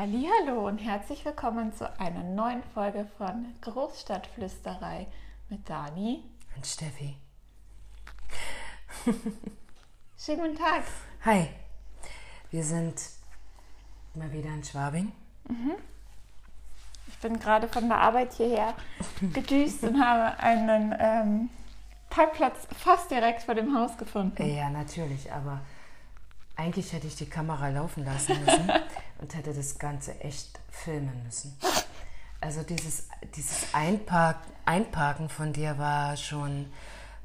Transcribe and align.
Hallo 0.00 0.68
und 0.68 0.78
herzlich 0.78 1.24
willkommen 1.24 1.72
zu 1.72 1.98
einer 1.98 2.22
neuen 2.22 2.62
Folge 2.72 3.04
von 3.18 3.52
Großstadtflüsterei 3.62 5.08
mit 5.48 5.68
Dani 5.68 6.22
und 6.54 6.64
Steffi. 6.64 7.16
Schönen 10.16 10.40
guten 10.40 10.54
Tag. 10.54 10.84
Hi, 11.24 11.48
wir 12.52 12.62
sind 12.62 12.94
mal 14.14 14.30
wieder 14.30 14.50
in 14.50 14.62
Schwabing. 14.62 15.10
Ich 17.08 17.18
bin 17.18 17.40
gerade 17.40 17.66
von 17.66 17.88
der 17.88 17.98
Arbeit 17.98 18.34
hierher 18.34 18.74
gedüst 19.32 19.82
und 19.82 20.00
habe 20.00 20.38
einen 20.38 20.94
ähm, 20.96 21.50
Parkplatz 22.08 22.68
fast 22.78 23.10
direkt 23.10 23.42
vor 23.42 23.56
dem 23.56 23.76
Haus 23.76 23.98
gefunden. 23.98 24.46
Ja, 24.46 24.70
natürlich, 24.70 25.32
aber 25.32 25.60
eigentlich 26.54 26.92
hätte 26.92 27.08
ich 27.08 27.16
die 27.16 27.28
Kamera 27.28 27.68
laufen 27.68 28.04
lassen 28.04 28.38
müssen 28.44 28.70
und 29.18 29.34
hätte 29.34 29.52
das 29.52 29.78
Ganze 29.78 30.18
echt 30.20 30.58
filmen 30.70 31.22
müssen. 31.24 31.56
Also 32.40 32.62
dieses, 32.62 33.08
dieses 33.34 33.74
Einpark, 33.74 34.36
Einparken 34.64 35.28
von 35.28 35.52
dir 35.52 35.76
war 35.78 36.16
schon 36.16 36.66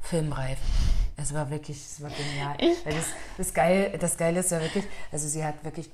filmreif. 0.01 0.57
Es 1.17 1.33
war 1.33 1.49
wirklich, 1.49 1.77
es 1.77 2.01
war 2.01 2.09
genial. 2.09 2.57
Das, 2.83 3.05
das, 3.37 3.53
Geil, 3.53 3.97
das 3.99 4.17
Geile 4.17 4.39
ist 4.39 4.51
ja 4.51 4.59
wirklich, 4.59 4.85
also 5.11 5.27
sie 5.27 5.45
hat 5.45 5.63
wirklich 5.63 5.89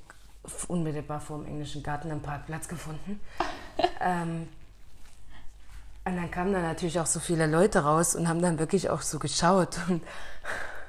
unmittelbar 0.67 1.19
vor 1.19 1.39
dem 1.39 1.47
englischen 1.47 1.83
Garten 1.83 2.09
einen 2.11 2.21
Parkplatz 2.21 2.67
gefunden. 2.67 3.19
ähm, 3.99 4.47
und 6.05 6.15
dann 6.15 6.31
kamen 6.31 6.53
da 6.53 6.61
natürlich 6.61 6.99
auch 6.99 7.05
so 7.05 7.19
viele 7.19 7.45
Leute 7.45 7.83
raus 7.83 8.15
und 8.15 8.27
haben 8.27 8.41
dann 8.41 8.57
wirklich 8.57 8.89
auch 8.89 9.01
so 9.01 9.19
geschaut, 9.19 9.77
und, 9.89 10.01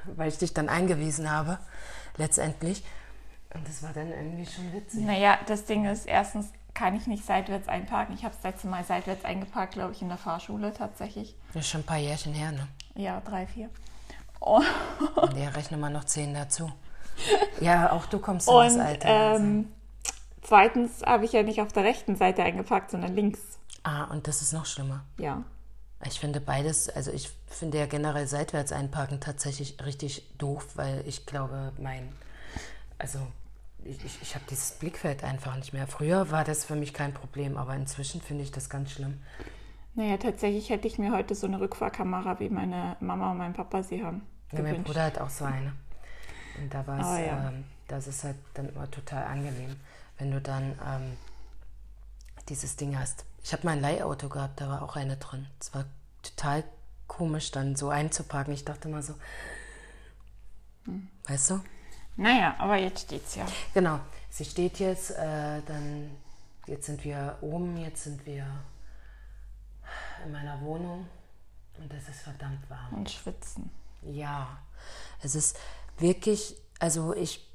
weil 0.16 0.28
ich 0.28 0.38
dich 0.38 0.55
dann 0.55 0.69
eingewiesen 0.69 1.30
habe, 1.30 1.58
letztendlich. 2.16 2.84
Und 3.55 3.67
das 3.67 3.83
war 3.83 3.93
dann 3.93 4.09
irgendwie 4.11 4.47
schon 4.47 4.73
witzig. 4.73 5.01
Naja, 5.01 5.39
das 5.47 5.65
Ding 5.65 5.84
ist, 5.87 6.06
erstens 6.06 6.53
kann 6.75 6.95
ich 6.95 7.06
nicht 7.06 7.25
seitwärts 7.25 7.69
einparken. 7.69 8.15
Ich 8.15 8.25
habe 8.25 8.34
das 8.34 8.45
letzte 8.45 8.69
Mal 8.69 8.84
seitwärts 8.84 9.25
eingeparkt, 9.25 9.75
glaube 9.75 9.93
ich, 9.93 10.03
in 10.03 10.09
der 10.09 10.19
Fahrschule 10.19 10.73
tatsächlich. 10.73 11.34
Das 11.53 11.65
ist 11.65 11.71
schon 11.71 11.81
ein 11.81 11.87
paar 11.87 11.98
Jährchen 11.98 12.33
her, 12.33 12.53
ne? 12.53 12.69
Ja, 12.95 13.21
drei, 13.21 13.47
vier. 13.47 13.71
Oh. 14.41 14.62
Und 15.17 15.37
der 15.37 15.55
rechne 15.55 15.77
mal 15.77 15.91
noch 15.91 16.05
zehn 16.05 16.33
dazu. 16.33 16.73
Ja, 17.61 17.93
auch 17.93 18.06
du 18.06 18.19
kommst 18.19 18.48
in 18.48 18.55
das 18.55 18.75
Und 18.75 18.81
Alter. 18.81 19.37
ähm, 19.37 19.69
zweitens 20.43 21.03
habe 21.03 21.25
ich 21.25 21.33
ja 21.33 21.43
nicht 21.43 21.61
auf 21.61 21.73
der 21.73 21.84
rechten 21.84 22.17
Seite 22.17 22.43
eingeparkt, 22.43 22.93
sondern 22.93 23.15
links. 23.15 23.41
Ah, 23.83 24.05
und 24.05 24.27
das 24.27 24.41
ist 24.41 24.53
noch 24.53 24.67
schlimmer. 24.67 25.05
Ja. 25.19 25.43
Ich 26.06 26.19
finde 26.19 26.41
beides, 26.41 26.89
also 26.89 27.11
ich 27.11 27.31
finde 27.47 27.78
ja 27.78 27.87
generell 27.87 28.27
seitwärts 28.27 28.73
einparken 28.73 29.21
tatsächlich 29.21 29.77
richtig 29.84 30.25
doof, 30.39 30.69
weil 30.77 31.06
ich 31.06 31.27
glaube, 31.27 31.73
mein, 31.78 32.11
also 32.97 33.19
ich, 33.84 34.05
ich, 34.05 34.23
ich 34.23 34.34
habe 34.34 34.45
dieses 34.50 34.73
Blickfeld 34.73 35.25
einfach 35.25 35.56
nicht 35.56 35.73
mehr. 35.73 35.86
Früher 35.86 36.31
war 36.31 36.45
das 36.45 36.64
für 36.64 36.77
mich 36.77 36.92
kein 36.95 37.12
Problem, 37.14 37.56
aber 37.56 37.75
inzwischen 37.75 38.20
finde 38.20 38.42
ich 38.45 38.50
das 38.53 38.69
ganz 38.70 38.92
schlimm. 38.92 39.20
Naja, 39.95 40.17
tatsächlich 40.19 40.70
hätte 40.70 40.87
ich 40.87 40.98
mir 40.98 41.12
heute 41.12 41.34
so 41.34 41.47
eine 41.47 41.61
Rückfahrkamera, 41.61 42.39
wie 42.41 42.48
meine 42.48 42.97
Mama 43.00 43.33
und 43.33 43.39
mein 43.39 43.53
Papa 43.53 43.83
sie 43.83 44.05
haben. 44.05 44.22
Ja, 44.53 44.62
mein. 44.62 44.83
Bruder 44.83 45.05
hat 45.05 45.19
auch 45.19 45.31
so 45.31 45.45
eine. 45.45 45.72
Und 46.61 46.72
da 46.72 46.87
war 46.87 47.00
es, 47.00 47.06
Ah, 47.06 47.20
ja. 47.20 47.48
ähm, 47.48 47.64
das 47.89 48.06
ist 48.06 48.25
halt 48.25 48.37
dann 48.55 48.69
immer 48.69 48.91
total 48.91 49.25
angenehm, 49.25 49.77
wenn 50.19 50.31
du 50.31 50.41
dann 50.41 50.78
ähm, 50.87 51.17
dieses 52.48 52.77
Ding 52.77 52.98
hast. 52.98 53.25
Ich 53.42 53.53
habe 53.53 53.65
mal 53.67 53.72
ein 53.72 53.81
Leihauto 53.81 54.28
gehabt, 54.28 54.61
da 54.61 54.69
war 54.69 54.83
auch 54.83 54.97
eine 54.97 55.17
drin. 55.17 55.47
Es 55.61 55.75
war 55.75 55.84
total 56.22 56.65
komisch, 57.06 57.50
dann 57.50 57.75
so 57.77 57.89
einzuparken. 57.89 58.53
Ich 58.55 58.65
dachte 58.65 58.89
mal 58.89 59.03
so, 59.03 59.15
Hm. 60.84 61.09
weißt 61.27 61.50
du? 61.50 61.61
Naja, 62.20 62.54
aber 62.58 62.76
jetzt 62.76 63.04
steht's 63.04 63.34
ja. 63.34 63.46
Genau, 63.72 63.98
sie 64.28 64.44
steht 64.44 64.78
jetzt, 64.78 65.12
äh, 65.12 65.62
dann, 65.62 66.10
jetzt 66.66 66.84
sind 66.84 67.03
wir 67.03 67.38
oben, 67.41 67.78
jetzt 67.78 68.04
sind 68.04 68.26
wir 68.26 68.47
in 70.22 70.30
meiner 70.30 70.60
Wohnung 70.60 71.09
und 71.78 71.91
es 71.94 72.10
ist 72.10 72.20
verdammt 72.20 72.69
warm. 72.69 72.92
Und 72.92 73.10
schwitzen. 73.10 73.70
Ja, 74.03 74.59
es 75.22 75.34
ist 75.34 75.59
wirklich, 75.97 76.56
also 76.78 77.14
ich, 77.14 77.48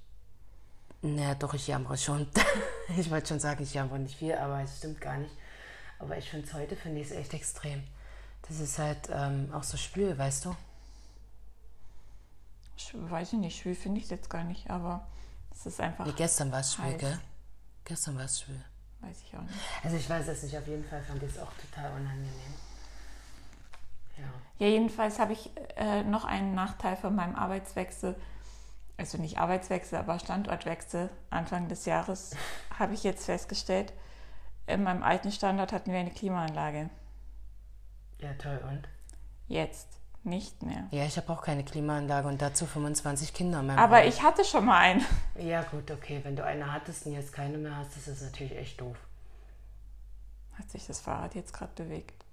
naja, 1.04 1.36
doch, 1.36 1.54
ich 1.54 1.68
jammere 1.68 2.00
schon. 2.00 2.28
ich 2.98 3.12
wollte 3.12 3.28
schon 3.28 3.40
sagen, 3.40 3.62
ich 3.62 3.76
jammere 3.76 4.00
nicht 4.00 4.18
viel, 4.18 4.34
aber 4.34 4.62
es 4.62 4.80
stimmt 4.80 5.00
gar 5.00 5.18
nicht. 5.18 5.36
Aber 6.00 6.18
ich 6.18 6.28
finde 6.28 6.48
es 6.48 6.54
heute, 6.56 6.76
finde 6.76 7.02
ich 7.02 7.12
es 7.12 7.14
echt 7.16 7.36
extrem. 7.36 7.84
Das 8.48 8.60
ist 8.60 8.80
halt 8.80 9.10
ähm, 9.12 9.54
auch 9.54 9.64
so 9.64 9.78
spül, 9.78 10.18
weißt 10.18 10.46
du? 10.46 10.56
Weiß 12.94 13.34
ich 13.34 13.40
nicht, 13.40 13.58
schwül 13.60 13.76
finde 13.76 14.00
ich 14.02 14.10
jetzt 14.10 14.30
gar 14.30 14.44
nicht, 14.44 14.70
aber 14.70 15.08
es 15.52 15.66
ist 15.66 15.80
einfach, 15.80 16.06
Nee, 16.06 16.14
gestern 16.16 16.52
war 16.52 16.60
es 16.60 16.74
schwül, 16.74 16.86
heiß. 16.86 16.98
gell? 17.00 17.20
Gestern 17.86 18.18
war 18.18 18.26
es 18.26 18.42
schwül. 18.42 18.62
weiß 19.02 19.22
ich 19.22 19.36
auch 19.38 19.42
nicht. 19.42 19.56
Also 19.84 19.96
ich 19.98 20.10
weiß 20.10 20.28
es 20.28 20.44
nicht, 20.44 20.58
auf 20.58 20.68
jeden 20.68 20.84
Fall 20.84 21.02
fand 21.04 21.22
ich 21.24 21.30
es 21.32 21.40
auch 21.40 21.52
total 21.54 21.92
unangenehm. 21.92 22.54
Ja. 24.18 24.24
Ja, 24.60 24.68
jedenfalls 24.68 25.20
habe 25.20 25.34
ich 25.34 25.52
äh, 25.76 26.04
noch 26.04 26.26
einen 26.26 26.56
Nachteil 26.56 26.96
von 26.96 27.16
meinem 27.16 27.36
Arbeitswechsel. 27.36 28.16
Also 28.98 29.18
nicht 29.18 29.38
Arbeitswechsel, 29.38 30.00
aber 30.00 30.20
Standortwechsel. 30.20 31.10
Anfang 31.30 31.68
des 31.68 31.86
Jahres 31.86 32.36
habe 32.80 32.94
ich 32.94 33.04
jetzt 33.04 33.26
festgestellt, 33.26 33.92
in 34.68 34.84
meinem 34.84 35.04
alten 35.04 35.32
Standort 35.32 35.72
hatten 35.74 35.92
wir 35.92 36.00
eine 36.00 36.12
Klimaanlage. 36.12 36.90
Ja, 38.20 38.34
toll, 38.36 38.60
und? 38.70 38.88
Jetzt 39.48 39.95
nicht 40.26 40.64
mehr. 40.64 40.88
Ja, 40.92 41.06
ich 41.06 41.18
habe 41.18 41.32
auch 41.32 41.42
keine 41.42 41.64
Klimaanlage 41.64 42.28
und 42.28 42.42
dazu 42.42 42.66
25 42.66 43.34
Kinder 43.34 43.60
in 43.60 43.68
meinem 43.68 43.80
Aber 43.80 44.00
Haus. 44.00 44.06
ich 44.08 44.22
hatte 44.24 44.44
schon 44.44 44.66
mal 44.66 44.80
einen. 44.80 45.06
Ja, 45.40 45.64
gut, 45.64 45.92
okay. 45.92 46.22
Wenn 46.24 46.36
du 46.36 46.44
eine 46.44 46.72
hattest 46.72 47.06
und 47.06 47.14
jetzt 47.14 47.34
keine 47.34 47.58
mehr 47.58 47.76
hast, 47.76 47.96
ist 47.98 48.08
das 48.08 48.22
natürlich 48.22 48.56
echt 48.58 48.80
doof. 48.80 48.98
Hat 50.58 50.70
sich 50.70 50.88
das 50.88 51.02
Fahrrad 51.02 51.36
jetzt 51.36 51.54
gerade 51.54 51.72
bewegt? 51.76 52.24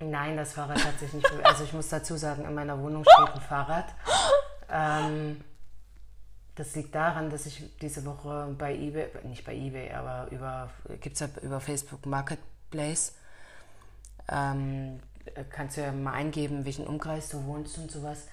Nein, 0.00 0.36
das 0.36 0.52
Fahrrad 0.52 0.84
hat 0.84 0.98
sich 0.98 1.12
nicht 1.12 1.28
bewegt. 1.28 1.46
Also 1.46 1.64
ich 1.64 1.72
muss 1.72 1.88
dazu 1.88 2.16
sagen, 2.16 2.44
in 2.44 2.54
meiner 2.54 2.78
Wohnung 2.80 3.04
steht 3.04 3.34
ein 3.34 3.40
Fahrrad. 3.40 3.86
Ähm, 4.70 5.44
das 6.54 6.74
liegt 6.74 6.94
daran, 6.94 7.28
dass 7.30 7.46
ich 7.46 7.62
diese 7.80 8.04
Woche 8.06 8.54
bei 8.58 8.74
eBay, 8.74 9.08
nicht 9.24 9.44
bei 9.44 9.54
eBay, 9.54 9.92
aber 9.92 10.28
über, 10.30 10.70
gibt 11.00 11.14
es 11.14 11.20
ja 11.20 11.28
über 11.42 11.60
Facebook 11.60 12.06
Marketplace, 12.06 13.14
ähm, 14.28 15.00
kannst 15.50 15.76
du 15.76 15.82
ja 15.82 15.92
mal 15.92 16.12
eingeben, 16.12 16.64
welchen 16.64 16.86
Umkreis 16.86 17.28
du 17.28 17.44
wohnst 17.44 17.78
und 17.78 17.90
sowas. 17.90 18.26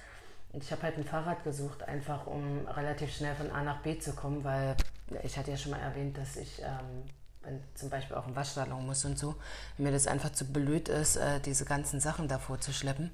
Und 0.52 0.63
ich 0.63 0.72
habe 0.72 0.84
halt 0.84 0.97
ein 0.97 1.06
Fahrrad 1.06 1.44
gesucht, 1.44 1.84
einfach 1.84 2.28
um 2.28 2.68
relativ 2.68 3.16
schnell 3.16 3.35
von 3.35 3.52
A 3.52 3.63
nach 3.63 3.81
B 3.81 3.97
zu 4.00 4.13
kommen, 4.13 4.44
weil 4.44 4.75
ich 5.24 5.38
hatte 5.38 5.51
ja 5.51 5.57
schon 5.57 5.72
mal 5.72 5.80
erwähnt, 5.80 6.18
dass 6.18 6.35
ich 6.35 6.62
ähm, 6.62 7.03
wenn 7.44 7.59
zum 7.74 7.90
Beispiel 7.90 8.16
auch 8.16 8.28
im 8.28 8.35
Waschsalon 8.35 8.85
muss 8.85 9.06
und 9.06 9.18
so, 9.18 9.35
mir 9.78 9.91
das 9.91 10.07
einfach 10.07 10.31
zu 10.31 10.46
blöd 10.46 10.90
ist, 10.90 11.16
äh, 11.16 11.40
diese 11.40 11.66
ganzen 11.66 12.00
Sachen 12.00 12.28
davor 12.28 12.59
zu 12.59 12.72
schleppen. 12.72 13.12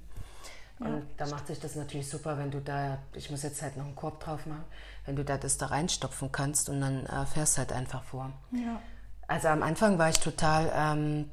Und 0.80 1.08
da 1.18 1.26
macht 1.26 1.48
sich 1.48 1.60
das 1.60 1.76
natürlich 1.76 2.08
super, 2.08 2.38
wenn 2.38 2.52
du 2.52 2.62
da, 2.62 3.00
ich 3.14 3.32
muss 3.32 3.42
jetzt 3.42 3.64
halt 3.64 3.78
noch 3.78 3.86
einen 3.86 3.96
Korb 3.96 4.20
drauf 4.20 4.46
machen, 4.46 4.64
wenn 5.06 5.16
du 5.16 5.26
da 5.26 5.38
das 5.38 5.58
da 5.58 5.68
reinstopfen 5.68 6.32
kannst 6.32 6.70
und 6.70 6.82
dann 6.82 7.08
äh, 7.08 7.26
fährst 7.26 7.58
halt 7.58 7.72
einfach 7.72 8.04
vor. 8.04 8.32
Ja. 8.52 8.80
Also 9.28 9.48
am 9.48 9.64
Anfang 9.64 9.98
war 9.98 10.10
ich 10.10 10.20
total, 10.20 10.72
ähm, 10.76 11.32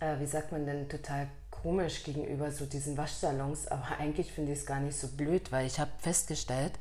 äh, 0.00 0.18
wie 0.20 0.26
sagt 0.26 0.52
man 0.52 0.66
denn, 0.66 0.88
total 0.88 1.28
komisch 1.50 2.04
gegenüber 2.04 2.50
so 2.52 2.66
diesen 2.66 2.96
Waschsalons, 2.96 3.68
aber 3.68 3.86
eigentlich 3.98 4.32
finde 4.32 4.52
ich 4.52 4.58
es 4.60 4.66
gar 4.66 4.80
nicht 4.80 4.98
so 4.98 5.08
blöd, 5.08 5.50
weil 5.52 5.66
ich 5.66 5.78
habe 5.80 5.90
festgestellt, 5.98 6.72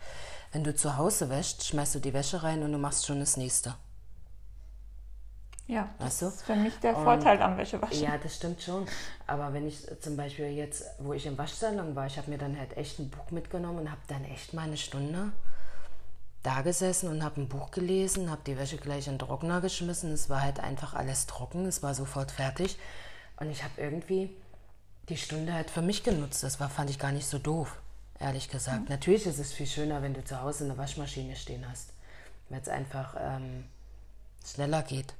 wenn 0.52 0.64
du 0.64 0.76
zu 0.76 0.98
Hause 0.98 1.30
wäschst, 1.30 1.66
schmeißt 1.66 1.96
du 1.96 2.00
die 2.00 2.14
Wäsche 2.14 2.44
rein 2.44 2.64
und 2.64 2.72
du 2.72 2.78
machst 2.78 3.06
schon 3.06 3.20
das 3.20 3.36
nächste. 3.38 3.75
Ja, 5.68 5.90
das 5.98 6.06
Weißt 6.08 6.22
du? 6.22 6.28
ist 6.28 6.42
für 6.44 6.56
mich 6.56 6.75
der 6.80 6.96
Und- 6.96 7.04
Vorteil 7.04 7.42
am 7.42 7.58
Wäschewaschen. 7.58 8.04
Ja, 8.04 8.18
das 8.22 8.36
stimmt 8.36 8.62
schon. 8.62 8.86
Aber 9.25 9.52
wenn 9.52 9.68
ich 9.68 9.80
zum 10.00 10.16
Beispiel 10.16 10.50
jetzt, 10.52 10.84
wo 11.00 11.14
ich 11.14 11.25
im 11.25 11.38
Waschsalon 11.40 11.96
war, 11.96 12.06
ich 12.06 12.18
habe 12.18 12.30
mir 12.30 12.38
dann 12.38 12.58
halt 12.59 12.78
echt 12.78 13.00
ein 13.00 13.09
Buch 13.09 13.31
mitgenommen 13.31 13.80
und 13.80 13.89
habe 13.92 14.01
dann 14.07 14.24
echt 14.25 14.54
mal 14.54 14.62
eine 14.68 14.78
Stunde 14.78 15.31
da 16.44 16.62
gesessen 16.62 17.10
und 17.10 17.24
habe 17.24 17.42
ein 17.42 17.50
Buch 17.50 17.72
gelesen, 17.72 18.30
habe 18.30 18.42
die 18.45 18.56
Wäsche 18.60 18.78
gleich 18.78 19.07
in 19.07 19.13
den 19.13 19.19
Trockner 19.28 19.60
geschmissen. 19.60 20.12
Es 20.12 20.30
war 20.30 20.44
halt 20.44 20.60
einfach 20.60 20.94
alles 20.94 21.25
trocken, 21.25 21.66
es 21.66 21.81
war 21.81 21.95
sofort 21.95 22.30
fertig. 22.30 22.78
Und 23.38 23.50
ich 23.50 23.64
habe 23.64 23.74
irgendwie 23.78 24.30
die 25.10 25.18
Stunde 25.18 25.54
halt 25.54 25.70
für 25.70 25.82
mich 25.82 26.04
genutzt. 26.04 26.44
Das 26.44 26.60
war, 26.60 26.70
fand 26.70 26.90
ich 26.90 27.00
gar 27.00 27.12
nicht 27.12 27.28
so 27.28 27.38
doof, 27.38 27.82
ehrlich 28.20 28.50
gesagt. 28.50 28.90
Natürlich 28.90 29.26
ist 29.26 29.40
es 29.40 29.54
viel 29.54 29.68
schöner, 29.68 30.02
wenn 30.02 30.14
du 30.14 30.24
zu 30.24 30.42
Hause 30.42 30.66
eine 30.66 30.78
Waschmaschine 30.78 31.36
stehen 31.36 31.68
hast, 31.70 31.94
weil 32.50 32.62
es 32.62 32.70
einfach 32.70 33.16
ähm, 33.20 33.66
schneller 34.46 34.84
geht. 34.84 35.14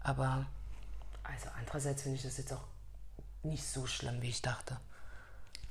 Aber 0.00 0.46
also 1.22 1.48
andererseits 1.58 2.02
finde 2.02 2.16
ich 2.16 2.22
das 2.22 2.38
jetzt 2.38 2.52
auch 2.52 2.64
nicht 3.42 3.64
so 3.64 3.86
schlimm, 3.86 4.20
wie 4.22 4.28
ich 4.28 4.42
dachte. 4.42 4.78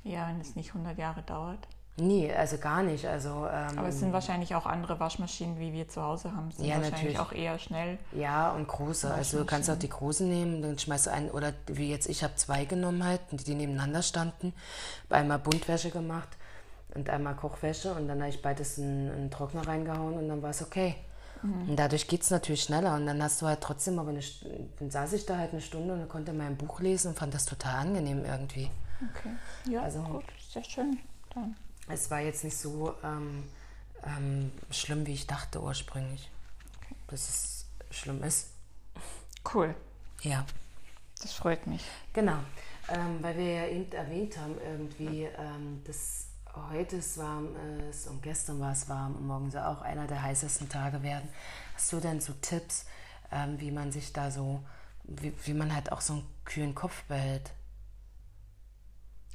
Ja, 0.02 0.28
wenn 0.28 0.40
es 0.40 0.54
nicht 0.54 0.70
100 0.70 0.98
Jahre 0.98 1.22
dauert. 1.22 1.66
Nee, 1.96 2.32
also 2.34 2.58
gar 2.58 2.82
nicht. 2.82 3.06
Also 3.06 3.46
ähm, 3.46 3.78
Aber 3.78 3.88
es 3.88 4.00
sind 4.00 4.12
wahrscheinlich 4.12 4.54
auch 4.56 4.66
andere 4.66 4.98
Waschmaschinen, 4.98 5.60
wie 5.60 5.72
wir 5.72 5.88
zu 5.88 6.02
Hause 6.02 6.34
haben. 6.34 6.50
Sind 6.50 6.66
Ja, 6.66 6.76
wahrscheinlich 6.76 7.16
natürlich. 7.16 7.18
auch 7.20 7.32
eher 7.32 7.58
schnell. 7.58 7.98
ja 8.12 8.50
und 8.50 8.66
große. 8.66 9.12
Also 9.12 9.38
du 9.38 9.44
kannst 9.44 9.70
auch 9.70 9.78
die 9.78 9.88
großen 9.88 10.28
nehmen, 10.28 10.60
dann 10.60 10.78
schmeißt 10.78 11.06
du 11.06 11.12
einen 11.12 11.30
oder 11.30 11.52
wie 11.66 11.90
jetzt 11.90 12.08
ich 12.08 12.24
habe 12.24 12.34
zwei 12.34 12.64
genommen 12.64 13.04
halt, 13.04 13.20
die 13.30 13.54
nebeneinander 13.54 14.02
standen, 14.02 14.52
einmal 15.08 15.38
Buntwäsche 15.38 15.90
gemacht 15.90 16.28
und 16.94 17.08
einmal 17.10 17.36
Kochwäsche 17.36 17.94
und 17.94 18.08
dann 18.08 18.18
habe 18.20 18.30
ich 18.30 18.42
beides 18.42 18.78
in, 18.78 19.08
in 19.10 19.16
den 19.16 19.30
Trockner 19.30 19.66
reingehauen 19.66 20.14
und 20.14 20.28
dann 20.28 20.42
war 20.42 20.50
es 20.50 20.62
okay. 20.62 20.96
Mhm. 21.42 21.70
Und 21.70 21.76
dadurch 21.76 22.08
geht 22.08 22.22
es 22.22 22.30
natürlich 22.30 22.62
schneller. 22.62 22.94
Und 22.94 23.06
dann 23.06 23.22
hast 23.22 23.40
du 23.42 23.46
halt 23.46 23.60
trotzdem, 23.60 23.98
aber 23.98 24.10
eine, 24.10 24.20
dann 24.78 24.90
saß 24.90 25.12
ich 25.12 25.26
da 25.26 25.36
halt 25.38 25.52
eine 25.52 25.60
Stunde 25.60 25.94
und 25.94 26.08
konnte 26.08 26.32
mein 26.32 26.56
Buch 26.56 26.80
lesen 26.80 27.08
und 27.08 27.18
fand 27.18 27.34
das 27.34 27.44
total 27.44 27.76
angenehm 27.76 28.24
irgendwie. 28.24 28.70
Okay. 29.10 29.30
Ja, 29.70 29.82
also, 29.82 30.00
gut, 30.00 30.24
sehr 30.50 30.64
schön. 30.64 30.98
Dann. 31.34 31.54
Es 31.88 32.10
war 32.10 32.20
jetzt 32.20 32.44
nicht 32.44 32.56
so 32.56 32.94
ähm, 33.02 33.44
ähm, 34.04 34.52
schlimm, 34.70 35.06
wie 35.06 35.14
ich 35.14 35.26
dachte 35.26 35.62
ursprünglich. 35.62 36.30
Okay. 36.78 36.94
Dass 37.08 37.28
es 37.28 37.66
schlimm 37.90 38.22
ist. 38.22 38.48
Cool. 39.52 39.74
Ja. 40.22 40.44
Das 41.20 41.32
freut 41.34 41.66
mich. 41.66 41.84
Genau. 42.12 42.38
Ähm, 42.88 43.22
weil 43.22 43.36
wir 43.38 43.50
ja 43.50 43.66
eben 43.66 43.90
erwähnt 43.92 44.36
haben, 44.36 44.56
irgendwie, 44.62 45.24
ähm, 45.24 45.82
dass 45.86 46.26
heute 46.70 46.98
es 46.98 47.18
warm 47.18 47.48
ist 47.88 48.06
und 48.06 48.22
gestern 48.22 48.60
war 48.60 48.72
es 48.72 48.88
warm 48.88 49.16
und 49.16 49.26
morgen 49.26 49.50
soll 49.50 49.62
auch 49.62 49.82
einer 49.82 50.06
der 50.06 50.22
heißesten 50.22 50.68
Tage 50.68 51.02
werden. 51.02 51.28
Hast 51.74 51.92
du 51.92 52.00
denn 52.00 52.20
so 52.20 52.32
Tipps, 52.40 52.84
ähm, 53.32 53.58
wie 53.58 53.70
man 53.70 53.90
sich 53.90 54.12
da 54.12 54.30
so, 54.30 54.62
wie, 55.04 55.32
wie 55.44 55.54
man 55.54 55.74
halt 55.74 55.92
auch 55.92 56.00
so 56.00 56.14
einen 56.14 56.26
kühlen 56.44 56.74
Kopf 56.74 57.02
behält? 57.04 57.52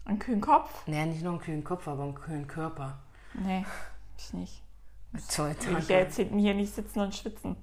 Einen 0.10 0.20
kühlen 0.20 0.42
Kopf? 0.42 0.86
Nee, 0.88 1.06
nicht 1.06 1.24
nur 1.24 1.34
einen 1.34 1.42
kühlen 1.42 1.64
Kopf, 1.64 1.88
aber 1.88 2.04
einen 2.04 2.16
kühlen 2.16 2.48
Körper. 2.48 3.00
Nee, 3.34 3.66
ich 4.18 4.34
nicht. 4.34 4.62
Toll, 5.34 5.56
danke. 5.64 5.80
Ich 5.80 5.90
jetzt 5.90 6.18
hier 6.18 6.54
nicht 6.54 6.74
sitzen 6.74 7.00
und 7.00 7.16
schwitzen. 7.16 7.56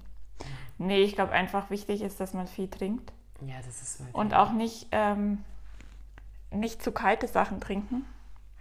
Nee, 0.77 1.01
ich 1.01 1.13
glaube 1.13 1.31
einfach 1.31 1.69
wichtig 1.69 2.01
ist, 2.01 2.19
dass 2.19 2.33
man 2.33 2.47
viel 2.47 2.69
trinkt. 2.69 3.11
Ja, 3.41 3.57
das 3.65 3.81
ist 3.81 3.99
mein 3.99 4.11
Und 4.13 4.33
auch 4.33 4.51
nicht, 4.51 4.87
ähm, 4.91 5.43
nicht 6.51 6.81
zu 6.81 6.91
kalte 6.91 7.27
Sachen 7.27 7.59
trinken. 7.59 8.05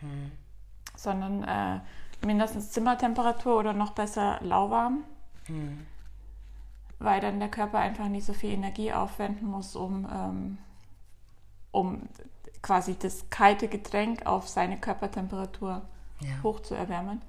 Hm 0.00 0.32
sondern 0.96 1.44
äh, 1.44 1.80
mindestens 2.26 2.72
Zimmertemperatur 2.72 3.58
oder 3.58 3.72
noch 3.72 3.92
besser 3.92 4.38
lauwarm. 4.42 5.04
Hm. 5.46 5.86
Weil 6.98 7.20
dann 7.20 7.38
der 7.38 7.50
Körper 7.50 7.78
einfach 7.78 8.08
nicht 8.08 8.24
so 8.24 8.32
viel 8.32 8.50
Energie 8.50 8.92
aufwenden 8.92 9.46
muss, 9.46 9.76
um, 9.76 10.08
ähm, 10.10 10.58
um 11.70 12.02
quasi 12.66 12.98
das 12.98 13.30
kalte 13.30 13.68
Getränk 13.68 14.26
auf 14.26 14.48
seine 14.48 14.76
Körpertemperatur 14.76 15.82
ja. 16.20 16.42
hoch 16.42 16.60
zu 16.60 16.74
erwärmen. 16.74 17.22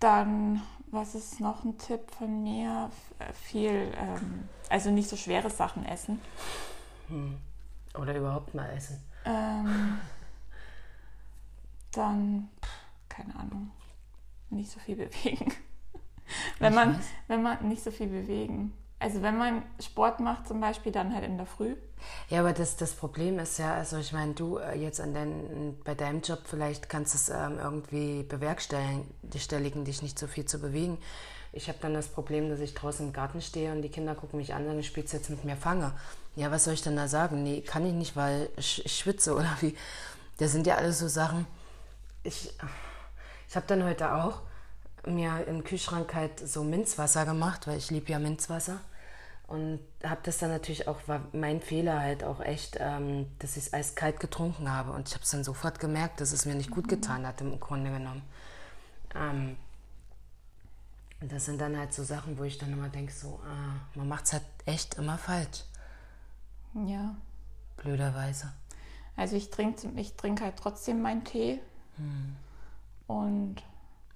Dann, 0.00 0.60
was 0.90 1.14
ist 1.14 1.38
noch 1.38 1.62
ein 1.62 1.78
Tipp 1.78 2.10
von 2.18 2.42
mir? 2.42 2.90
Viel, 3.32 3.92
ähm, 3.96 4.48
also 4.68 4.90
nicht 4.90 5.08
so 5.08 5.16
schwere 5.16 5.50
Sachen 5.50 5.86
essen. 5.86 6.20
Hm. 7.06 7.38
Oder 7.96 8.16
überhaupt 8.16 8.54
mal 8.54 8.68
essen. 8.70 9.00
Ähm, 9.24 10.00
dann, 11.92 12.48
keine 13.08 13.36
Ahnung, 13.36 13.70
nicht 14.50 14.72
so 14.72 14.80
viel 14.80 14.96
bewegen. 14.96 15.52
wenn, 16.58 16.74
man, 16.74 16.98
wenn 17.28 17.40
man 17.40 17.68
nicht 17.68 17.84
so 17.84 17.92
viel 17.92 18.08
bewegen. 18.08 18.72
Also 19.04 19.20
wenn 19.20 19.36
man 19.36 19.62
Sport 19.80 20.20
macht 20.20 20.48
zum 20.48 20.62
Beispiel, 20.62 20.90
dann 20.90 21.14
halt 21.14 21.24
in 21.24 21.36
der 21.36 21.44
Früh. 21.44 21.76
Ja, 22.30 22.40
aber 22.40 22.54
das, 22.54 22.76
das 22.76 22.92
Problem 22.92 23.38
ist 23.38 23.58
ja, 23.58 23.74
also 23.74 23.98
ich 23.98 24.14
meine, 24.14 24.32
du 24.32 24.56
äh, 24.56 24.78
jetzt 24.78 24.98
an 24.98 25.12
dein, 25.12 25.78
bei 25.84 25.94
deinem 25.94 26.22
Job 26.22 26.38
vielleicht 26.44 26.88
kannst 26.88 27.12
du 27.12 27.18
es 27.18 27.28
ähm, 27.28 27.58
irgendwie 27.58 28.22
bewerkstelligen, 28.22 29.84
dich 29.84 30.00
nicht 30.00 30.18
so 30.18 30.26
viel 30.26 30.46
zu 30.46 30.58
bewegen. 30.58 30.96
Ich 31.52 31.68
habe 31.68 31.76
dann 31.82 31.92
das 31.92 32.08
Problem, 32.08 32.48
dass 32.48 32.60
ich 32.60 32.72
draußen 32.72 33.08
im 33.08 33.12
Garten 33.12 33.42
stehe 33.42 33.72
und 33.72 33.82
die 33.82 33.90
Kinder 33.90 34.14
gucken 34.14 34.38
mich 34.38 34.54
an, 34.54 34.66
und 34.66 34.78
ich 34.78 34.86
spielst 34.86 35.12
jetzt 35.12 35.28
mit 35.28 35.44
mir 35.44 35.58
Fange. 35.58 35.92
Ja, 36.34 36.50
was 36.50 36.64
soll 36.64 36.72
ich 36.72 36.82
denn 36.82 36.96
da 36.96 37.06
sagen? 37.06 37.42
Nee, 37.42 37.60
kann 37.60 37.84
ich 37.84 37.92
nicht, 37.92 38.16
weil 38.16 38.48
ich, 38.56 38.86
ich 38.86 38.96
schwitze 38.96 39.34
oder 39.34 39.54
wie. 39.60 39.76
Das 40.38 40.50
sind 40.52 40.66
ja 40.66 40.76
alles 40.76 40.98
so 40.98 41.08
Sachen, 41.08 41.46
ich, 42.22 42.54
ich 43.50 43.54
habe 43.54 43.66
dann 43.66 43.84
heute 43.84 44.14
auch 44.14 44.40
mir 45.06 45.44
im 45.46 45.62
Kühlschrank 45.62 46.14
halt 46.14 46.40
so 46.40 46.64
Minzwasser 46.64 47.26
gemacht, 47.26 47.66
weil 47.66 47.76
ich 47.76 47.90
liebe 47.90 48.10
ja 48.10 48.18
Minzwasser. 48.18 48.80
Und 49.46 49.80
habe 50.02 50.20
das 50.22 50.38
dann 50.38 50.50
natürlich 50.50 50.88
auch, 50.88 51.06
war 51.06 51.20
mein 51.32 51.60
Fehler 51.60 52.00
halt 52.00 52.24
auch 52.24 52.40
echt, 52.40 52.78
ähm, 52.80 53.26
dass 53.40 53.56
ich 53.56 53.66
es 53.66 53.72
eiskalt 53.74 54.18
getrunken 54.18 54.70
habe. 54.70 54.92
Und 54.92 55.08
ich 55.08 55.14
habe 55.14 55.24
es 55.24 55.30
dann 55.30 55.44
sofort 55.44 55.80
gemerkt, 55.80 56.20
dass 56.20 56.32
es 56.32 56.46
mir 56.46 56.54
nicht 56.54 56.70
gut 56.70 56.88
getan 56.88 57.26
hat, 57.26 57.40
im 57.40 57.60
Grunde 57.60 57.90
genommen. 57.90 58.22
Ähm, 59.14 59.56
und 61.20 61.30
das 61.30 61.44
sind 61.44 61.60
dann 61.60 61.76
halt 61.76 61.92
so 61.92 62.02
Sachen, 62.04 62.38
wo 62.38 62.44
ich 62.44 62.58
dann 62.58 62.72
immer 62.72 62.88
denke, 62.88 63.12
so, 63.12 63.40
ah, 63.44 63.80
man 63.94 64.08
macht 64.08 64.24
es 64.24 64.32
halt 64.32 64.44
echt 64.64 64.94
immer 64.94 65.18
falsch. 65.18 65.64
Ja. 66.86 67.14
Blöderweise. 67.76 68.52
Also 69.16 69.36
ich 69.36 69.50
trinke 69.50 69.88
ich 69.96 70.14
trink 70.14 70.40
halt 70.40 70.56
trotzdem 70.56 71.02
meinen 71.02 71.24
Tee, 71.24 71.60
hm. 71.96 72.36
Und 73.06 73.56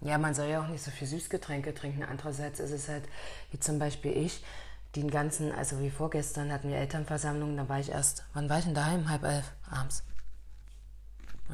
ja, 0.01 0.19
man 0.19 0.35
soll 0.35 0.47
ja 0.47 0.63
auch 0.63 0.69
nicht 0.69 0.83
so 0.83 0.91
viel 0.91 1.07
Süßgetränke 1.07 1.75
trinken. 1.75 2.03
Andererseits 2.03 2.61
ist 2.61 2.71
es 2.71 2.89
halt, 2.89 3.05
wie 3.51 3.59
zum 3.59 3.79
Beispiel 3.79 4.17
ich, 4.17 4.43
den 4.97 5.11
ganzen, 5.11 5.53
also 5.53 5.81
wie 5.81 5.91
vorgestern 5.91 6.53
hatten 6.53 6.69
wir 6.69 6.77
Elternversammlung, 6.77 7.57
da 7.57 7.69
war 7.69 7.79
ich 7.79 7.91
erst, 7.91 8.25
wann 8.33 8.49
war 8.49 8.59
ich 8.59 8.65
denn 8.65 8.75
daheim? 8.75 9.09
Halb 9.09 9.25
elf 9.25 9.53
abends. 9.71 10.03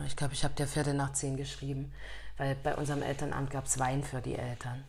Ich 0.06 0.16
glaube, 0.16 0.34
ich 0.34 0.44
habe 0.44 0.54
der 0.54 0.66
Viertel 0.66 0.94
nach 0.94 1.12
zehn 1.12 1.36
geschrieben, 1.36 1.92
weil 2.36 2.54
bei 2.56 2.75
unserem 2.75 3.02
Elternamt 3.02 3.50
gab 3.50 3.66
es 3.66 3.78
Wein 3.78 4.02
für 4.02 4.20
die 4.20 4.34
Eltern, 4.34 4.84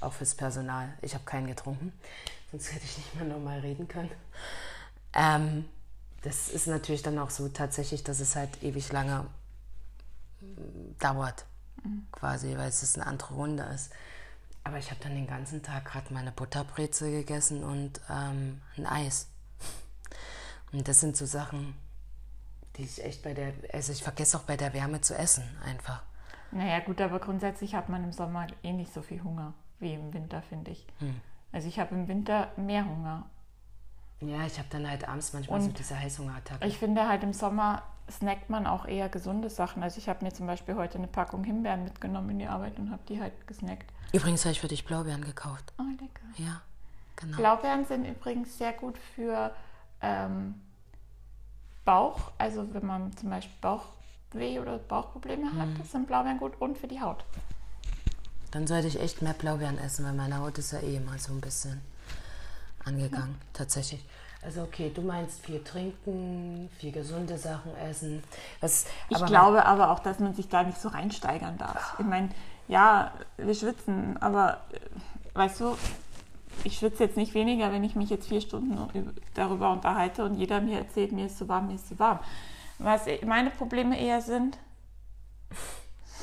auch 0.00 0.12
fürs 0.12 0.34
Personal. 0.34 0.92
Ich 1.02 1.14
habe 1.14 1.24
keinen 1.24 1.46
getrunken, 1.46 1.92
sonst 2.50 2.72
hätte 2.72 2.84
ich 2.84 2.98
nicht 2.98 3.14
mehr 3.14 3.24
normal 3.24 3.60
reden 3.60 3.88
können. 3.88 4.10
Ähm, 5.14 5.64
das 6.22 6.48
ist 6.48 6.66
natürlich 6.66 7.02
dann 7.02 7.18
auch 7.18 7.30
so 7.30 7.48
tatsächlich, 7.48 8.02
dass 8.02 8.20
es 8.20 8.36
halt 8.36 8.62
ewig 8.62 8.92
lange 8.92 9.26
dauert, 10.98 11.44
mhm. 11.82 12.06
quasi, 12.12 12.56
weil 12.56 12.68
es 12.68 12.96
eine 12.96 13.06
andere 13.06 13.34
Runde 13.34 13.62
ist. 13.74 13.92
Aber 14.64 14.78
ich 14.78 14.90
habe 14.90 15.00
dann 15.02 15.14
den 15.14 15.26
ganzen 15.26 15.62
Tag 15.62 15.84
gerade 15.84 16.12
meine 16.12 16.32
Butterbreze 16.32 17.10
gegessen 17.10 17.62
und 17.62 18.00
ähm, 18.10 18.62
ein 18.76 18.86
Eis. 18.86 19.28
Und 20.72 20.88
das 20.88 21.00
sind 21.00 21.16
so 21.16 21.26
Sachen, 21.26 21.74
die 22.76 22.82
ich 22.82 23.04
echt 23.04 23.22
bei 23.22 23.34
der, 23.34 23.52
also 23.72 23.92
ich 23.92 24.02
vergesse 24.02 24.38
auch 24.38 24.42
bei 24.42 24.56
der 24.56 24.72
Wärme 24.72 25.00
zu 25.00 25.16
essen 25.16 25.44
einfach. 25.64 26.02
Naja 26.50 26.80
gut, 26.80 27.00
aber 27.00 27.18
grundsätzlich 27.18 27.74
hat 27.74 27.88
man 27.88 28.04
im 28.04 28.12
Sommer 28.12 28.46
eh 28.62 28.72
nicht 28.72 28.92
so 28.92 29.02
viel 29.02 29.22
Hunger 29.22 29.54
wie 29.80 29.94
im 29.94 30.12
Winter, 30.14 30.42
finde 30.42 30.70
ich. 30.70 30.86
Hm. 30.98 31.20
Also 31.52 31.68
ich 31.68 31.78
habe 31.78 31.94
im 31.94 32.08
Winter 32.08 32.50
mehr 32.56 32.84
Hunger. 32.84 33.26
Ja, 34.20 34.46
ich 34.46 34.58
habe 34.58 34.68
dann 34.70 34.88
halt 34.88 35.06
abends 35.06 35.32
manchmal 35.32 35.60
und 35.60 35.66
so 35.66 35.72
diese 35.72 35.98
Heißhungerattacke. 35.98 36.66
Ich 36.66 36.78
finde 36.78 37.08
halt 37.08 37.22
im 37.22 37.32
Sommer 37.32 37.82
snackt 38.10 38.50
man 38.50 38.66
auch 38.66 38.86
eher 38.86 39.08
gesunde 39.08 39.50
Sachen. 39.50 39.82
Also 39.82 39.98
ich 39.98 40.08
habe 40.08 40.24
mir 40.24 40.32
zum 40.32 40.46
Beispiel 40.46 40.74
heute 40.74 40.98
eine 40.98 41.06
Packung 41.06 41.44
Himbeeren 41.44 41.84
mitgenommen 41.84 42.30
in 42.30 42.38
die 42.40 42.46
Arbeit 42.46 42.78
und 42.78 42.90
habe 42.90 43.02
die 43.08 43.20
halt 43.20 43.46
gesnackt. 43.46 43.90
Übrigens 44.12 44.44
habe 44.44 44.52
ich 44.52 44.60
für 44.60 44.68
dich 44.68 44.84
Blaubeeren 44.84 45.24
gekauft. 45.24 45.72
Oh, 45.78 45.82
lecker. 46.00 46.24
Ja, 46.36 46.60
genau. 47.16 47.36
Blaubeeren 47.36 47.86
sind 47.86 48.04
übrigens 48.04 48.58
sehr 48.58 48.72
gut 48.72 48.98
für 48.98 49.54
ähm, 50.02 50.54
Bauch. 51.84 52.30
Also 52.38 52.72
wenn 52.74 52.86
man 52.86 53.16
zum 53.16 53.30
Beispiel 53.30 53.56
Bauchweh 53.60 54.60
oder 54.60 54.78
Bauchprobleme 54.78 55.52
hat, 55.54 55.78
hm. 55.78 55.84
sind 55.84 56.06
Blaubeeren 56.06 56.38
gut 56.38 56.60
und 56.60 56.78
für 56.78 56.88
die 56.88 57.00
Haut. 57.00 57.24
Dann 58.50 58.66
sollte 58.66 58.86
ich 58.86 59.00
echt 59.00 59.20
mehr 59.20 59.32
Blaubeeren 59.32 59.78
essen, 59.78 60.04
weil 60.04 60.12
meine 60.12 60.38
Haut 60.38 60.58
ist 60.58 60.72
ja 60.72 60.78
eh 60.78 60.96
immer 60.96 61.18
so 61.18 61.32
ein 61.32 61.40
bisschen 61.40 61.80
angegangen, 62.84 63.36
ja. 63.40 63.46
tatsächlich. 63.52 64.04
Also 64.44 64.62
okay, 64.62 64.92
du 64.94 65.00
meinst 65.00 65.44
viel 65.44 65.62
trinken, 65.64 66.68
viel 66.78 66.92
gesunde 66.92 67.38
Sachen 67.38 67.74
essen. 67.76 68.22
Was, 68.60 68.86
ich 69.08 69.16
aber 69.16 69.26
glaube 69.26 69.64
aber 69.64 69.90
auch, 69.90 70.00
dass 70.00 70.18
man 70.18 70.34
sich 70.34 70.48
da 70.48 70.62
nicht 70.62 70.78
so 70.78 70.88
reinsteigern 70.88 71.56
darf. 71.56 71.96
Ich 71.98 72.04
meine, 72.04 72.28
ja, 72.68 73.12
wir 73.38 73.54
schwitzen, 73.54 74.18
aber 74.18 74.60
äh, 74.72 75.38
weißt 75.38 75.60
du, 75.60 75.76
ich 76.62 76.78
schwitze 76.78 77.04
jetzt 77.04 77.16
nicht 77.16 77.32
weniger, 77.34 77.72
wenn 77.72 77.84
ich 77.84 77.96
mich 77.96 78.10
jetzt 78.10 78.28
vier 78.28 78.40
Stunden 78.40 78.78
darüber 79.34 79.72
unterhalte 79.72 80.24
und 80.24 80.34
jeder 80.34 80.60
mir 80.60 80.78
erzählt, 80.78 81.12
mir 81.12 81.26
ist 81.26 81.38
zu 81.38 81.48
warm, 81.48 81.68
mir 81.68 81.74
ist 81.74 81.88
zu 81.88 81.98
warm. 81.98 82.20
Was 82.78 83.06
meine 83.24 83.50
Probleme 83.50 83.98
eher 83.98 84.20
sind. 84.20 84.58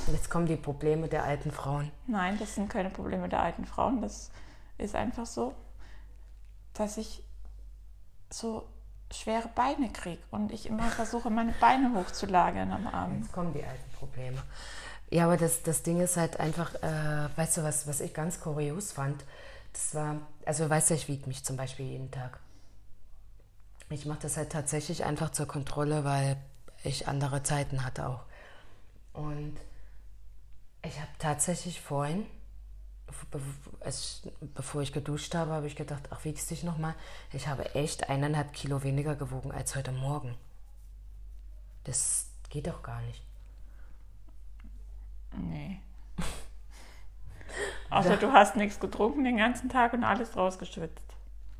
Jetzt 0.07 0.29
kommen 0.29 0.45
die 0.45 0.55
Probleme 0.55 1.07
der 1.07 1.23
alten 1.23 1.51
Frauen. 1.51 1.91
Nein, 2.07 2.37
das 2.39 2.55
sind 2.55 2.69
keine 2.69 2.89
Probleme 2.89 3.29
der 3.29 3.41
alten 3.41 3.65
Frauen. 3.65 4.01
Das 4.01 4.31
ist 4.77 4.95
einfach 4.95 5.25
so, 5.25 5.53
dass 6.73 6.97
ich 6.97 7.23
so 8.33 8.67
schwere 9.13 9.49
Beine 9.49 9.91
kriege 9.91 10.21
und 10.31 10.51
ich 10.51 10.65
immer 10.65 10.89
versuche, 10.89 11.29
meine 11.29 11.53
Beine 11.59 11.93
hochzulagern 11.93 12.71
am 12.71 12.87
Abend. 12.87 13.25
Jetzt 13.25 13.33
kommen 13.33 13.53
die 13.53 13.63
alten 13.63 13.91
Probleme. 13.91 14.41
Ja, 15.09 15.25
aber 15.25 15.37
das, 15.37 15.63
das 15.63 15.83
Ding 15.83 15.99
ist 15.99 16.15
halt 16.15 16.39
einfach, 16.39 16.73
äh, 16.75 17.27
weißt 17.35 17.57
du, 17.57 17.63
was, 17.63 17.87
was 17.87 17.99
ich 17.99 18.13
ganz 18.13 18.39
kurios 18.39 18.93
fand? 18.93 19.23
Das 19.73 19.93
war, 19.93 20.21
also 20.45 20.69
weißt 20.69 20.89
du, 20.89 20.93
ich 20.93 21.07
wiege 21.07 21.27
mich 21.27 21.43
zum 21.43 21.57
Beispiel 21.57 21.85
jeden 21.85 22.11
Tag. 22.11 22.39
Ich 23.89 24.05
mache 24.05 24.19
das 24.21 24.37
halt 24.37 24.51
tatsächlich 24.51 25.03
einfach 25.03 25.31
zur 25.31 25.47
Kontrolle, 25.47 26.05
weil 26.05 26.37
ich 26.83 27.09
andere 27.09 27.43
Zeiten 27.43 27.83
hatte 27.83 28.07
auch. 28.07 28.23
Und 29.11 29.57
ich 30.83 30.97
habe 30.99 31.11
tatsächlich 31.19 31.81
vorhin 31.81 32.25
bevor 34.55 34.81
ich 34.81 34.93
geduscht 34.93 35.35
habe, 35.35 35.51
habe 35.51 35.67
ich 35.67 35.75
gedacht, 35.75 36.03
ach, 36.09 36.23
wiegst 36.23 36.49
dich 36.51 36.63
nochmal. 36.63 36.95
Ich 37.33 37.47
habe 37.47 37.75
echt 37.75 38.09
eineinhalb 38.09 38.53
Kilo 38.53 38.83
weniger 38.83 39.15
gewogen 39.15 39.51
als 39.51 39.75
heute 39.75 39.91
Morgen. 39.91 40.35
Das 41.83 42.27
geht 42.49 42.67
doch 42.67 42.83
gar 42.83 43.01
nicht. 43.01 43.21
Nee. 45.33 45.79
Außer 47.89 48.17
du 48.17 48.31
hast 48.31 48.55
nichts 48.55 48.79
getrunken 48.79 49.23
den 49.23 49.37
ganzen 49.37 49.69
Tag 49.69 49.93
und 49.93 50.03
alles 50.03 50.35
rausgeschwitzt. 50.35 51.03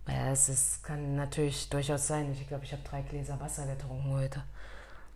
Ja, 0.08 0.32
es 0.32 0.50
ist, 0.50 0.84
kann 0.84 1.16
natürlich 1.16 1.70
durchaus 1.70 2.08
sein. 2.08 2.32
Ich 2.32 2.48
glaube, 2.48 2.66
ich 2.66 2.72
habe 2.74 2.84
drei 2.84 3.02
Gläser 3.02 3.40
Wasser 3.40 3.66
getrunken 3.66 4.10
heute. 4.12 4.44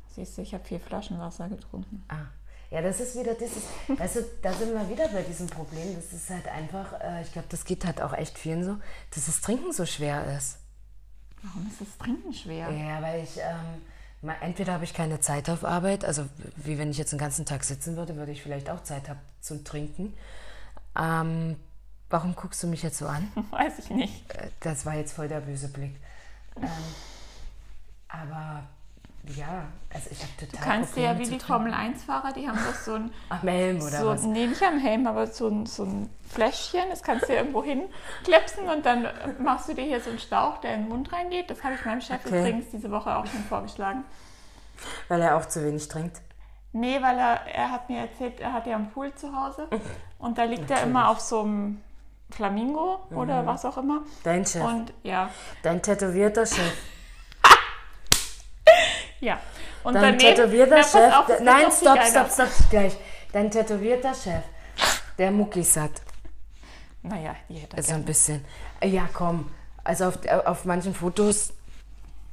Siehst 0.09 0.37
du, 0.37 0.41
ich 0.41 0.53
habe 0.53 0.63
vier 0.63 0.79
Flaschen 0.79 1.19
Wasser 1.19 1.49
getrunken. 1.49 2.03
Ah. 2.07 2.27
Ja, 2.75 2.81
das 2.81 2.99
ist 2.99 3.17
wieder 3.17 3.35
dieses, 3.35 3.63
weißt 3.87 4.17
du, 4.17 4.25
da 4.41 4.51
sind 4.51 4.73
wir 4.73 4.89
wieder 4.89 5.07
bei 5.07 5.21
diesem 5.21 5.47
Problem. 5.47 5.95
Das 5.95 6.11
ist 6.11 6.29
halt 6.29 6.45
einfach, 6.49 6.91
äh, 6.99 7.21
ich 7.21 7.31
glaube, 7.31 7.47
das 7.49 7.63
geht 7.63 7.85
halt 7.85 8.01
auch 8.01 8.11
echt 8.11 8.37
vielen 8.37 8.65
so, 8.65 8.75
dass 9.11 9.27
das 9.27 9.39
Trinken 9.39 9.71
so 9.71 9.85
schwer 9.85 10.35
ist. 10.37 10.57
Warum 11.41 11.65
ist 11.67 11.79
das 11.79 11.97
Trinken 11.97 12.33
schwer? 12.33 12.69
Ja, 12.71 13.01
weil 13.01 13.23
ich, 13.23 13.37
ähm, 13.37 13.81
mal, 14.21 14.35
entweder 14.41 14.73
habe 14.73 14.83
ich 14.83 14.93
keine 14.93 15.21
Zeit 15.21 15.49
auf 15.49 15.63
Arbeit, 15.63 16.03
also 16.03 16.25
wie 16.57 16.77
wenn 16.77 16.91
ich 16.91 16.97
jetzt 16.97 17.13
den 17.13 17.19
ganzen 17.19 17.45
Tag 17.45 17.63
sitzen 17.63 17.95
würde, 17.95 18.17
würde 18.17 18.33
ich 18.33 18.43
vielleicht 18.43 18.69
auch 18.69 18.83
Zeit 18.83 19.07
haben 19.07 19.21
zum 19.39 19.63
Trinken. 19.63 20.13
Ähm, 20.99 21.55
warum 22.09 22.35
guckst 22.35 22.61
du 22.61 22.67
mich 22.67 22.83
jetzt 22.83 22.97
so 22.97 23.07
an? 23.07 23.31
Weiß 23.51 23.79
ich 23.79 23.89
nicht. 23.89 24.35
Äh, 24.35 24.49
Das 24.59 24.85
war 24.85 24.95
jetzt 24.95 25.13
voll 25.13 25.29
der 25.29 25.39
böse 25.39 25.69
Blick. 25.69 25.95
Ähm, 26.57 26.67
aber 28.09 28.63
ja, 29.35 29.65
also 29.93 30.09
ich 30.11 30.19
habe 30.19 30.31
total. 30.39 30.51
Du 30.51 30.57
kannst 30.57 30.95
dir 30.95 31.01
ja 31.03 31.09
Probleme 31.13 31.29
wie 31.31 31.33
die 31.37 31.39
Formel 31.43 31.73
1-Fahrer, 31.73 32.33
die 32.33 32.47
haben 32.47 32.57
doch 32.57 32.75
so 32.75 32.93
ein, 32.95 33.11
Am 33.29 33.39
Helm 33.41 33.77
oder 33.81 33.89
so, 33.99 34.07
was? 34.07 34.23
nee, 34.23 34.47
nicht 34.47 34.61
am 34.63 34.77
Helm, 34.79 35.07
aber 35.07 35.27
so 35.27 35.47
ein, 35.47 35.65
so 35.65 35.83
ein 35.83 36.09
Fläschchen, 36.29 36.83
das 36.89 37.01
kannst 37.03 37.23
du 37.23 37.27
dir 37.33 37.37
irgendwo 37.39 37.63
hinklepsen 37.63 38.67
und 38.69 38.85
dann 38.85 39.07
machst 39.39 39.69
du 39.69 39.73
dir 39.73 39.83
hier 39.83 40.01
so 40.01 40.09
einen 40.09 40.19
Stauch, 40.19 40.57
der 40.59 40.75
in 40.75 40.81
den 40.83 40.89
Mund 40.89 41.11
reingeht. 41.13 41.49
Das 41.49 41.63
habe 41.63 41.75
ich 41.75 41.85
meinem 41.85 42.01
Chef 42.01 42.25
Okay. 42.25 42.39
übrigens 42.39 42.69
diese 42.71 42.91
Woche 42.91 43.15
auch 43.15 43.25
schon 43.25 43.43
vorgeschlagen. 43.45 44.03
Weil 45.07 45.21
er 45.21 45.37
auch 45.37 45.45
zu 45.45 45.63
wenig 45.63 45.87
trinkt. 45.87 46.21
Nee, 46.73 47.01
weil 47.01 47.17
er, 47.17 47.47
er 47.47 47.71
hat 47.71 47.89
mir 47.89 47.99
erzählt, 47.99 48.39
er 48.41 48.51
hat 48.51 48.67
ja 48.67 48.75
einen 48.75 48.89
Pool 48.91 49.13
zu 49.15 49.33
Hause 49.33 49.67
und 50.19 50.37
da 50.37 50.43
liegt 50.43 50.69
er 50.69 50.83
immer 50.83 51.07
auf 51.09 51.21
so 51.21 51.41
einem 51.43 51.81
Flamingo 52.31 52.99
oder 53.11 53.43
Mhm. 53.43 53.45
was 53.47 53.63
auch 53.65 53.77
immer. 53.77 54.01
Dein 54.23 54.45
Chef. 54.45 54.61
Und 54.63 54.91
ja, 55.03 55.29
Dein 55.63 55.81
tätowierter 55.81 56.45
Chef. 56.45 56.73
Ja. 59.19 59.39
Und 59.83 59.93
Dein 59.95 60.17
daneben- 60.17 60.35
tätowierter 60.35 60.75
Na, 60.77 60.83
Chef. 60.83 61.15
auf, 61.17 61.27
wird 61.27 61.41
Nein, 61.43 61.65
stopp, 61.71 61.97
stopp, 62.03 62.13
geiler. 62.13 62.29
stopp, 62.29 62.69
gleich. 62.69 62.97
Dein 63.31 63.51
tätowierter 63.51 64.13
Chef. 64.13 64.43
Der 65.17 65.31
Muckis 65.31 65.77
hat. 65.77 65.91
Naja, 67.03 67.35
die 67.49 67.55
hätte 67.55 67.75
er 67.75 67.77
Also 67.77 67.93
ein 67.93 68.03
bisschen. 68.05 68.43
Ja, 68.83 69.07
komm. 69.13 69.51
Also 69.83 70.05
auf, 70.05 70.17
auf 70.45 70.65
manchen 70.65 70.93
Fotos, 70.95 71.53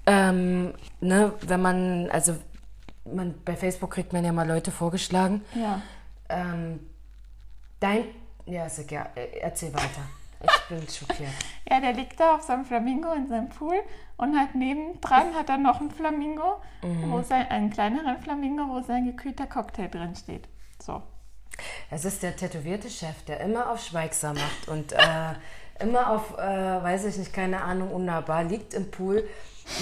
ähm, 0.06 0.72
ne, 1.00 1.32
wenn 1.42 1.60
man, 1.62 2.08
also 2.10 2.36
man, 3.04 3.34
bei 3.44 3.54
Facebook 3.56 3.90
kriegt 3.92 4.12
man 4.12 4.24
ja 4.24 4.32
mal 4.32 4.48
Leute 4.48 4.70
vorgeschlagen. 4.70 5.44
Ja. 5.54 5.82
Ähm, 6.28 6.80
dein, 7.80 8.04
ja, 8.46 8.64
ist 8.66 8.78
egal. 8.78 9.10
Äh, 9.14 9.38
Erzähl 9.40 9.72
weiter. 9.74 10.02
Ich 10.44 10.68
bin 10.68 10.88
schockiert. 10.88 11.30
Ja, 11.70 11.80
der 11.80 11.92
liegt 11.94 12.18
da 12.20 12.34
auf 12.34 12.42
seinem 12.42 12.64
Flamingo 12.64 13.12
in 13.12 13.28
seinem 13.28 13.48
Pool 13.48 13.76
und 14.18 14.38
halt 14.38 14.54
nebendran 14.54 15.34
hat 15.34 15.48
er 15.48 15.56
noch 15.56 15.80
einen 15.80 15.90
Flamingo, 15.90 16.60
Mhm. 16.82 17.10
wo 17.12 17.22
sein, 17.22 17.48
einen 17.48 17.70
kleineren 17.70 18.18
Flamingo, 18.18 18.68
wo 18.68 18.80
sein 18.82 19.04
gekühlter 19.06 19.46
Cocktail 19.46 19.88
drin 19.88 20.14
steht. 20.16 20.48
So. 20.82 21.02
Es 21.90 22.04
ist 22.04 22.22
der 22.22 22.34
tätowierte 22.36 22.90
Chef, 22.90 23.22
der 23.24 23.40
immer 23.40 23.70
auf 23.70 23.82
schweigsam 23.84 24.34
macht 24.36 24.68
und 24.68 24.92
äh, 24.92 24.98
immer 25.82 26.10
auf, 26.10 26.36
äh, 26.38 26.42
weiß 26.82 27.04
ich 27.06 27.16
nicht, 27.18 27.32
keine 27.32 27.62
Ahnung, 27.62 27.90
unnahbar, 27.92 28.44
liegt 28.44 28.74
im 28.74 28.90
Pool 28.90 29.26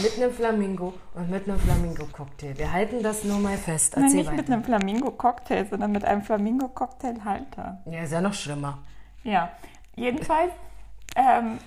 mit 0.03 0.17
einem 0.17 0.33
Flamingo 0.33 0.93
und 1.15 1.31
mit 1.31 1.49
einem 1.49 1.59
Flamingo-Cocktail. 1.59 2.57
Wir 2.59 2.71
halten 2.73 3.03
das 3.03 3.25
nur 3.25 3.39
mal 3.39 3.57
fest. 3.57 3.97
Nein, 3.97 4.13
nicht 4.13 4.31
mit 4.31 4.41
weiter. 4.43 4.53
einem 4.53 4.65
Flamingo-Cocktail, 4.65 5.67
sondern 5.71 5.91
mit 5.93 6.05
einem 6.05 6.23
Flamingo-Cocktailhalter. 6.23 7.79
Ja, 7.87 8.03
ist 8.03 8.13
ja 8.13 8.21
noch 8.21 8.35
schlimmer. 8.35 8.79
Ja, 9.23 9.51
jedenfalls, 10.01 10.53
ähm, 11.15 11.59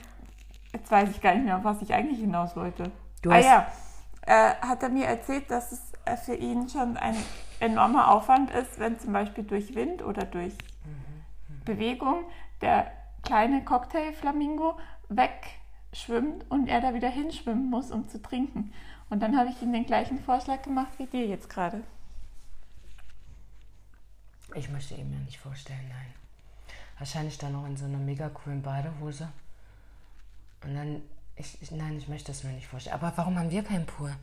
jetzt 0.73 0.91
weiß 0.91 1.09
ich 1.09 1.21
gar 1.21 1.33
nicht 1.35 1.45
mehr, 1.45 1.57
auf 1.57 1.63
was 1.63 1.81
ich 1.81 1.93
eigentlich 1.93 2.19
hinaus 2.19 2.55
wollte. 2.55 2.91
Du 3.21 3.31
ah 3.31 3.35
hast- 3.35 3.45
ja, 3.45 3.67
äh, 4.25 4.55
hat 4.61 4.83
er 4.83 4.89
mir 4.89 5.05
erzählt, 5.05 5.49
dass 5.49 5.71
es 5.71 5.81
äh, 6.05 6.17
für 6.17 6.35
ihn 6.35 6.67
schon 6.67 6.97
ein 6.97 7.15
enormer 7.59 8.11
Aufwand 8.11 8.51
ist, 8.51 8.79
wenn 8.79 8.99
zum 8.99 9.13
Beispiel 9.13 9.43
durch 9.43 9.75
Wind 9.75 10.01
oder 10.01 10.25
durch 10.25 10.53
Bewegung 11.63 12.25
der 12.61 12.91
kleine 13.21 13.63
Cocktail-Flamingo 13.63 14.77
wegschwimmt 15.07 16.49
und 16.51 16.67
er 16.67 16.81
da 16.81 16.93
wieder 16.93 17.09
hinschwimmen 17.09 17.69
muss, 17.69 17.89
um 17.89 18.09
zu 18.09 18.21
trinken. 18.21 18.73
Und 19.09 19.21
dann 19.21 19.37
habe 19.37 19.49
ich 19.49 19.61
ihm 19.61 19.71
den 19.71 19.85
gleichen 19.85 20.19
Vorschlag 20.19 20.61
gemacht 20.63 20.91
wie 20.97 21.05
dir 21.05 21.25
jetzt 21.25 21.49
gerade. 21.49 21.83
Ich 24.55 24.69
möchte 24.69 24.95
ihn 24.95 25.09
mir 25.09 25.19
nicht 25.19 25.39
vorstellen, 25.39 25.87
nein. 25.87 26.22
Wahrscheinlich 27.03 27.37
dann 27.37 27.51
noch 27.51 27.65
in 27.65 27.75
so 27.75 27.83
einer 27.83 27.97
mega 27.97 28.29
coolen 28.29 28.61
Badehose. 28.61 29.27
Und 30.63 30.73
dann, 30.73 31.01
ich, 31.35 31.61
ich, 31.61 31.69
nein, 31.69 31.97
ich 31.97 32.07
möchte 32.07 32.31
das 32.31 32.45
mir 32.45 32.53
nicht 32.53 32.67
vorstellen. 32.69 32.95
Aber 32.95 33.11
warum 33.17 33.37
haben 33.37 33.51
wir 33.51 33.61
keinen 33.61 33.85
Pool? 33.85 34.15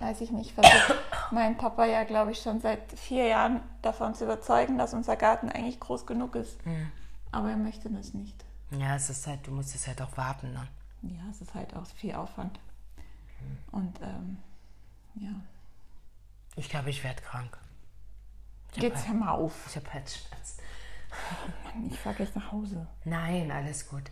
Weiß 0.00 0.20
ich 0.20 0.32
nicht, 0.32 0.50
versucht 0.50 0.96
mein 1.30 1.56
Papa 1.56 1.84
ja, 1.84 2.02
glaube 2.02 2.32
ich, 2.32 2.42
schon 2.42 2.60
seit 2.60 2.80
vier 2.98 3.28
Jahren 3.28 3.60
davon 3.82 4.16
zu 4.16 4.24
überzeugen, 4.24 4.78
dass 4.78 4.94
unser 4.94 5.14
Garten 5.14 5.48
eigentlich 5.48 5.78
groß 5.78 6.06
genug 6.06 6.34
ist. 6.34 6.58
Aber 7.30 7.50
er 7.50 7.56
möchte 7.56 7.88
das 7.88 8.14
nicht. 8.14 8.34
Ja, 8.72 8.96
es 8.96 9.08
ist 9.08 9.24
halt, 9.28 9.46
du 9.46 9.52
musst 9.52 9.72
es 9.76 9.86
halt 9.86 10.02
auch 10.02 10.16
warten 10.16 10.54
dann. 10.54 10.68
Ja, 11.02 11.22
es 11.30 11.40
ist 11.40 11.54
halt 11.54 11.72
auch 11.76 11.86
viel 11.94 12.16
Aufwand. 12.16 12.58
Und 13.70 13.96
ähm, 14.02 14.38
ja, 15.14 15.30
Ich 16.56 16.68
glaube, 16.68 16.90
ich 16.90 17.04
werde 17.04 17.22
krank. 17.22 17.56
Ich 18.74 18.82
jetzt 18.82 19.06
habe 19.06 19.08
hör 19.10 19.14
mal 19.14 19.30
auf. 19.34 19.52
ich 19.68 19.76
hab 19.76 19.94
Halsschmerzen. 19.94 20.66
Mann, 21.64 21.86
ich 21.90 21.98
fahr 21.98 22.14
gleich 22.14 22.34
nach 22.34 22.52
Hause. 22.52 22.86
Nein, 23.04 23.50
alles 23.50 23.88
gut. 23.88 24.04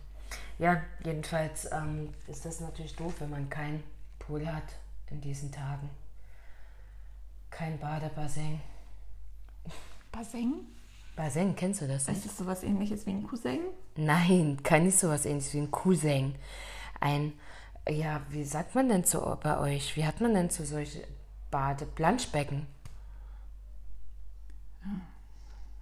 Ja, 0.57 0.81
jedenfalls 1.03 1.69
ähm, 1.71 2.13
ist 2.27 2.45
das 2.45 2.59
natürlich 2.59 2.95
doof, 2.95 3.15
wenn 3.19 3.29
man 3.29 3.49
keinen 3.49 3.83
Pool 4.19 4.45
hat 4.47 4.63
in 5.09 5.21
diesen 5.21 5.51
Tagen. 5.51 5.89
Kein 7.49 7.77
Badebassin. 7.79 8.61
Bassin? 10.11 10.67
Bassin, 11.15 11.55
kennst 11.55 11.81
du 11.81 11.87
das? 11.87 12.07
Ist 12.07 12.25
das 12.25 12.37
sowas 12.37 12.63
ähnliches 12.63 13.05
wie 13.05 13.11
ein 13.11 13.25
Cousin? 13.25 13.59
Nein, 13.95 14.61
kann 14.63 14.83
nicht 14.83 14.97
sowas 14.97 15.25
ähnliches 15.25 15.53
wie 15.53 15.59
ein 15.59 15.71
Cousin. 15.71 16.35
Ein, 16.99 17.33
ja, 17.87 18.21
wie 18.29 18.43
sagt 18.43 18.75
man 18.75 18.89
denn 18.89 19.03
zu 19.05 19.19
bei 19.41 19.57
euch? 19.59 19.95
Wie 19.95 20.05
hat 20.05 20.19
man 20.21 20.33
denn 20.33 20.49
zu 20.49 20.65
solche 20.65 21.05
Bade? 21.51 21.85
Planschbecken. 21.85 22.67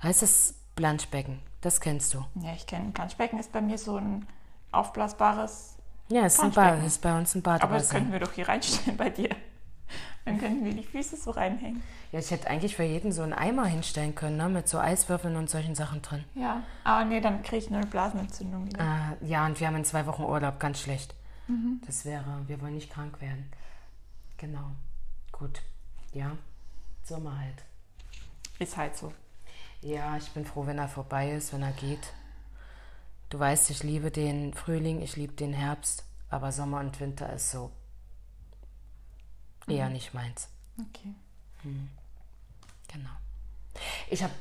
Heißt 0.02 0.22
das 0.22 0.56
Planschbecken? 0.76 1.40
Das 1.62 1.80
kennst 1.80 2.14
du. 2.14 2.26
Ja, 2.36 2.54
ich 2.56 2.68
kenne. 2.68 2.92
Planschbecken 2.92 3.40
ist 3.40 3.52
bei 3.52 3.62
mir 3.62 3.78
so 3.78 3.98
ein 3.98 4.28
aufblasbares. 4.72 5.78
Ja, 6.10 6.26
es 6.26 6.36
ist, 6.36 6.58
ein 6.58 6.86
ist 6.86 7.02
bei 7.02 7.18
uns 7.18 7.36
ein 7.36 7.46
Aber 7.46 7.76
das 7.76 7.90
könnten 7.90 8.12
wir 8.12 8.20
doch 8.20 8.34
hier 8.34 8.48
reinstellen 8.48 8.98
bei 8.98 9.10
dir. 9.10 9.30
Dann 10.26 10.40
könnten 10.40 10.64
wir 10.64 10.74
die 10.74 10.84
Füße 10.84 11.18
so 11.18 11.32
reinhängen. 11.32 11.84
Ja, 12.12 12.20
ich 12.20 12.32
hätte 12.32 12.50
eigentlich 12.50 12.76
für 12.76 12.84
jeden 12.84 13.12
so 13.12 13.24
einen 13.24 13.34
Eimer 13.34 13.66
hinstellen 13.66 14.16
können, 14.16 14.38
ne? 14.38 14.48
mit 14.48 14.70
so 14.70 14.80
Eiswürfeln 14.80 15.36
und 15.36 15.50
solchen 15.50 15.76
Sachen 15.76 16.02
drin. 16.02 16.24
Ja, 16.34 16.64
aber 16.84 17.06
nee, 17.06 17.20
dann 17.20 17.44
kriege 17.44 17.58
ich 17.58 17.70
nur 17.70 17.80
eine 17.80 17.88
Blasenentzündung 17.88 18.68
wieder. 18.68 18.80
Äh, 18.80 19.26
ja, 19.26 19.46
und 19.46 19.60
wir 19.60 19.68
haben 19.68 19.76
in 19.76 19.86
zwei 19.86 20.06
Wochen 20.06 20.24
Urlaub, 20.24 20.60
ganz 20.60 20.80
schlecht. 20.80 21.14
Das 21.86 22.06
wäre, 22.06 22.24
wir 22.48 22.62
wollen 22.62 22.76
nicht 22.76 22.90
krank 22.90 23.20
werden. 23.22 23.52
Genau. 24.38 24.72
Gut. 25.32 25.62
Ja, 26.14 26.38
Sommer 27.04 27.38
halt. 27.38 27.64
Ist 28.60 28.78
halt 28.78 28.96
so. 28.96 29.14
Ja, 29.84 30.16
ich 30.16 30.32
bin 30.32 30.46
froh, 30.46 30.66
wenn 30.66 30.80
er 30.80 30.88
vorbei 30.88 31.34
ist, 31.34 31.52
wenn 31.52 31.62
er 31.62 31.74
geht. 31.74 32.14
Du 33.30 33.38
weißt, 33.38 33.70
ich 33.70 33.84
liebe 33.84 34.12
den 34.12 34.54
Frühling, 34.54 35.02
ich 35.02 35.18
liebe 35.18 35.34
den 35.34 35.52
Herbst, 35.52 36.06
aber 36.30 36.54
Sommer 36.54 36.80
und 36.80 37.02
Winter 37.02 37.32
ist 37.34 37.52
so 37.52 37.70
eher 39.68 39.90
nicht 39.90 40.14
meins. 40.14 40.48
Okay. 40.80 41.14
Genau. 42.88 43.10
Ich 44.10 44.24
habe 44.24 44.34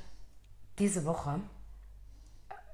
diese 0.78 1.04
Woche, 1.04 1.40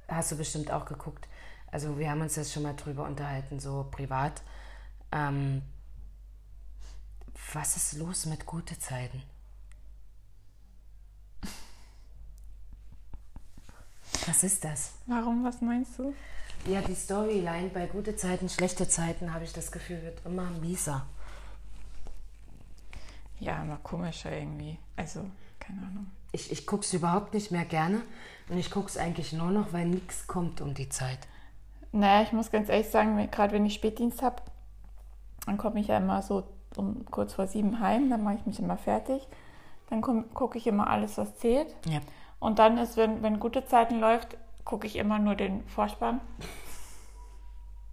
hast 0.06 0.32
du 0.32 0.36
bestimmt 0.36 0.70
auch 0.70 0.84
geguckt, 0.84 1.26
also 1.70 1.98
wir 1.98 2.10
haben 2.10 2.20
uns 2.20 2.36
jetzt 2.36 2.52
schon 2.52 2.64
mal 2.64 2.76
drüber 2.76 3.04
unterhalten, 3.04 3.60
so 3.60 3.88
privat. 3.90 4.42
Ähm, 5.10 5.62
was 7.54 7.76
ist 7.76 7.94
los 7.94 8.26
mit 8.26 8.44
gute 8.44 8.78
Zeiten? 8.78 9.22
Was 14.28 14.44
ist 14.44 14.62
das? 14.62 14.92
Warum, 15.06 15.42
was 15.42 15.62
meinst 15.62 15.98
du? 15.98 16.12
Ja, 16.66 16.82
die 16.82 16.94
Storyline 16.94 17.70
bei 17.72 17.86
gute 17.86 18.14
Zeiten, 18.14 18.50
schlechte 18.50 18.86
Zeiten, 18.86 19.32
habe 19.32 19.44
ich 19.44 19.54
das 19.54 19.72
Gefühl, 19.72 20.02
wird 20.02 20.20
immer 20.26 20.50
mieser. 20.60 21.06
Ja, 23.40 23.62
immer 23.62 23.78
komischer 23.82 24.30
irgendwie. 24.30 24.76
Also, 24.96 25.20
keine 25.58 25.78
Ahnung. 25.78 26.10
Ich, 26.32 26.52
ich 26.52 26.66
gucke 26.66 26.84
es 26.84 26.92
überhaupt 26.92 27.32
nicht 27.32 27.50
mehr 27.50 27.64
gerne 27.64 28.02
und 28.50 28.58
ich 28.58 28.70
gucke 28.70 28.88
es 28.88 28.98
eigentlich 28.98 29.32
nur 29.32 29.50
noch, 29.50 29.72
weil 29.72 29.86
nichts 29.86 30.26
kommt 30.26 30.60
um 30.60 30.74
die 30.74 30.90
Zeit. 30.90 31.20
Naja, 31.92 32.22
ich 32.22 32.32
muss 32.32 32.50
ganz 32.50 32.68
ehrlich 32.68 32.88
sagen, 32.88 33.30
gerade 33.30 33.54
wenn 33.54 33.64
ich 33.64 33.74
Spätdienst 33.74 34.20
habe, 34.20 34.42
dann 35.46 35.56
komme 35.56 35.80
ich 35.80 35.86
ja 35.86 35.96
immer 35.96 36.20
so 36.20 36.44
um 36.76 37.06
kurz 37.06 37.32
vor 37.32 37.46
sieben 37.46 37.80
heim, 37.80 38.10
dann 38.10 38.22
mache 38.22 38.34
ich 38.34 38.46
mich 38.46 38.58
immer 38.58 38.76
fertig. 38.76 39.26
Dann 39.88 40.02
gucke 40.02 40.58
ich 40.58 40.66
immer 40.66 40.90
alles, 40.90 41.16
was 41.16 41.34
zählt. 41.38 41.74
Ja. 41.86 42.00
Und 42.40 42.58
dann 42.58 42.78
ist, 42.78 42.96
wenn, 42.96 43.22
wenn 43.22 43.40
gute 43.40 43.64
Zeiten 43.64 44.00
läuft, 44.00 44.36
gucke 44.64 44.86
ich 44.86 44.96
immer 44.96 45.18
nur 45.18 45.34
den 45.34 45.66
Vorspann. 45.68 46.20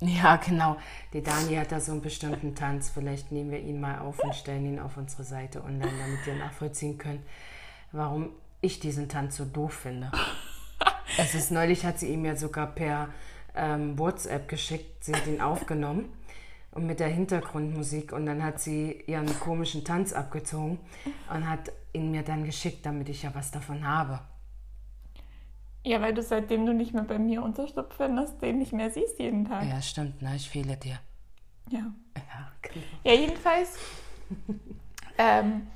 Ja, 0.02 0.36
genau. 0.36 0.78
Die 1.14 1.24
Dani 1.24 1.56
hat 1.56 1.72
da 1.72 1.80
so 1.80 1.94
einen 1.94 2.02
bestimmten 2.02 2.54
Tanz. 2.54 2.90
Vielleicht 2.90 3.32
nehmen 3.32 3.52
wir 3.52 3.60
ihn 3.60 3.80
mal 3.80 4.00
auf 4.00 4.20
und 4.20 4.36
stellen 4.36 4.66
ihn 4.66 4.80
auf 4.80 4.98
unsere 4.98 5.24
Seite 5.24 5.64
online, 5.64 5.92
damit 6.00 6.26
wir 6.26 6.36
nachvollziehen 6.36 6.98
können, 6.98 7.24
warum 7.92 8.30
ich 8.62 8.80
diesen 8.80 9.08
Tanz 9.08 9.38
so 9.38 9.46
doof 9.46 9.74
finde. 9.74 10.12
es 11.18 11.34
ist 11.34 11.52
neulich 11.52 11.86
hat 11.86 12.00
sie 12.00 12.08
ihm 12.08 12.26
ja 12.26 12.36
sogar 12.36 12.68
per 12.68 13.10
ähm, 13.56 13.98
WhatsApp 13.98 14.50
geschickt. 14.50 15.04
Sie 15.04 15.16
hat 15.16 15.28
ihn 15.28 15.40
aufgenommen 15.40 16.12
und 16.72 16.86
mit 16.86 17.00
der 17.00 17.08
Hintergrundmusik 17.08 18.12
und 18.12 18.26
dann 18.26 18.44
hat 18.44 18.60
sie 18.60 19.04
ihren 19.08 19.40
komischen 19.40 19.86
Tanz 19.86 20.12
abgezogen 20.12 20.78
und 21.34 21.50
hat 21.50 21.72
ihn 21.94 22.12
mir 22.12 22.24
dann 22.24 22.44
geschickt, 22.44 22.86
damit 22.86 23.08
ich 23.08 23.24
ja 23.24 23.34
was 23.34 23.52
davon 23.52 23.88
habe. 23.88 24.20
Ja, 25.86 26.02
weil 26.02 26.16
du 26.16 26.24
seitdem 26.24 26.66
du 26.66 26.74
nicht 26.74 26.96
mehr 26.96 27.04
bei 27.04 27.20
mir 27.20 27.44
Unterschlupf 27.44 27.96
findest, 27.96 28.42
den 28.42 28.58
nicht 28.58 28.74
mehr 28.74 28.90
siehst 28.90 29.20
jeden 29.20 29.46
Tag. 29.46 29.70
Ja, 29.70 29.80
stimmt, 29.84 30.20
ne? 30.20 30.36
Ich 30.36 30.50
fehle 30.50 30.76
dir. 30.78 30.98
Ja. 31.70 31.80
Ja, 32.18 32.52
genau. 32.64 32.86
Ja, 33.04 33.14
jedenfalls 33.14 33.78
ähm, 35.20 35.68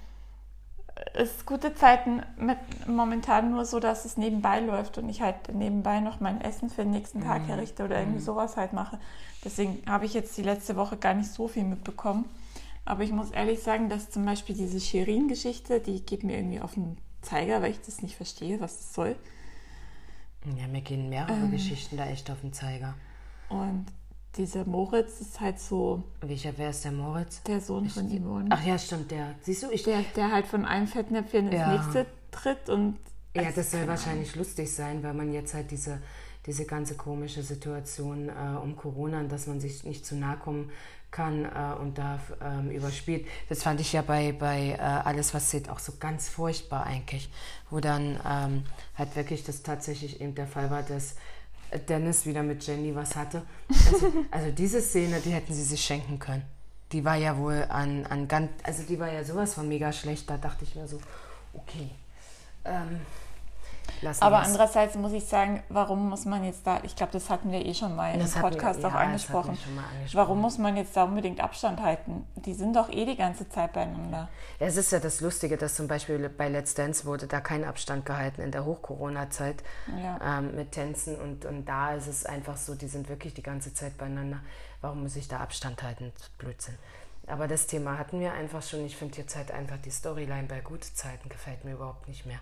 ist 1.13 1.45
gute 1.45 1.75
Zeiten 1.75 2.23
mit 2.37 2.57
momentan 2.87 3.51
nur 3.51 3.65
so, 3.65 3.79
dass 3.79 4.05
es 4.05 4.17
nebenbei 4.17 4.61
läuft 4.61 4.97
und 4.97 5.07
ich 5.09 5.21
halt 5.21 5.53
nebenbei 5.53 5.99
noch 5.99 6.19
mein 6.19 6.41
Essen 6.41 6.71
für 6.71 6.81
den 6.81 6.91
nächsten 6.91 7.21
Tag 7.21 7.47
herrichte 7.47 7.85
oder 7.85 7.99
irgendwie 7.99 8.19
sowas 8.19 8.57
halt 8.57 8.73
mache. 8.73 8.99
Deswegen 9.45 9.83
habe 9.87 10.05
ich 10.05 10.15
jetzt 10.15 10.35
die 10.37 10.43
letzte 10.43 10.75
Woche 10.75 10.97
gar 10.97 11.13
nicht 11.13 11.31
so 11.31 11.47
viel 11.47 11.63
mitbekommen. 11.63 12.25
Aber 12.83 13.03
ich 13.03 13.11
muss 13.11 13.29
ehrlich 13.29 13.61
sagen, 13.61 13.89
dass 13.89 14.09
zum 14.09 14.25
Beispiel 14.25 14.55
diese 14.55 14.79
Shirin-Geschichte, 14.79 15.79
die 15.79 16.03
geht 16.03 16.23
mir 16.23 16.37
irgendwie 16.37 16.61
auf 16.61 16.73
den 16.73 16.97
Zeiger, 17.21 17.61
weil 17.61 17.69
ich 17.71 17.81
das 17.81 18.01
nicht 18.01 18.15
verstehe, 18.15 18.59
was 18.59 18.77
das 18.77 18.93
soll. 18.95 19.15
Ja, 20.57 20.67
mir 20.67 20.81
gehen 20.81 21.09
mehrere 21.09 21.47
Geschichten 21.49 21.97
da 21.97 22.07
echt 22.07 22.29
auf 22.31 22.41
den 22.41 22.53
Zeiger. 22.53 22.95
Und 23.49 23.85
dieser 24.37 24.65
Moritz 24.65 25.19
ist 25.21 25.39
halt 25.41 25.59
so 25.59 26.03
Welcher, 26.21 26.53
wer 26.57 26.69
ist 26.69 26.85
der 26.85 26.91
Moritz? 26.91 27.41
der 27.43 27.59
Sohn 27.61 27.89
von 27.89 28.07
Yvonne. 28.09 28.47
Ach 28.51 28.63
ja, 28.65 28.77
stimmt, 28.77 29.11
der. 29.11 29.35
Siehst 29.41 29.63
du, 29.63 29.71
ich. 29.71 29.83
Der, 29.83 30.01
der 30.15 30.31
halt 30.31 30.47
von 30.47 30.65
einem 30.65 30.87
Fettnäpfchen 30.87 31.47
ins 31.47 31.55
Ja. 31.55 31.73
nächste 31.73 32.05
tritt 32.31 32.69
und 32.69 32.97
Ja, 33.35 33.43
Also, 33.43 33.55
das 33.57 33.71
soll 33.71 33.79
keine 33.81 33.91
wahrscheinlich 33.91 34.35
lustig 34.35 34.73
sein, 34.73 35.03
weil 35.03 35.13
man 35.13 35.33
jetzt 35.33 35.53
halt 35.53 35.71
diese, 35.71 36.01
diese 36.45 36.65
ganze 36.65 36.95
komische 36.95 37.43
Situation 37.43 38.29
äh, 38.29 38.57
um 38.63 38.75
Corona, 38.75 39.23
dass 39.23 39.47
man 39.47 39.59
sich 39.59 39.83
nicht 39.83 40.05
zu 40.05 40.15
nahe 40.15 40.37
kommen 40.37 40.71
kann 41.11 41.45
äh, 41.45 41.79
und 41.79 41.97
darf, 41.97 42.21
ähm, 42.41 42.69
überspielt. 42.71 43.27
Das 43.49 43.63
fand 43.63 43.81
ich 43.81 43.93
ja 43.93 44.01
bei, 44.01 44.31
bei 44.31 44.71
äh, 44.71 44.79
Alles, 44.79 45.33
was 45.33 45.49
zählt, 45.49 45.69
auch 45.69 45.79
so 45.79 45.93
ganz 45.99 46.29
furchtbar 46.29 46.85
eigentlich, 46.85 47.29
wo 47.69 47.79
dann 47.79 48.19
ähm, 48.25 48.63
halt 48.97 49.15
wirklich 49.15 49.43
das 49.43 49.63
tatsächlich 49.63 50.21
eben 50.21 50.35
der 50.35 50.47
Fall 50.47 50.69
war, 50.69 50.83
dass 50.83 51.15
Dennis 51.87 52.25
wieder 52.25 52.43
mit 52.43 52.65
Jenny 52.65 52.95
was 52.95 53.15
hatte. 53.15 53.43
Also, 53.69 54.13
also 54.31 54.51
diese 54.51 54.81
Szene, 54.81 55.19
die 55.19 55.31
hätten 55.31 55.53
sie 55.53 55.63
sich 55.63 55.81
schenken 55.83 56.19
können. 56.19 56.43
Die 56.91 57.05
war 57.05 57.15
ja 57.15 57.37
wohl 57.37 57.65
an, 57.69 58.05
an 58.07 58.27
ganz, 58.27 58.49
also 58.63 58.83
die 58.83 58.99
war 58.99 59.11
ja 59.11 59.23
sowas 59.23 59.53
von 59.53 59.67
mega 59.67 59.93
schlecht, 59.93 60.29
da 60.29 60.37
dachte 60.37 60.63
ich 60.63 60.75
mir 60.75 60.87
so, 60.87 60.99
okay. 61.53 61.91
Ähm, 62.65 62.99
lassen 64.01 64.21
Aber 64.23 64.39
andererseits 64.39 64.95
muss 64.95 65.11
ich 65.13 65.25
sagen, 65.25 65.63
warum 65.69 66.09
muss 66.09 66.25
man 66.25 66.43
jetzt 66.43 66.65
da, 66.65 66.79
ich 66.83 66.95
glaube, 66.95 67.11
das 67.11 67.29
hatten 67.29 67.51
wir 67.51 67.65
eh 67.65 67.73
schon 67.73 67.95
mal 67.95 68.13
im 68.13 68.19
Das 68.19 68.35
wir- 68.35 68.41
Podcast 68.41 68.81
ja, 68.81 68.89
auch 68.89 68.93
angesprochen. 68.93 69.57
wir 69.73 69.83
angesprochen. 69.83 70.09
Warum 70.13 70.41
muss 70.41 70.57
man 70.57 70.77
jetzt 70.77 70.95
da 70.95 71.03
unbedingt 71.03 71.39
Abstand 71.41 71.81
halten? 71.81 72.25
Die 72.35 72.53
sind 72.53 72.75
doch 72.75 72.89
eh 72.89 73.05
die 73.05 73.15
ganze 73.15 73.47
Zeit 73.49 73.73
beieinander. 73.73 74.29
Ja, 74.59 74.67
es 74.67 74.77
ist 74.77 74.91
ja 74.91 74.99
das 74.99 75.21
Lustige, 75.21 75.57
dass 75.57 75.75
zum 75.75 75.87
Beispiel 75.87 76.29
bei 76.29 76.49
Let's 76.49 76.73
Dance 76.73 77.05
wurde 77.05 77.27
da 77.27 77.39
kein 77.41 77.63
Abstand 77.63 78.05
gehalten 78.05 78.41
in 78.41 78.51
der 78.51 78.65
Hoch-Corona-Zeit 78.65 79.63
Ja. 80.01 80.39
ähm, 80.39 80.55
mit 80.55 80.71
Tänzen 80.71 81.15
und, 81.19 81.45
und 81.45 81.65
da 81.65 81.93
ist 81.93 82.07
es 82.07 82.25
einfach 82.25 82.57
so, 82.57 82.75
die 82.75 82.87
sind 82.87 83.09
wirklich 83.09 83.33
die 83.33 83.43
ganze 83.43 83.73
Zeit 83.73 83.97
beieinander. 83.97 84.39
Warum 84.81 85.03
muss 85.03 85.15
ich 85.15 85.27
da 85.27 85.39
Abstand 85.39 85.83
halten? 85.83 86.11
Blödsinn. 86.37 86.75
Aber 87.27 87.47
das 87.47 87.67
Thema 87.67 87.97
hatten 87.99 88.19
wir 88.19 88.33
einfach 88.33 88.63
schon. 88.63 88.83
Ich 88.85 88.95
finde 88.95 89.17
jetzt 89.19 89.35
halt 89.35 89.51
einfach 89.51 89.77
die 89.77 89.91
Storyline 89.91 90.47
bei 90.47 90.61
gute 90.61 90.91
Zeiten 90.93 91.29
gefällt 91.29 91.63
mir 91.63 91.73
überhaupt 91.73 92.07
nicht 92.07 92.25
mehr. 92.25 92.39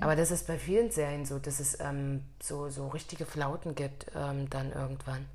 Aber 0.00 0.16
das 0.16 0.30
ist 0.30 0.46
bei 0.46 0.58
vielen 0.58 0.90
Serien 0.90 1.24
so, 1.24 1.38
dass 1.38 1.60
es 1.60 1.78
ähm, 1.80 2.24
so, 2.42 2.68
so 2.68 2.88
richtige 2.88 3.26
Flauten 3.26 3.74
gibt 3.74 4.06
ähm, 4.14 4.48
dann 4.50 4.72
irgendwann. 4.72 5.26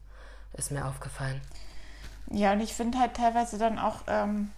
Ist 0.54 0.72
mir 0.72 0.86
aufgefallen. 0.86 1.42
Ja, 2.30 2.54
und 2.54 2.62
ich 2.62 2.74
finde 2.74 3.00
halt 3.00 3.16
teilweise 3.16 3.58
dann 3.58 3.80
auch, 3.80 4.02
ähm, 4.08 4.52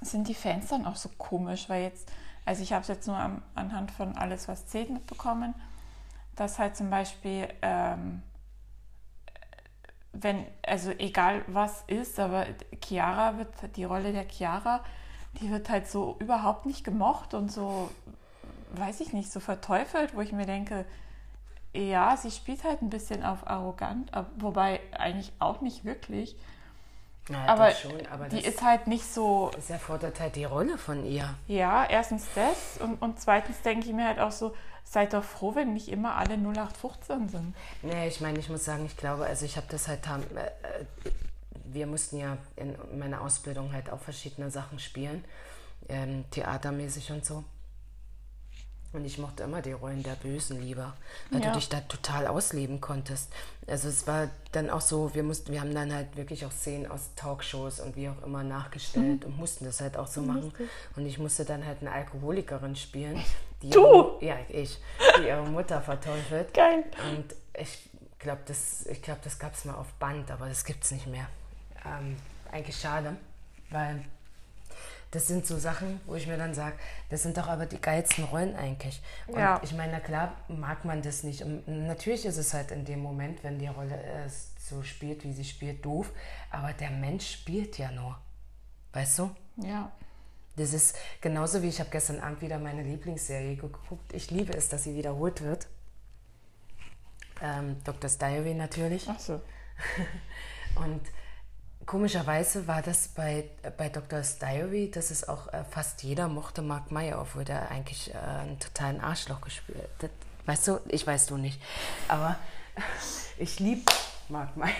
sind 0.00 0.28
die 0.28 0.34
Fans 0.34 0.68
dann 0.68 0.86
auch 0.86 0.96
so 0.96 1.10
komisch, 1.18 1.68
weil 1.68 1.82
jetzt, 1.82 2.10
also 2.44 2.62
ich 2.62 2.72
habe 2.72 2.82
es 2.82 2.88
jetzt 2.88 3.06
nur 3.06 3.16
am, 3.16 3.42
anhand 3.54 3.90
von 3.90 4.16
alles, 4.16 4.48
was 4.48 4.66
zählt, 4.66 4.90
mitbekommen, 4.90 5.54
dass 6.36 6.58
halt 6.58 6.76
zum 6.76 6.90
Beispiel, 6.90 7.48
ähm, 7.62 8.22
wenn, 10.12 10.46
also 10.66 10.90
egal 10.90 11.42
was 11.46 11.84
ist, 11.86 12.18
aber 12.18 12.46
Chiara 12.82 13.38
wird, 13.38 13.76
die 13.76 13.84
Rolle 13.84 14.12
der 14.12 14.28
Chiara, 14.28 14.84
die 15.40 15.50
wird 15.50 15.68
halt 15.70 15.88
so 15.88 16.16
überhaupt 16.20 16.66
nicht 16.66 16.84
gemocht 16.84 17.32
und 17.34 17.50
so, 17.50 17.90
weiß 18.72 19.00
ich 19.00 19.12
nicht, 19.12 19.30
so 19.30 19.40
verteufelt, 19.40 20.14
wo 20.14 20.20
ich 20.20 20.32
mir 20.32 20.46
denke, 20.46 20.84
ja, 21.74 22.16
sie 22.16 22.30
spielt 22.30 22.64
halt 22.64 22.82
ein 22.82 22.90
bisschen 22.90 23.24
auf 23.24 23.46
arrogant, 23.46 24.10
wobei 24.38 24.80
eigentlich 24.92 25.32
auch 25.38 25.60
nicht 25.60 25.84
wirklich. 25.84 26.36
Ja, 27.28 27.44
Aber, 27.46 27.70
schon, 27.70 28.04
aber 28.08 28.28
die 28.28 28.40
ist 28.44 28.62
halt 28.62 28.88
nicht 28.88 29.04
so, 29.04 29.50
das 29.54 29.70
erfordert 29.70 30.18
halt 30.18 30.34
die 30.34 30.44
Rolle 30.44 30.76
von 30.76 31.06
ihr. 31.06 31.32
ja, 31.46 31.84
erstens 31.84 32.26
das 32.34 32.78
und, 32.80 33.00
und 33.00 33.20
zweitens 33.20 33.62
denke 33.62 33.86
ich 33.86 33.92
mir 33.92 34.06
halt 34.06 34.18
auch 34.18 34.32
so, 34.32 34.54
seid 34.84 35.12
doch 35.12 35.22
froh, 35.22 35.54
wenn 35.54 35.72
nicht 35.72 35.88
immer 35.88 36.16
alle 36.16 36.34
0815 36.34 37.28
sind. 37.28 37.54
Nee, 37.82 38.08
ich 38.08 38.20
meine, 38.20 38.40
ich 38.40 38.48
muss 38.50 38.64
sagen, 38.64 38.84
ich 38.84 38.96
glaube, 38.96 39.24
also 39.24 39.44
ich 39.44 39.56
habe 39.56 39.66
das 39.70 39.86
halt, 39.86 40.00
äh, 40.06 40.40
äh, 40.40 40.84
wir 41.64 41.86
mussten 41.86 42.18
ja 42.18 42.36
in 42.56 42.76
meiner 42.98 43.20
Ausbildung 43.20 43.72
halt 43.72 43.90
auch 43.90 44.00
verschiedene 44.00 44.50
Sachen 44.50 44.80
spielen, 44.80 45.24
ähm, 45.88 46.24
theatermäßig 46.32 47.12
und 47.12 47.24
so. 47.24 47.44
Und 48.92 49.04
ich 49.06 49.16
mochte 49.18 49.42
immer 49.44 49.62
die 49.62 49.72
Rollen 49.72 50.02
der 50.02 50.16
Bösen 50.16 50.60
lieber, 50.60 50.92
weil 51.30 51.40
Ja. 51.42 51.48
du 51.50 51.58
dich 51.58 51.68
da 51.70 51.80
total 51.80 52.26
ausleben 52.26 52.80
konntest. 52.80 53.32
Also 53.66 53.88
es 53.88 54.06
war 54.06 54.28
dann 54.52 54.68
auch 54.68 54.82
so, 54.82 55.14
wir 55.14 55.22
mussten, 55.22 55.50
wir 55.52 55.60
haben 55.62 55.74
dann 55.74 55.94
halt 55.94 56.14
wirklich 56.16 56.44
auch 56.44 56.52
Szenen 56.52 56.90
aus 56.90 57.10
Talkshows 57.16 57.80
und 57.80 57.96
wie 57.96 58.08
auch 58.10 58.22
immer 58.22 58.42
nachgestellt 58.44 59.24
und 59.24 59.38
mussten 59.38 59.64
das 59.64 59.80
halt 59.80 59.96
auch 59.96 60.06
so 60.08 60.20
machen. 60.20 60.52
Und 60.96 61.06
ich 61.06 61.18
musste 61.18 61.44
dann 61.46 61.64
halt 61.64 61.78
eine 61.80 61.90
Alkoholikerin 61.92 62.76
spielen. 62.76 63.18
Die 63.62 63.70
Du? 63.70 64.18
Ihre, 64.20 64.24
ja, 64.24 64.36
ich, 64.48 64.78
die 65.18 65.26
ihre 65.28 65.42
Mutter 65.44 65.80
verteufelt. 65.80 66.52
Geil. 66.54 66.84
Und 67.14 67.34
ich 67.58 67.88
glaube, 68.18 68.42
das, 68.46 68.84
ich 68.86 69.00
das 69.00 69.38
gab 69.38 69.54
es 69.54 69.64
mal 69.64 69.74
auf 69.74 69.92
Band, 69.94 70.30
aber 70.30 70.48
das 70.48 70.64
gibt 70.64 70.84
es 70.84 70.90
nicht 70.90 71.06
mehr. 71.06 71.26
Ähm, 71.86 72.16
eigentlich 72.50 72.76
schade, 72.78 73.16
weil 73.70 74.04
das 75.12 75.26
sind 75.26 75.46
so 75.46 75.58
Sachen, 75.58 76.00
wo 76.06 76.14
ich 76.16 76.26
mir 76.26 76.36
dann 76.38 76.54
sage, 76.54 76.76
das 77.10 77.22
sind 77.22 77.36
doch 77.36 77.46
aber 77.46 77.66
die 77.66 77.80
geilsten 77.80 78.24
Rollen 78.24 78.56
eigentlich. 78.56 79.00
Und 79.26 79.38
Ja. 79.38 79.60
ich 79.62 79.72
meine, 79.74 79.92
na 79.92 80.00
klar 80.00 80.34
mag 80.48 80.84
man 80.84 81.02
das 81.02 81.22
nicht. 81.22 81.42
Und 81.42 81.68
natürlich 81.86 82.24
ist 82.26 82.38
es 82.38 82.52
halt 82.54 82.70
in 82.72 82.84
dem 82.84 83.00
Moment, 83.00 83.44
wenn 83.44 83.58
die 83.58 83.66
Rolle 83.68 84.02
es 84.26 84.52
so 84.58 84.82
spielt, 84.82 85.22
wie 85.24 85.32
sie 85.32 85.44
spielt, 85.44 85.84
doof. 85.84 86.10
Aber 86.50 86.72
der 86.72 86.90
Mensch 86.90 87.30
spielt 87.30 87.76
ja 87.78 87.92
nur. 87.92 88.18
Weißt 88.94 89.18
du? 89.18 89.30
Ja. 89.58 89.92
Das 90.56 90.72
ist 90.72 90.96
genauso 91.20 91.62
wie 91.62 91.68
ich 91.68 91.78
habe 91.80 91.90
gestern 91.90 92.20
Abend 92.20 92.40
wieder 92.42 92.58
meine 92.58 92.82
Lieblingsserie 92.82 93.56
geguckt. 93.56 94.12
Ich 94.12 94.30
liebe 94.30 94.54
es, 94.54 94.68
dass 94.68 94.84
sie 94.84 94.94
wiederholt 94.94 95.42
wird. 95.42 95.66
Ähm, 97.42 97.76
Dr. 97.84 98.08
Diary 98.10 98.54
natürlich. 98.54 99.06
Ach 99.08 99.18
so. 99.18 99.40
Und 100.76 101.00
komischerweise 101.86 102.66
war 102.66 102.82
das 102.82 103.08
bei, 103.08 103.48
bei 103.76 103.88
Dr.'s 103.88 104.38
Diary, 104.38 104.90
dass 104.90 105.10
es 105.10 105.28
auch 105.28 105.52
äh, 105.52 105.64
fast 105.64 106.02
jeder 106.02 106.28
mochte 106.28 106.62
Mark 106.62 106.90
Meyer, 106.90 107.20
obwohl 107.20 107.44
der 107.44 107.70
eigentlich 107.70 108.12
äh, 108.14 108.18
einen 108.18 108.58
totalen 108.58 109.00
Arschloch 109.00 109.40
gespielt 109.40 109.88
hat. 110.02 110.10
Weißt 110.46 110.68
du, 110.68 110.80
ich 110.88 111.06
weiß 111.06 111.26
du 111.26 111.36
nicht. 111.36 111.60
Aber 112.08 112.36
ich 113.38 113.60
liebe 113.60 113.84
Mark 114.28 114.56
Meyer. 114.56 114.74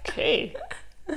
Okay. 0.00 0.54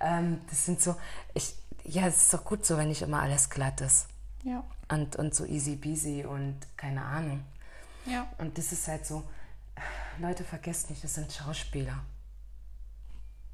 Ähm, 0.00 0.42
das 0.50 0.66
sind 0.66 0.82
so, 0.82 0.96
ich, 1.32 1.54
ja, 1.84 2.06
es 2.06 2.24
ist 2.24 2.34
doch 2.34 2.44
gut 2.44 2.66
so, 2.66 2.76
wenn 2.76 2.88
nicht 2.88 3.00
immer 3.00 3.22
alles 3.22 3.48
glatt 3.48 3.80
ist. 3.80 4.06
Ja. 4.42 4.62
Und, 4.90 5.16
und 5.16 5.34
so 5.34 5.46
easy 5.46 5.76
peasy 5.76 6.26
und 6.26 6.58
keine 6.76 7.02
Ahnung. 7.02 7.42
Ja. 8.04 8.26
Und 8.36 8.58
das 8.58 8.72
ist 8.72 8.86
halt 8.86 9.06
so, 9.06 9.24
Leute, 10.18 10.44
vergesst 10.44 10.90
nicht, 10.90 11.02
das 11.02 11.14
sind 11.14 11.32
Schauspieler. 11.32 12.04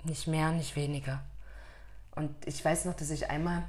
Nicht 0.04 0.26
mehr, 0.26 0.52
nicht 0.52 0.76
weniger. 0.76 1.20
Und 2.14 2.30
ich 2.46 2.64
weiß 2.64 2.86
noch, 2.86 2.94
dass 2.94 3.10
ich 3.10 3.30
einmal 3.30 3.64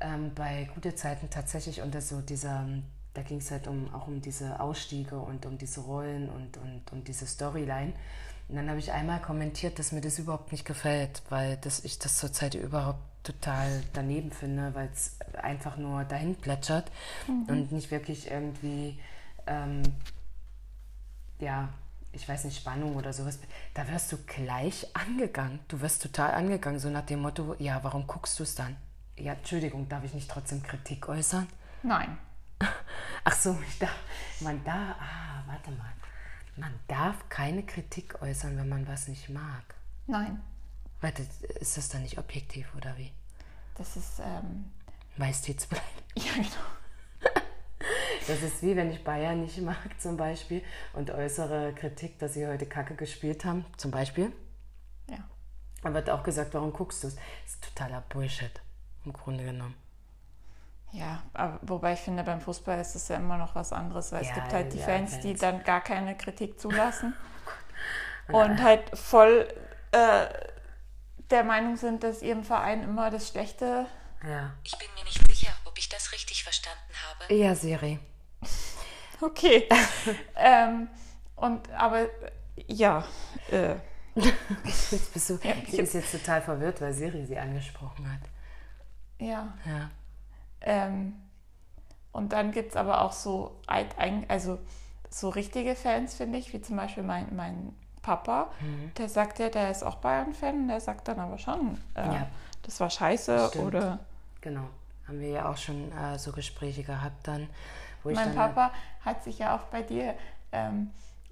ähm, 0.00 0.32
bei 0.34 0.68
Gute 0.74 0.94
Zeiten 0.94 1.30
tatsächlich 1.30 1.82
unter 1.82 2.00
so 2.00 2.20
dieser, 2.20 2.66
da 3.14 3.22
ging 3.22 3.38
es 3.38 3.50
halt 3.50 3.66
um, 3.66 3.92
auch 3.94 4.06
um 4.06 4.20
diese 4.20 4.60
Ausstiege 4.60 5.18
und 5.18 5.46
um 5.46 5.58
diese 5.58 5.80
Rollen 5.80 6.28
und, 6.28 6.56
und 6.56 6.92
um 6.92 7.04
diese 7.04 7.26
Storyline. 7.26 7.92
Und 8.48 8.56
dann 8.56 8.68
habe 8.68 8.78
ich 8.78 8.92
einmal 8.92 9.20
kommentiert, 9.20 9.78
dass 9.78 9.92
mir 9.92 10.00
das 10.00 10.18
überhaupt 10.18 10.52
nicht 10.52 10.64
gefällt, 10.64 11.22
weil 11.28 11.56
das, 11.58 11.84
ich 11.84 11.98
das 11.98 12.18
zurzeit 12.18 12.54
überhaupt 12.54 13.00
total 13.22 13.82
daneben 13.92 14.32
finde, 14.32 14.74
weil 14.74 14.88
es 14.92 15.16
einfach 15.40 15.76
nur 15.76 16.04
dahin 16.04 16.34
plätschert 16.34 16.90
und 17.46 17.70
nicht 17.70 17.90
wirklich 17.92 18.30
irgendwie 18.30 18.98
ähm, 19.46 19.82
ja, 21.38 21.68
ich 22.12 22.28
weiß 22.28 22.44
nicht, 22.44 22.56
Spannung 22.56 22.96
oder 22.96 23.12
sowas, 23.12 23.38
da 23.74 23.88
wirst 23.88 24.12
du 24.12 24.18
gleich 24.18 24.86
angegangen. 24.94 25.60
Du 25.68 25.80
wirst 25.80 26.02
total 26.02 26.32
angegangen, 26.32 26.78
so 26.78 26.90
nach 26.90 27.06
dem 27.06 27.20
Motto, 27.20 27.56
ja, 27.58 27.82
warum 27.82 28.06
guckst 28.06 28.38
du 28.38 28.42
es 28.42 28.54
dann? 28.54 28.76
Ja, 29.16 29.32
Entschuldigung, 29.34 29.88
darf 29.88 30.04
ich 30.04 30.14
nicht 30.14 30.30
trotzdem 30.30 30.62
Kritik 30.62 31.08
äußern? 31.08 31.46
Nein. 31.82 32.18
Ach 33.24 33.32
so, 33.32 33.58
ich 33.66 33.78
darf, 33.78 33.96
man 34.40 34.62
darf, 34.64 34.96
ah, 35.00 35.42
warte 35.46 35.70
mal. 35.72 35.92
Man 36.56 36.74
darf 36.86 37.28
keine 37.28 37.62
Kritik 37.62 38.20
äußern, 38.20 38.56
wenn 38.58 38.68
man 38.68 38.86
was 38.86 39.08
nicht 39.08 39.28
mag. 39.30 39.74
Nein. 40.06 40.40
Warte, 41.00 41.26
ist 41.60 41.76
das 41.76 41.88
dann 41.88 42.02
nicht 42.02 42.18
objektiv 42.18 42.74
oder 42.76 42.96
wie? 42.98 43.10
Das 43.76 43.96
ist, 43.96 44.20
ähm, 44.20 44.70
Majestätsbeleidigung. 45.16 46.02
ja 46.16 46.32
genau. 46.34 46.81
Das 48.26 48.42
ist 48.42 48.62
wie 48.62 48.76
wenn 48.76 48.90
ich 48.90 49.02
Bayern 49.04 49.40
nicht 49.42 49.60
mag 49.60 49.76
zum 49.98 50.16
Beispiel 50.16 50.62
und 50.92 51.10
äußere 51.10 51.72
Kritik, 51.74 52.18
dass 52.18 52.34
sie 52.34 52.46
heute 52.46 52.66
Kacke 52.66 52.94
gespielt 52.94 53.44
haben, 53.44 53.64
zum 53.76 53.90
Beispiel. 53.90 54.32
Ja. 55.10 55.18
Dann 55.82 55.94
wird 55.94 56.08
auch 56.10 56.22
gesagt, 56.22 56.54
warum 56.54 56.72
guckst 56.72 57.02
du 57.02 57.08
es? 57.08 57.16
Das 57.16 57.24
ist 57.54 57.64
totaler 57.64 58.02
Bullshit, 58.08 58.60
im 59.04 59.12
Grunde 59.12 59.44
genommen. 59.44 59.74
Ja, 60.92 61.22
aber 61.32 61.58
wobei 61.62 61.94
ich 61.94 62.00
finde, 62.00 62.22
beim 62.22 62.40
Fußball 62.40 62.78
ist 62.78 62.94
es 62.94 63.08
ja 63.08 63.16
immer 63.16 63.38
noch 63.38 63.54
was 63.54 63.72
anderes, 63.72 64.12
weil 64.12 64.20
es 64.22 64.28
Ja, 64.28 64.34
gibt 64.34 64.52
halt 64.52 64.72
die 64.74 64.78
ja, 64.78 64.84
Fans, 64.84 65.20
die 65.20 65.28
Fans. 65.28 65.40
dann 65.40 65.64
gar 65.64 65.80
keine 65.80 66.14
Kritik 66.16 66.60
zulassen 66.60 67.14
und 68.28 68.62
halt 68.62 68.96
voll 68.96 69.48
äh, 69.92 70.26
der 71.30 71.44
Meinung 71.44 71.76
sind, 71.76 72.04
dass 72.04 72.20
ihrem 72.20 72.44
Verein 72.44 72.82
immer 72.82 73.10
das 73.10 73.28
Schlechte. 73.28 73.86
Ja. 74.22 74.52
Ich 74.64 74.76
bin 74.78 74.86
mir 74.98 75.04
nicht 75.04 75.21
das 75.92 76.12
richtig 76.12 76.42
verstanden 76.44 76.92
habe. 77.08 77.34
Ja, 77.34 77.54
Siri. 77.54 77.98
Okay. 79.20 79.68
ähm, 80.36 80.88
und 81.36 81.70
aber 81.70 82.06
ja, 82.56 83.04
äh, 83.50 83.74
Jetzt 84.14 85.14
bist 85.14 85.30
du, 85.30 85.38
Ja, 85.42 85.54
sie 85.54 85.60
ich- 85.72 85.78
ist 85.78 85.94
jetzt 85.94 86.12
total 86.12 86.42
verwirrt, 86.42 86.80
weil 86.82 86.92
Siri 86.92 87.24
sie 87.24 87.38
angesprochen 87.38 88.10
hat. 88.12 88.20
ja. 89.18 89.54
Ja. 89.64 89.90
Ähm, 90.60 91.14
und 92.12 92.32
dann 92.34 92.52
gibt 92.52 92.70
es 92.72 92.76
aber 92.76 93.00
auch 93.02 93.12
so, 93.12 93.58
also 94.28 94.58
so 95.08 95.28
richtige 95.30 95.74
Fans, 95.74 96.14
finde 96.14 96.38
ich, 96.38 96.52
wie 96.52 96.60
zum 96.60 96.76
Beispiel 96.76 97.02
mein, 97.02 97.34
mein 97.34 97.74
Papa. 98.02 98.50
Mhm. 98.60 98.92
Der 98.98 99.08
sagt 99.08 99.38
ja, 99.38 99.48
der 99.48 99.70
ist 99.70 99.82
auch 99.82 99.96
Bayern-Fan, 99.96 100.68
der 100.68 100.80
sagt 100.80 101.08
dann 101.08 101.18
aber 101.18 101.38
schon, 101.38 101.80
äh, 101.94 102.04
Ja. 102.04 102.28
das 102.62 102.78
war 102.80 102.90
scheiße 102.90 103.48
Stimmt. 103.48 103.64
oder 103.64 104.00
Genau. 104.42 104.68
Haben 105.06 105.20
wir 105.20 105.28
ja 105.28 105.50
auch 105.50 105.56
schon 105.56 105.90
äh, 105.92 106.18
so 106.18 106.32
Gespräche 106.32 106.82
gehabt 106.82 107.26
dann, 107.26 107.48
mein 108.04 108.14
dann 108.16 108.34
Papa 108.34 108.72
hat 109.04 109.22
sich 109.22 109.38
ja 109.38 109.56
auch 109.56 109.64
bei 109.64 109.82
dir 109.82 110.14
ähm, 110.50 110.90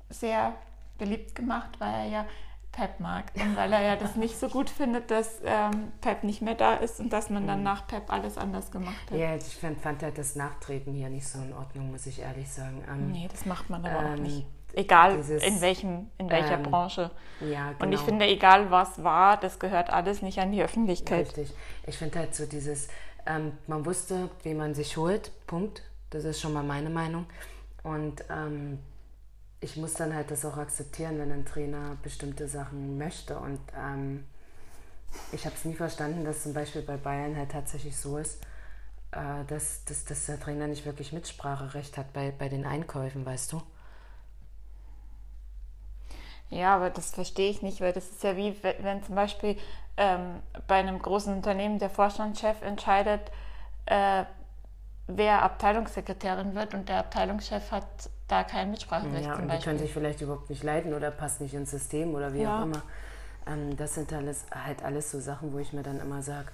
sehr 0.08 0.54
beliebt 0.98 1.34
gemacht, 1.34 1.70
weil 1.78 1.92
er 1.92 2.06
ja 2.06 2.26
Pep 2.72 3.00
mag 3.00 3.24
und 3.34 3.56
weil 3.56 3.72
er 3.72 3.82
ja 3.82 3.96
das 3.96 4.14
nicht 4.14 4.38
so 4.38 4.48
gut 4.48 4.70
findet, 4.70 5.10
dass 5.10 5.40
ähm, 5.44 5.90
Pep 6.00 6.22
nicht 6.22 6.40
mehr 6.40 6.54
da 6.54 6.74
ist 6.74 7.00
und 7.00 7.12
dass 7.12 7.28
man 7.28 7.46
dann 7.46 7.64
nach 7.64 7.86
Pep 7.88 8.12
alles 8.12 8.38
anders 8.38 8.70
gemacht 8.70 8.94
hat. 9.06 9.12
Mhm. 9.12 9.18
Ja, 9.18 9.34
ich 9.34 9.56
fand, 9.56 9.80
fand 9.80 10.02
halt 10.02 10.16
das 10.18 10.36
Nachtreten 10.36 10.94
hier 10.94 11.08
nicht 11.08 11.26
so 11.26 11.40
in 11.40 11.52
Ordnung, 11.52 11.90
muss 11.90 12.06
ich 12.06 12.20
ehrlich 12.20 12.48
sagen. 12.48 12.84
Ähm, 12.88 13.10
Nee, 13.10 13.28
das 13.28 13.44
macht 13.44 13.70
man 13.70 13.84
aber 13.84 13.98
auch 13.98 14.16
Ähm, 14.16 14.22
nicht. 14.22 14.46
Egal 14.72 15.16
dieses, 15.16 15.42
in, 15.42 15.60
welchem, 15.60 16.10
in 16.16 16.30
welcher 16.30 16.54
ähm, 16.54 16.62
Branche. 16.62 17.10
Ja, 17.40 17.72
genau. 17.72 17.84
Und 17.84 17.92
ich 17.92 18.00
finde, 18.00 18.26
egal 18.26 18.70
was 18.70 19.02
war, 19.02 19.36
das 19.36 19.58
gehört 19.58 19.90
alles 19.90 20.22
nicht 20.22 20.38
an 20.38 20.52
die 20.52 20.62
Öffentlichkeit. 20.62 21.26
Richtig. 21.26 21.52
Ich 21.88 21.98
finde 21.98 22.20
halt 22.20 22.36
so 22.36 22.46
dieses, 22.46 22.86
ähm, 23.26 23.52
man 23.66 23.84
wusste, 23.86 24.30
wie 24.42 24.54
man 24.54 24.74
sich 24.74 24.96
holt, 24.96 25.30
Punkt. 25.46 25.82
Das 26.10 26.24
ist 26.24 26.40
schon 26.40 26.52
mal 26.52 26.64
meine 26.64 26.90
Meinung. 26.90 27.26
Und 27.82 28.24
ähm, 28.30 28.78
ich 29.60 29.76
muss 29.76 29.94
dann 29.94 30.14
halt 30.14 30.30
das 30.30 30.44
auch 30.44 30.56
akzeptieren, 30.56 31.18
wenn 31.18 31.32
ein 31.32 31.44
Trainer 31.44 31.96
bestimmte 32.02 32.48
Sachen 32.48 32.98
möchte. 32.98 33.38
Und 33.38 33.60
ähm, 33.76 34.24
ich 35.32 35.44
habe 35.44 35.54
es 35.54 35.64
nie 35.64 35.74
verstanden, 35.74 36.24
dass 36.24 36.42
zum 36.42 36.54
Beispiel 36.54 36.82
bei 36.82 36.96
Bayern 36.96 37.36
halt 37.36 37.52
tatsächlich 37.52 37.96
so 37.96 38.18
ist, 38.18 38.42
äh, 39.12 39.44
dass, 39.46 39.84
dass, 39.84 40.04
dass 40.04 40.26
der 40.26 40.40
Trainer 40.40 40.66
nicht 40.66 40.86
wirklich 40.86 41.12
Mitspracherecht 41.12 41.96
hat 41.96 42.12
bei, 42.12 42.32
bei 42.36 42.48
den 42.48 42.64
Einkäufen, 42.64 43.24
weißt 43.24 43.52
du? 43.52 43.62
Ja, 46.50 46.74
aber 46.76 46.90
das 46.90 47.12
verstehe 47.12 47.50
ich 47.50 47.62
nicht, 47.62 47.80
weil 47.80 47.92
das 47.92 48.10
ist 48.10 48.22
ja 48.24 48.36
wie, 48.36 48.54
we- 48.62 48.74
wenn 48.80 49.02
zum 49.02 49.14
Beispiel 49.14 49.56
ähm, 49.96 50.40
bei 50.66 50.76
einem 50.76 50.98
großen 50.98 51.32
Unternehmen 51.34 51.78
der 51.78 51.90
Vorstandschef 51.90 52.62
entscheidet, 52.62 53.20
äh, 53.86 54.24
wer 55.06 55.42
Abteilungssekretärin 55.42 56.54
wird 56.54 56.74
und 56.74 56.88
der 56.88 56.98
Abteilungschef 56.98 57.70
hat 57.70 57.86
da 58.28 58.44
kein 58.44 58.70
Mitspracherecht 58.70 59.26
Ja, 59.26 59.34
und 59.36 59.50
die 59.50 59.58
können 59.58 59.78
sich 59.78 59.92
vielleicht 59.92 60.20
überhaupt 60.20 60.50
nicht 60.50 60.62
leiden 60.62 60.94
oder 60.94 61.10
passt 61.10 61.40
nicht 61.40 61.54
ins 61.54 61.70
System 61.70 62.14
oder 62.14 62.32
wie 62.34 62.42
Ja. 62.42 62.58
auch 62.58 62.62
immer. 62.64 62.82
Ähm, 63.46 63.76
das 63.76 63.94
sind 63.94 64.12
alles, 64.12 64.44
halt 64.50 64.82
alles 64.84 65.10
so 65.10 65.20
Sachen, 65.20 65.52
wo 65.52 65.58
ich 65.58 65.72
mir 65.72 65.82
dann 65.82 66.00
immer 66.00 66.22
sage, 66.22 66.48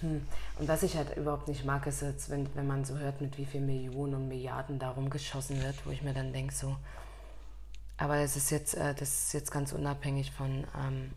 hm. 0.00 0.26
und 0.58 0.68
was 0.68 0.82
ich 0.82 0.96
halt 0.96 1.16
überhaupt 1.16 1.48
nicht 1.48 1.64
mag, 1.64 1.86
ist 1.86 2.02
jetzt, 2.02 2.30
wenn, 2.30 2.48
wenn 2.56 2.66
man 2.66 2.84
so 2.84 2.96
hört, 2.98 3.20
mit 3.20 3.38
wie 3.38 3.44
viel 3.44 3.60
Millionen 3.60 4.14
und 4.14 4.28
Milliarden 4.28 4.78
darum 4.78 5.10
geschossen 5.10 5.62
wird, 5.62 5.74
wo 5.86 5.90
ich 5.90 6.02
mir 6.02 6.12
dann 6.14 6.32
denke, 6.32 6.54
so, 6.54 6.74
aber 8.02 8.16
es 8.16 8.34
ist 8.34 8.50
jetzt, 8.50 8.74
äh, 8.74 8.94
das 8.96 9.26
ist 9.26 9.32
jetzt 9.32 9.52
ganz 9.52 9.70
unabhängig 9.70 10.32
von, 10.32 10.66
ähm, 10.76 11.12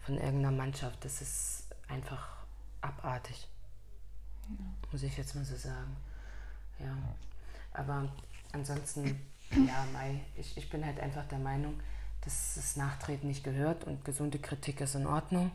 von 0.00 0.14
irgendeiner 0.14 0.56
Mannschaft. 0.56 1.04
Das 1.04 1.20
ist 1.20 1.64
einfach 1.86 2.30
abartig. 2.80 3.46
Muss 4.90 5.02
ich 5.02 5.18
jetzt 5.18 5.34
mal 5.34 5.44
so 5.44 5.54
sagen. 5.54 5.94
Ja. 6.78 6.96
Aber 7.74 8.08
ansonsten, 8.52 9.20
ja, 9.50 9.84
Mai, 9.92 10.20
ich, 10.34 10.56
ich 10.56 10.70
bin 10.70 10.82
halt 10.82 10.98
einfach 10.98 11.26
der 11.26 11.38
Meinung, 11.38 11.78
dass 12.22 12.54
das 12.54 12.74
Nachtreten 12.74 13.28
nicht 13.28 13.44
gehört 13.44 13.84
und 13.84 14.02
gesunde 14.06 14.38
Kritik 14.38 14.80
ist 14.80 14.94
in 14.94 15.06
Ordnung. 15.06 15.52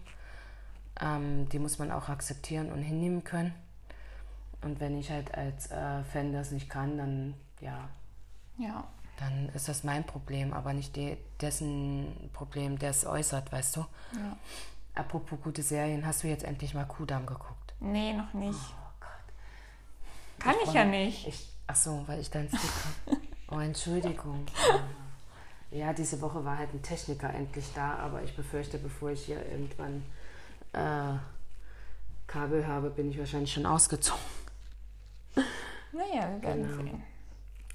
Ähm, 1.02 1.50
die 1.50 1.58
muss 1.58 1.80
man 1.80 1.92
auch 1.92 2.10
akzeptieren 2.10 2.72
und 2.72 2.84
hinnehmen 2.84 3.24
können. 3.24 3.56
Und 4.62 4.80
wenn 4.80 5.00
ich 5.00 5.10
halt 5.10 5.34
als 5.34 5.72
äh, 5.72 6.04
Fan 6.04 6.32
das 6.32 6.52
nicht 6.52 6.70
kann, 6.70 6.96
dann 7.00 7.34
ja, 7.60 7.90
Ja, 8.60 8.88
dann 9.18 9.50
ist 9.50 9.68
das 9.70 9.84
mein 9.84 10.04
Problem, 10.06 10.54
aber 10.54 10.74
nicht 10.74 10.96
die, 10.96 11.18
dessen 11.42 12.30
Problem, 12.34 12.78
der 12.80 12.90
es 12.92 13.06
äußert, 13.06 13.52
weißt 13.52 13.78
du? 13.78 13.80
ja. 14.14 14.38
Apropos 14.98 15.38
gute 15.44 15.62
Serien, 15.62 16.06
hast 16.06 16.24
du 16.24 16.28
jetzt 16.30 16.46
endlich 16.46 16.74
mal 16.74 16.86
Kudam 16.86 17.26
geguckt? 17.26 17.74
Nee, 17.82 18.14
noch 18.14 18.34
nicht. 18.34 18.58
Oh 18.58 18.94
Gott. 19.02 19.10
Kann 20.40 20.56
ich, 20.64 20.70
freu 20.70 20.78
ja 20.78 20.86
nicht. 20.86 21.28
Ich, 21.28 21.50
ach 21.68 21.76
so, 21.76 22.04
weil 22.08 22.20
ich 22.22 22.30
dein 22.30 22.48
Sticker. 22.48 23.22
Oh, 23.52 23.60
Entschuldigung. 23.60 24.46
Ja, 25.72 25.92
diese 25.92 26.22
Woche 26.22 26.46
war 26.46 26.58
halt 26.58 26.74
ein 26.74 26.82
Techniker 26.82 27.34
endlich 27.34 27.66
da, 27.76 27.96
aber 27.96 28.24
ich 28.24 28.34
befürchte, 28.36 28.78
bevor 28.78 29.10
ich 29.10 29.26
hier 29.26 29.46
irgendwann 29.46 30.06
äh, 30.72 31.18
Kabel 32.28 32.66
habe, 32.66 32.90
bin 32.92 33.10
ich 33.12 33.18
wahrscheinlich 33.20 33.52
schon 33.52 33.66
ausgezogen. 33.66 34.22
Naja, 35.92 36.30
wir 36.32 36.42
werden 36.42 36.64
Genau. 36.64 36.78
sehen. 36.84 37.04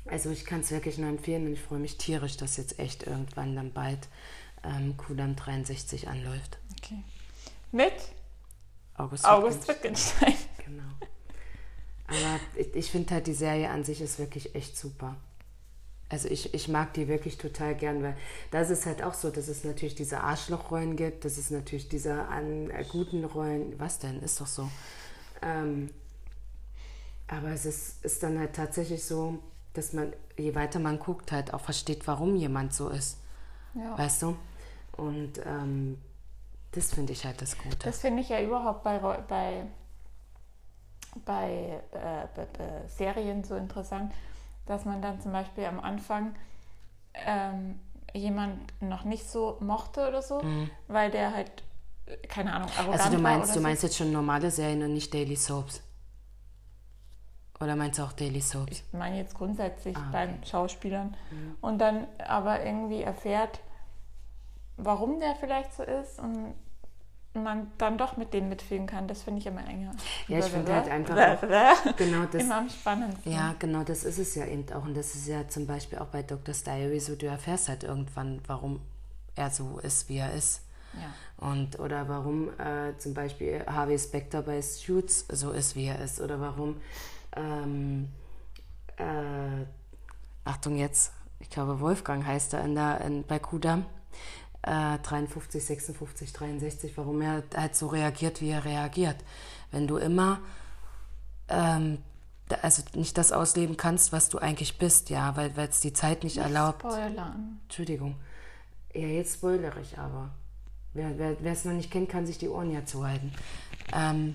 Also 0.07 0.31
ich 0.31 0.45
kann 0.45 0.61
es 0.61 0.71
wirklich 0.71 0.99
nur 0.99 1.09
empfehlen 1.09 1.47
und 1.47 1.53
ich 1.53 1.61
freue 1.61 1.79
mich 1.79 1.99
tierisch, 1.99 2.37
dass 2.37 2.57
jetzt 2.57 2.79
echt 2.79 3.07
irgendwann 3.07 3.55
dann 3.55 3.73
bald 3.73 4.09
ähm, 4.65 4.97
Kudam 4.97 5.37
63 5.37 6.09
anläuft. 6.09 6.59
Okay. 6.79 7.03
Mit 7.73 7.93
August, 8.95 9.25
August 9.25 9.69
Wittgenstein. 9.69 10.35
Genau. 10.65 10.85
Aber 12.07 12.41
ich, 12.55 12.75
ich 12.77 12.91
finde 12.91 13.15
halt, 13.15 13.27
die 13.27 13.35
Serie 13.35 13.71
an 13.71 13.83
sich 13.83 14.01
ist 14.01 14.19
wirklich 14.19 14.55
echt 14.55 14.77
super. 14.77 15.17
Also 16.09 16.29
ich, 16.29 16.53
ich 16.55 16.69
mag 16.69 16.93
die 16.95 17.09
wirklich 17.09 17.39
total 17.39 17.75
gern, 17.77 18.03
weil 18.03 18.17
da 18.51 18.61
ist 18.61 18.71
es 18.71 18.85
halt 18.85 19.03
auch 19.03 19.15
so, 19.15 19.31
dass 19.31 19.49
es 19.49 19.65
natürlich 19.65 19.95
diese 19.95 20.21
Arschlochrollen 20.21 20.97
gibt, 20.97 21.25
dass 21.25 21.39
es 21.39 21.51
natürlich 21.51 21.89
diese 21.89 22.27
an, 22.27 22.69
äh, 22.71 22.85
guten 22.89 23.25
Rollen, 23.25 23.79
was 23.79 24.01
denn, 24.01 24.21
ist 24.21 24.41
doch 24.41 24.49
so. 24.49 24.69
Ähm, 25.41 25.91
aber 27.29 27.51
es 27.51 27.65
ist, 27.65 28.05
ist 28.05 28.23
dann 28.25 28.39
halt 28.39 28.55
tatsächlich 28.55 29.05
so, 29.05 29.39
dass 29.75 29.93
man, 29.93 30.13
je 30.37 30.55
weiter 30.55 30.79
man 30.79 30.99
guckt, 30.99 31.33
halt 31.33 31.55
auch 31.55 31.61
versteht, 31.61 32.07
warum 32.07 32.37
jemand 32.37 32.75
so 32.75 32.89
ist. 32.89 33.19
Ja. 33.75 33.97
Weißt 33.99 34.23
du? 34.23 34.37
Und 34.97 35.39
ähm, 35.47 35.99
das 36.73 36.93
finde 36.93 37.13
ich 37.13 37.25
halt 37.25 37.41
das 37.41 37.57
Gute. 37.59 37.79
Das 37.85 38.01
finde 38.01 38.23
ich 38.23 38.29
ja 38.29 38.41
überhaupt 38.41 38.83
bei, 38.83 38.99
bei, 38.99 39.65
bei, 41.25 41.81
äh, 41.93 42.27
bei, 42.35 42.47
bei 42.57 42.89
Serien 42.89 43.45
so 43.45 43.55
interessant, 43.57 44.13
dass 44.67 44.85
man 44.85 45.01
dann 45.03 45.21
zum 45.21 45.33
Beispiel 45.33 45.65
am 45.65 45.81
Anfang 45.81 46.35
ähm, 47.15 47.81
jemand 48.15 48.59
noch 48.83 49.05
nicht 49.05 49.29
so 49.29 49.57
mochte 49.61 50.09
oder 50.09 50.23
so, 50.23 50.43
weil 50.89 51.11
der 51.11 51.33
halt, 51.35 51.51
äh, 52.07 52.17
keine 52.27 52.53
Ahnung, 52.53 52.69
arrogant 52.77 52.87
Mhm. 52.89 53.01
Also 53.01 53.17
du 53.17 53.23
war 53.23 53.33
meinst, 53.33 53.51
du 53.51 53.55
so. 53.55 53.61
meinst 53.61 53.83
jetzt 53.83 53.97
schon 53.97 54.13
normale 54.13 54.51
Serien 54.51 54.83
und 54.83 54.95
nicht 54.95 55.13
Daily 55.15 55.37
Soaps? 55.37 55.83
Oder 57.61 57.77
meinst 57.77 57.99
du 57.99 58.03
auch 58.03 58.13
Daily 58.13 58.41
Soaps? 58.41 58.71
Ich 58.73 58.85
meine 58.93 59.19
jetzt 59.19 59.35
grundsätzlich 59.35 59.97
Ah, 59.97 60.09
beim 60.13 60.43
Schauspielern. 60.45 61.15
Und 61.61 61.79
dann 61.79 62.07
aber 62.27 62.65
irgendwie 62.65 63.03
erfährt, 63.03 63.61
warum 64.79 65.21
der 65.21 65.35
vielleicht 65.37 65.75
so 65.75 65.83
ist 65.83 66.19
und 66.19 66.55
man 67.35 67.71
dann 67.79 67.97
doch 67.97 68.17
mit 68.17 68.33
denen 68.33 68.49
mitfühlen 68.49 68.87
kann. 68.87 69.07
Das 69.07 69.23
finde 69.23 69.41
ich 69.41 69.47
immer 69.47 69.67
enger. 69.67 69.93
Ja, 70.27 70.39
ich 70.39 70.47
finde 70.47 70.75
halt 70.75 70.89
einfach 70.89 71.15
auch, 71.17 71.97
genau 71.97 72.25
das, 72.25 72.43
immer 72.43 72.57
am 72.57 72.69
spannendsten. 72.69 73.33
Ja, 73.33 73.55
genau, 73.59 73.85
das 73.85 74.05
ist 74.05 74.19
es 74.19 74.35
ja 74.35 74.47
eben 74.47 74.65
auch. 74.73 74.85
Und 74.85 74.97
das 74.97 75.15
ist 75.15 75.29
ja 75.29 75.47
zum 75.47 75.67
Beispiel 75.67 75.99
auch 75.99 76.07
bei 76.07 76.23
Dr. 76.23 76.55
Diary 76.55 76.99
so, 76.99 77.15
du 77.15 77.27
erfährst 77.27 77.69
halt 77.69 77.85
irgendwann, 77.85 78.41
warum 78.47 78.81
er 79.37 79.51
so 79.51 79.79
ist, 79.79 80.09
wie 80.09 80.17
er 80.19 80.33
ist. 80.33 80.63
Ja. 80.95 81.47
Und, 81.49 81.79
oder 81.79 82.09
warum 82.09 82.49
äh, 82.59 82.97
zum 82.99 83.15
Beispiel 83.15 83.65
Harvey 83.65 83.99
Specter 83.99 84.43
bei 84.43 84.61
Suits 84.61 85.27
so 85.31 85.53
ist, 85.53 85.77
wie 85.77 85.87
er 85.87 86.01
ist. 86.01 86.21
Oder 86.21 86.41
warum, 86.41 86.81
ähm, 87.37 88.09
äh, 88.97 89.65
Achtung 90.45 90.77
jetzt, 90.77 91.13
ich 91.39 91.51
glaube 91.51 91.81
Wolfgang 91.81 92.25
heißt 92.25 92.55
er 92.55 92.65
in 92.65 92.75
der, 92.75 93.01
in, 93.03 93.25
bei 93.25 93.39
Kudam, 93.39 93.87
äh, 94.63 94.99
53, 94.99 95.65
56, 95.65 96.33
63, 96.33 96.97
warum 96.97 97.21
er 97.23 97.43
halt 97.57 97.75
so 97.77 97.87
reagiert, 97.89 98.41
wie 98.41 98.51
er 98.51 98.65
reagiert. 98.65 99.17
Wenn 99.71 99.87
du 99.87 99.97
immer 99.97 100.41
ähm, 101.49 101.99
also 102.63 102.83
nicht 102.95 103.17
das 103.19 103.33
ausleben 103.33 103.77
kannst, 103.77 104.13
was 104.13 104.29
du 104.29 104.39
eigentlich 104.39 104.79
bist, 104.79 105.11
ja, 105.11 105.37
weil 105.37 105.53
es 105.57 105.81
die 105.81 105.93
Zeit 105.93 106.25
nicht, 106.25 106.37
nicht 106.37 106.45
erlaubt. 106.45 106.81
Spoilern. 106.81 107.61
Entschuldigung. 107.65 108.17
Ja, 108.93 109.07
jetzt 109.07 109.35
spoilere 109.35 109.81
ich 109.81 109.99
aber. 109.99 110.31
Wer, 110.93 111.17
wer 111.19 111.53
es 111.53 111.65
noch 111.65 111.73
nicht 111.73 111.91
kennt, 111.91 112.09
kann 112.09 112.27
sich 112.27 112.39
die 112.39 112.49
Ohren 112.49 112.73
ja 112.73 112.85
zuhalten. 112.85 113.33
Ähm, 113.93 114.35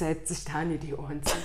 hält 0.00 0.28
sich 0.28 0.44
Dani 0.44 0.78
die 0.78 0.94
Ohren 0.94 1.22
zu. 1.22 1.36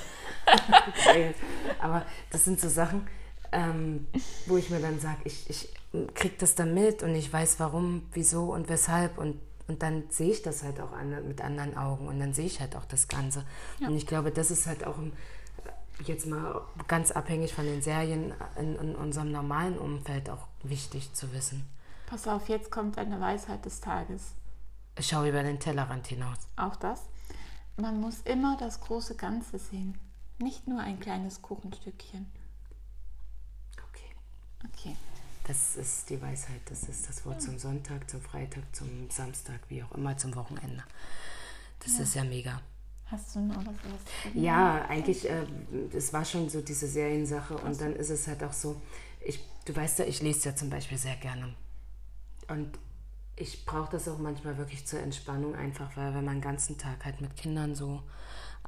aber 1.79 2.05
das 2.31 2.45
sind 2.45 2.59
so 2.59 2.69
Sachen, 2.69 3.07
ähm, 3.51 4.07
wo 4.45 4.57
ich 4.57 4.69
mir 4.69 4.79
dann 4.79 4.99
sage, 4.99 5.19
ich, 5.25 5.49
ich 5.49 5.69
kriege 6.13 6.35
das 6.37 6.55
dann 6.55 6.73
mit 6.73 7.03
und 7.03 7.15
ich 7.15 7.31
weiß 7.31 7.59
warum, 7.59 8.03
wieso 8.13 8.53
und 8.53 8.69
weshalb 8.69 9.17
und, 9.17 9.39
und 9.67 9.81
dann 9.81 10.03
sehe 10.09 10.31
ich 10.31 10.41
das 10.41 10.63
halt 10.63 10.79
auch 10.79 10.91
an, 10.91 11.27
mit 11.27 11.41
anderen 11.41 11.77
Augen 11.77 12.07
und 12.07 12.19
dann 12.19 12.33
sehe 12.33 12.45
ich 12.45 12.59
halt 12.59 12.75
auch 12.75 12.85
das 12.85 13.07
Ganze. 13.07 13.45
Ja. 13.79 13.87
Und 13.87 13.95
ich 13.95 14.05
glaube, 14.05 14.31
das 14.31 14.51
ist 14.51 14.67
halt 14.67 14.85
auch 14.85 14.97
jetzt 16.03 16.27
mal 16.27 16.61
ganz 16.87 17.11
abhängig 17.11 17.53
von 17.53 17.65
den 17.65 17.81
Serien 17.81 18.33
in, 18.57 18.75
in 18.75 18.95
unserem 18.95 19.31
normalen 19.31 19.77
Umfeld 19.77 20.29
auch 20.29 20.47
wichtig 20.63 21.13
zu 21.13 21.31
wissen. 21.33 21.65
Pass 22.07 22.27
auf, 22.27 22.49
jetzt 22.49 22.69
kommt 22.69 22.97
eine 22.97 23.19
Weisheit 23.19 23.65
des 23.65 23.81
Tages. 23.81 24.33
Ich 24.97 25.07
schaue 25.07 25.29
über 25.29 25.43
den 25.43 25.59
Tellerrand 25.59 26.07
hinaus. 26.07 26.37
Auch 26.55 26.75
das? 26.75 27.01
Man 27.77 27.99
muss 27.99 28.21
immer 28.21 28.57
das 28.57 28.79
große 28.79 29.15
Ganze 29.15 29.59
sehen, 29.59 29.97
nicht 30.39 30.67
nur 30.67 30.79
ein 30.79 30.99
kleines 30.99 31.41
Kuchenstückchen. 31.41 32.25
Okay. 33.89 34.15
Okay. 34.65 34.95
Das 35.47 35.75
ist 35.75 36.09
die 36.09 36.21
Weisheit, 36.21 36.61
das 36.65 36.83
ist 36.83 37.07
das 37.07 37.25
Wort 37.25 37.35
ja. 37.35 37.41
zum 37.41 37.59
Sonntag, 37.59 38.09
zum 38.09 38.21
Freitag, 38.21 38.63
zum 38.73 39.09
Samstag, 39.09 39.59
wie 39.69 39.83
auch 39.83 39.91
immer, 39.91 40.17
zum 40.17 40.35
Wochenende. 40.35 40.83
Das 41.79 41.97
ja. 41.97 42.03
ist 42.03 42.15
ja 42.15 42.23
mega. 42.23 42.61
Hast 43.07 43.35
du 43.35 43.39
noch 43.41 43.57
was? 43.57 43.65
was 43.65 44.33
ja, 44.33 44.85
eigentlich, 44.85 45.29
äh, 45.29 45.45
es 45.93 46.11
war 46.13 46.25
schon 46.25 46.49
so 46.49 46.61
diese 46.61 46.87
Seriensache 46.87 47.57
und 47.57 47.79
dann 47.79 47.95
ist 47.95 48.09
es 48.09 48.27
halt 48.27 48.43
auch 48.43 48.53
so, 48.53 48.81
ich, 49.23 49.39
du 49.65 49.75
weißt 49.75 49.99
ja, 49.99 50.05
ich 50.05 50.21
lese 50.21 50.49
ja 50.49 50.55
zum 50.55 50.69
Beispiel 50.69 50.97
sehr 50.97 51.15
gerne. 51.17 51.53
Und 52.47 52.79
ich 53.37 53.65
brauche 53.65 53.91
das 53.91 54.07
auch 54.07 54.17
manchmal 54.17 54.57
wirklich 54.57 54.85
zur 54.85 54.99
Entspannung, 54.99 55.55
einfach 55.55 55.95
weil 55.97 56.13
wenn 56.13 56.25
man 56.25 56.35
den 56.35 56.41
ganzen 56.41 56.77
Tag 56.77 57.03
halt 57.05 57.21
mit 57.21 57.35
Kindern 57.35 57.75
so 57.75 58.01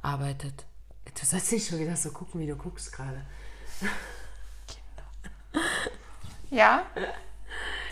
arbeitet. 0.02 0.66
Du 1.04 1.24
sollst 1.24 1.52
nicht 1.52 1.68
schon 1.68 1.78
wieder 1.78 1.96
so 1.96 2.10
gucken, 2.10 2.40
wie 2.40 2.46
du 2.46 2.56
guckst 2.56 2.92
gerade. 2.92 3.22
Kinder. 4.66 5.62
Ja, 6.50 6.86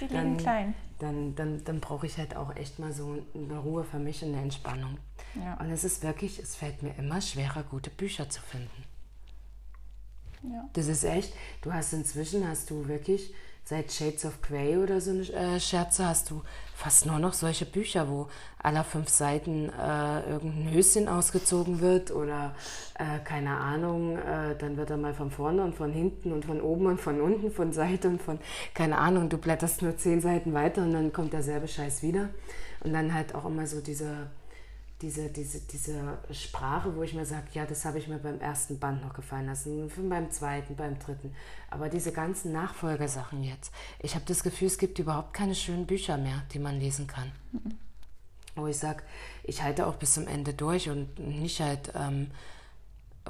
die 0.01 0.05
liegen 0.05 0.15
dann, 0.15 0.37
klein. 0.39 0.75
Dann, 0.99 1.35
dann, 1.35 1.63
dann 1.65 1.81
brauche 1.81 2.07
ich 2.07 2.17
halt 2.17 2.37
auch 2.37 2.57
echt 2.57 2.79
mal 2.79 2.91
so 2.91 3.23
eine 3.35 3.59
Ruhe 3.59 3.85
für 3.85 3.99
mich 3.99 4.23
und 4.23 4.33
eine 4.33 4.41
Entspannung. 4.41 4.97
Ja. 5.35 5.61
Und 5.61 5.71
es 5.71 5.85
ist 5.85 6.03
wirklich, 6.03 6.39
es 6.39 6.57
fällt 6.57 6.83
mir 6.83 6.95
immer 6.97 7.21
schwerer, 7.21 7.65
gute 7.65 7.91
Bücher 7.91 8.31
zu 8.31 8.41
finden. 8.41 8.85
Ja. 10.43 10.69
Das 10.73 10.87
ist 10.87 11.05
echt, 11.05 11.35
du 11.61 11.73
hast 11.73 11.93
inzwischen, 11.93 12.49
hast 12.49 12.71
du 12.71 12.89
wirklich 12.89 13.35
seit 13.67 13.93
Shades 13.93 14.25
of 14.25 14.41
Grey 14.43 14.77
oder 14.77 15.01
so 15.01 15.11
äh, 15.11 15.59
Scherze 15.59 16.07
hast 16.07 16.31
du 16.31 16.41
fast 16.73 17.05
nur 17.05 17.19
noch 17.19 17.33
solche 17.33 17.67
Bücher, 17.67 18.09
wo 18.09 18.29
aller 18.63 18.85
fünf 18.85 19.09
Seiten 19.09 19.71
äh, 19.71 20.31
irgendein 20.31 20.73
Höschen 20.73 21.09
ausgezogen 21.09 21.81
wird 21.81 22.13
oder 22.13 22.55
äh, 22.95 23.19
keine 23.25 23.57
Ahnung, 23.57 24.19
äh, 24.19 24.57
dann 24.57 24.77
wird 24.77 24.91
er 24.91 24.97
mal 24.97 25.15
von 25.15 25.33
vorne 25.33 25.65
und 25.65 25.75
von 25.75 25.93
hinten 25.93 26.33
und 26.33 26.45
von 26.45 26.61
oben 26.61 26.87
und 26.87 27.01
von 27.01 27.21
unten, 27.21 27.51
von 27.51 27.73
Seite 27.73 28.07
und 28.09 28.23
von, 28.23 28.39
keine 28.73 28.99
Ahnung, 28.99 29.29
du 29.29 29.37
blätterst 29.37 29.83
nur 29.83 29.97
zehn 29.97 30.21
Seiten 30.21 30.55
weiter 30.55 30.83
und 30.83 30.93
dann 30.93 31.13
kommt 31.13 31.33
derselbe 31.33 31.67
Scheiß 31.67 32.03
wieder. 32.03 32.29
Und 32.85 32.93
dann 32.93 33.13
halt 33.15 33.35
auch 33.35 33.47
immer 33.47 33.67
so 33.67 33.81
diese 33.81 34.29
diese, 35.03 35.29
diese, 35.29 35.61
diese 35.61 36.19
Sprache, 36.33 36.97
wo 36.97 37.03
ich 37.03 37.13
mir 37.13 37.27
sage, 37.27 37.47
ja, 37.53 37.67
das 37.67 37.85
habe 37.85 37.99
ich 37.99 38.09
mir 38.09 38.19
beim 38.19 38.41
ersten 38.41 38.79
Band 38.79 39.03
noch 39.03 39.13
gefallen 39.13 39.47
lassen, 39.47 39.91
beim 40.09 40.31
zweiten, 40.31 40.75
beim 40.75 40.99
dritten. 40.99 41.35
Aber 41.71 41.89
diese 41.89 42.13
ganzen 42.13 42.53
Nachfolgersachen 42.53 43.43
jetzt, 43.45 43.73
ich 44.01 44.15
habe 44.15 44.25
das 44.27 44.43
Gefühl, 44.43 44.69
es 44.69 44.79
gibt 44.79 44.99
überhaupt 44.99 45.35
keine 45.35 45.55
schönen 45.55 45.87
Bücher 45.87 46.17
mehr, 46.17 46.43
die 46.53 46.59
man 46.59 46.79
lesen 46.79 47.07
kann. 47.07 47.31
Mhm. 47.53 47.79
Wo 48.55 48.67
ich 48.67 48.79
sage, 48.79 49.03
ich 49.45 49.63
halte 49.63 49.87
auch 49.87 49.97
bis 49.97 50.15
zum 50.15 50.27
Ende 50.27 50.55
durch 50.55 50.89
und 50.89 51.19
nicht 51.19 51.61
halt, 51.61 51.93
ähm, 51.95 52.31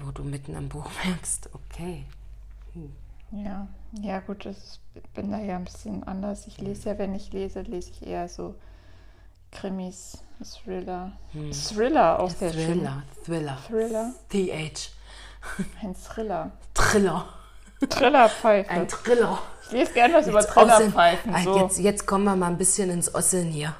wo 0.00 0.12
du 0.12 0.22
mitten 0.22 0.54
im 0.54 0.68
Buch 0.68 0.88
merkst, 1.04 1.50
okay. 1.52 2.04
Hm. 2.74 2.92
Ja, 3.32 3.66
ja 4.02 4.20
gut, 4.20 4.46
ich 4.46 5.02
bin 5.14 5.32
da 5.32 5.40
ja 5.40 5.56
ein 5.56 5.64
bisschen 5.64 6.04
anders. 6.04 6.46
Ich 6.46 6.60
lese 6.60 6.90
ja, 6.90 6.98
wenn 6.98 7.12
ich 7.12 7.32
lese, 7.32 7.62
lese 7.62 7.90
ich 7.90 8.06
eher 8.06 8.28
so 8.28 8.54
Krimis, 9.50 10.18
Thriller. 10.42 11.12
Hm. 11.32 11.52
Thriller 11.52 12.20
auch 12.20 12.30
sehr 12.30 12.52
Thriller, 12.52 13.02
schön. 13.14 13.24
Thriller. 13.24 13.58
Thriller. 13.66 14.14
TH. 14.28 14.90
Ein 15.82 15.94
Thriller. 15.94 16.52
Thriller. 16.74 17.28
Trillerpfeife. 17.88 18.70
Ein 18.70 18.88
Triller. 18.88 19.38
Ich 19.66 19.72
lese 19.72 19.92
gerne 19.92 20.14
was 20.14 20.26
jetzt 20.26 20.32
über 20.32 20.46
Trillerpfeifen. 20.46 21.34
Ah, 21.34 21.42
so. 21.42 21.58
Jetzt, 21.58 21.78
jetzt 21.78 22.06
kommen 22.06 22.24
wir 22.24 22.36
mal 22.36 22.48
ein 22.48 22.58
bisschen 22.58 22.90
ins 22.90 23.14
Osseln 23.14 23.48
hier. 23.48 23.74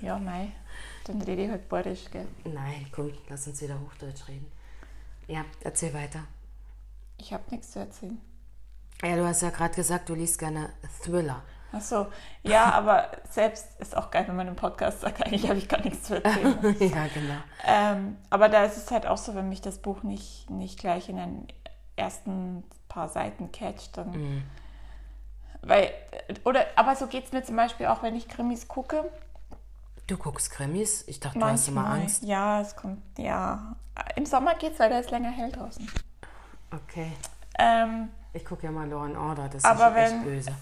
ja, 0.00 0.18
mei. 0.18 0.52
Dann 1.04 1.22
rede 1.22 1.44
ich 1.44 1.50
halt 1.50 1.68
badisch, 1.68 2.10
gell? 2.10 2.26
Nein, 2.44 2.86
komm, 2.92 3.12
lass 3.28 3.46
uns 3.46 3.62
wieder 3.62 3.78
Hochdeutsch 3.80 4.28
reden. 4.28 4.50
Ja, 5.28 5.44
erzähl 5.60 5.94
weiter. 5.94 6.24
Ich 7.16 7.32
habe 7.32 7.44
nichts 7.50 7.70
zu 7.72 7.78
erzählen. 7.78 8.20
Ja, 9.02 9.16
du 9.16 9.24
hast 9.26 9.42
ja 9.42 9.50
gerade 9.50 9.74
gesagt, 9.74 10.08
du 10.08 10.14
liest 10.14 10.38
gerne 10.38 10.70
Thriller. 11.02 11.42
Ach 11.76 11.80
so, 11.80 12.06
ja, 12.42 12.70
aber 12.72 13.10
selbst 13.28 13.66
ist 13.80 13.96
auch 13.96 14.10
geil, 14.10 14.24
wenn 14.28 14.36
man 14.36 14.48
im 14.48 14.56
Podcast 14.56 15.00
sagt, 15.00 15.24
eigentlich 15.24 15.48
habe 15.48 15.58
ich 15.58 15.68
gar 15.68 15.80
nichts 15.80 16.04
zu 16.04 16.22
erzählen. 16.22 16.58
ja, 16.80 17.06
genau. 17.12 17.36
Ähm, 17.64 18.16
aber 18.30 18.48
da 18.48 18.64
ist 18.64 18.76
es 18.76 18.90
halt 18.90 19.06
auch 19.06 19.18
so, 19.18 19.34
wenn 19.34 19.48
mich 19.48 19.60
das 19.60 19.78
Buch 19.78 20.02
nicht, 20.02 20.48
nicht 20.50 20.78
gleich 20.78 21.08
in 21.08 21.16
den 21.16 21.46
ersten 21.96 22.64
paar 22.88 23.08
Seiten 23.08 23.52
catcht, 23.52 23.96
dann. 23.96 24.10
Mhm. 24.10 24.42
Weil, 25.62 25.90
oder, 26.44 26.64
aber 26.76 26.94
so 26.94 27.06
geht 27.08 27.24
es 27.24 27.32
mir 27.32 27.42
zum 27.42 27.56
Beispiel 27.56 27.86
auch, 27.86 28.02
wenn 28.02 28.14
ich 28.14 28.28
Krimis 28.28 28.68
gucke. 28.68 29.10
Du 30.06 30.16
guckst 30.16 30.50
Krimis? 30.52 31.02
Ich 31.08 31.18
dachte, 31.18 31.38
Manchmal, 31.38 31.50
du 31.50 31.60
hast 31.60 31.68
immer 31.68 31.86
Angst. 32.02 32.22
Ja, 32.22 32.60
es 32.60 32.76
kommt, 32.76 33.02
ja. 33.18 33.74
Im 34.14 34.26
Sommer 34.26 34.54
geht 34.54 34.74
es, 34.74 34.78
weil 34.78 34.90
da 34.90 34.98
ist 35.00 35.10
länger 35.10 35.30
hell 35.30 35.50
draußen. 35.50 35.90
Okay. 36.70 37.12
Ähm, 37.58 38.10
ich 38.32 38.44
gucke 38.44 38.64
ja 38.64 38.70
mal 38.70 38.88
Law 38.88 39.04
and 39.04 39.16
Order, 39.16 39.48
das 39.48 39.64
ist 39.64 39.70
echt 39.70 39.94
wenn, 39.94 40.22
böse 40.22 40.52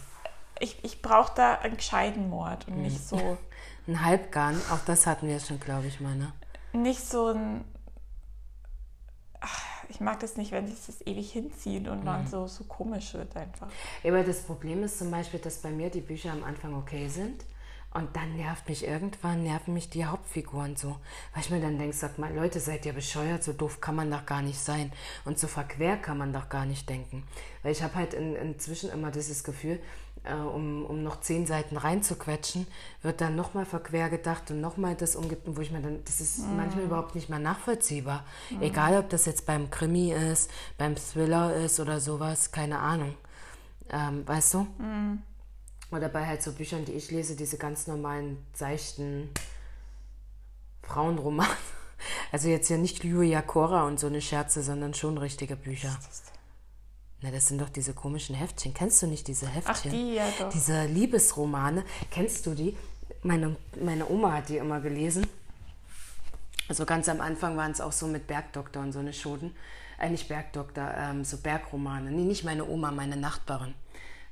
ich, 0.60 0.82
ich 0.84 1.02
brauche 1.02 1.32
da 1.34 1.54
einen 1.56 1.76
gescheiten 1.76 2.28
Mord 2.28 2.68
und 2.68 2.82
nicht 2.82 3.06
so. 3.06 3.38
ein 3.86 4.04
Halbgarn, 4.04 4.60
auch 4.70 4.84
das 4.86 5.06
hatten 5.06 5.28
wir 5.28 5.40
schon, 5.40 5.60
glaube 5.60 5.86
ich 5.86 6.00
mal, 6.00 6.14
ne? 6.14 6.32
Nicht 6.72 7.00
so 7.00 7.28
ein. 7.28 7.64
Ach, 9.40 9.62
ich 9.88 10.00
mag 10.00 10.20
das 10.20 10.36
nicht, 10.36 10.52
wenn 10.52 10.66
sich 10.66 10.86
das 10.86 11.06
ewig 11.06 11.30
hinzieht 11.30 11.88
und 11.88 12.04
dann 12.06 12.22
mhm. 12.22 12.28
so, 12.28 12.46
so 12.46 12.64
komisch 12.64 13.12
wird 13.14 13.36
einfach. 13.36 13.68
Aber 14.02 14.22
das 14.22 14.42
Problem 14.42 14.82
ist 14.82 14.98
zum 14.98 15.10
Beispiel, 15.10 15.40
dass 15.40 15.58
bei 15.58 15.70
mir 15.70 15.90
die 15.90 16.00
Bücher 16.00 16.32
am 16.32 16.42
Anfang 16.44 16.74
okay 16.74 17.08
sind. 17.08 17.44
Und 17.94 18.16
dann 18.16 18.36
nervt 18.36 18.68
mich 18.68 18.84
irgendwann, 18.84 19.44
nerven 19.44 19.72
mich 19.72 19.88
die 19.88 20.04
Hauptfiguren 20.04 20.74
so. 20.74 20.96
Weil 21.32 21.42
ich 21.42 21.50
mir 21.50 21.60
dann 21.60 21.78
denke, 21.78 21.94
sag 21.94 22.18
mal, 22.18 22.34
Leute, 22.34 22.58
seid 22.58 22.84
ihr 22.86 22.92
bescheuert? 22.92 23.44
So 23.44 23.52
doof 23.52 23.80
kann 23.80 23.94
man 23.94 24.10
doch 24.10 24.26
gar 24.26 24.42
nicht 24.42 24.58
sein. 24.58 24.92
Und 25.24 25.38
so 25.38 25.46
verquer 25.46 25.96
kann 25.96 26.18
man 26.18 26.32
doch 26.32 26.48
gar 26.48 26.66
nicht 26.66 26.88
denken. 26.88 27.22
Weil 27.62 27.70
ich 27.70 27.84
habe 27.84 27.94
halt 27.94 28.12
in, 28.12 28.34
inzwischen 28.34 28.90
immer 28.90 29.12
dieses 29.12 29.44
Gefühl, 29.44 29.78
äh, 30.24 30.34
um, 30.34 30.84
um 30.84 31.04
noch 31.04 31.20
zehn 31.20 31.46
Seiten 31.46 31.76
reinzuquetschen, 31.76 32.66
wird 33.02 33.20
dann 33.20 33.36
nochmal 33.36 33.64
verquer 33.64 34.10
gedacht 34.10 34.50
und 34.50 34.60
nochmal 34.60 34.96
das 34.96 35.14
umgibt, 35.14 35.42
wo 35.46 35.60
ich 35.60 35.70
mir 35.70 35.80
dann, 35.80 36.02
das 36.04 36.20
ist 36.20 36.40
mhm. 36.40 36.56
manchmal 36.56 36.84
überhaupt 36.86 37.14
nicht 37.14 37.28
mehr 37.28 37.38
nachvollziehbar. 37.38 38.24
Mhm. 38.50 38.62
Egal, 38.62 38.98
ob 38.98 39.08
das 39.08 39.24
jetzt 39.26 39.46
beim 39.46 39.70
Krimi 39.70 40.12
ist, 40.12 40.50
beim 40.78 40.96
Thriller 40.96 41.54
ist 41.54 41.78
oder 41.78 42.00
sowas, 42.00 42.50
keine 42.50 42.80
Ahnung. 42.80 43.14
Ähm, 43.90 44.26
weißt 44.26 44.54
du? 44.54 44.66
Mhm. 44.78 45.22
Oder 45.90 46.08
bei 46.08 46.26
halt 46.26 46.42
so 46.42 46.52
Büchern, 46.52 46.84
die 46.84 46.92
ich 46.92 47.10
lese, 47.10 47.36
diese 47.36 47.56
ganz 47.56 47.86
normalen, 47.86 48.44
seichten 48.52 49.30
Frauenromane. 50.82 51.48
Also 52.32 52.48
jetzt 52.48 52.68
ja 52.68 52.76
nicht 52.76 53.02
Julia 53.02 53.40
Cora 53.40 53.86
und 53.86 53.98
so 53.98 54.08
eine 54.08 54.20
Scherze, 54.20 54.62
sondern 54.62 54.92
schon 54.92 55.16
richtige 55.16 55.56
Bücher. 55.56 55.96
Na, 57.22 57.30
das 57.30 57.48
sind 57.48 57.62
doch 57.62 57.70
diese 57.70 57.94
komischen 57.94 58.34
Heftchen. 58.34 58.74
Kennst 58.74 59.00
du 59.00 59.06
nicht 59.06 59.26
diese 59.26 59.46
Heftchen? 59.46 59.74
Ach, 59.74 59.90
die, 59.90 60.14
ja 60.14 60.28
doch. 60.38 60.50
Diese 60.50 60.84
Liebesromane. 60.84 61.82
Kennst 62.10 62.44
du 62.44 62.54
die? 62.54 62.76
Meine, 63.22 63.56
meine 63.80 64.06
Oma 64.10 64.32
hat 64.32 64.50
die 64.50 64.58
immer 64.58 64.80
gelesen. 64.80 65.26
Also 66.68 66.84
ganz 66.84 67.08
am 67.08 67.22
Anfang 67.22 67.56
waren 67.56 67.72
es 67.72 67.80
auch 67.80 67.92
so 67.92 68.06
mit 68.06 68.26
Bergdoktor 68.26 68.82
und 68.82 68.92
so 68.92 68.98
eine 68.98 69.14
Schoten. 69.14 69.54
Eigentlich 69.96 70.24
äh, 70.24 70.34
Bergdoktor, 70.34 70.92
ähm, 70.96 71.24
so 71.24 71.38
Bergromane. 71.38 72.10
Nee, 72.10 72.24
nicht 72.24 72.44
meine 72.44 72.66
Oma, 72.66 72.90
meine 72.90 73.16
Nachbarin 73.16 73.74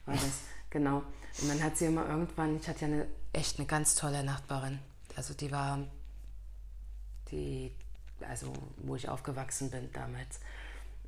war 0.04 0.14
das. 0.14 0.42
Genau. 0.70 1.02
Und 1.40 1.48
dann 1.48 1.62
hat 1.62 1.76
sie 1.76 1.86
immer 1.86 2.06
irgendwann, 2.08 2.56
ich 2.56 2.68
hatte 2.68 2.82
ja 2.82 2.86
eine, 2.88 3.06
echt 3.32 3.58
eine 3.58 3.66
ganz 3.66 3.94
tolle 3.94 4.22
Nachbarin. 4.22 4.78
Also 5.16 5.34
die 5.34 5.50
war, 5.50 5.78
die, 7.30 7.72
also 8.28 8.52
wo 8.78 8.96
ich 8.96 9.08
aufgewachsen 9.08 9.70
bin 9.70 9.90
damals. 9.92 10.40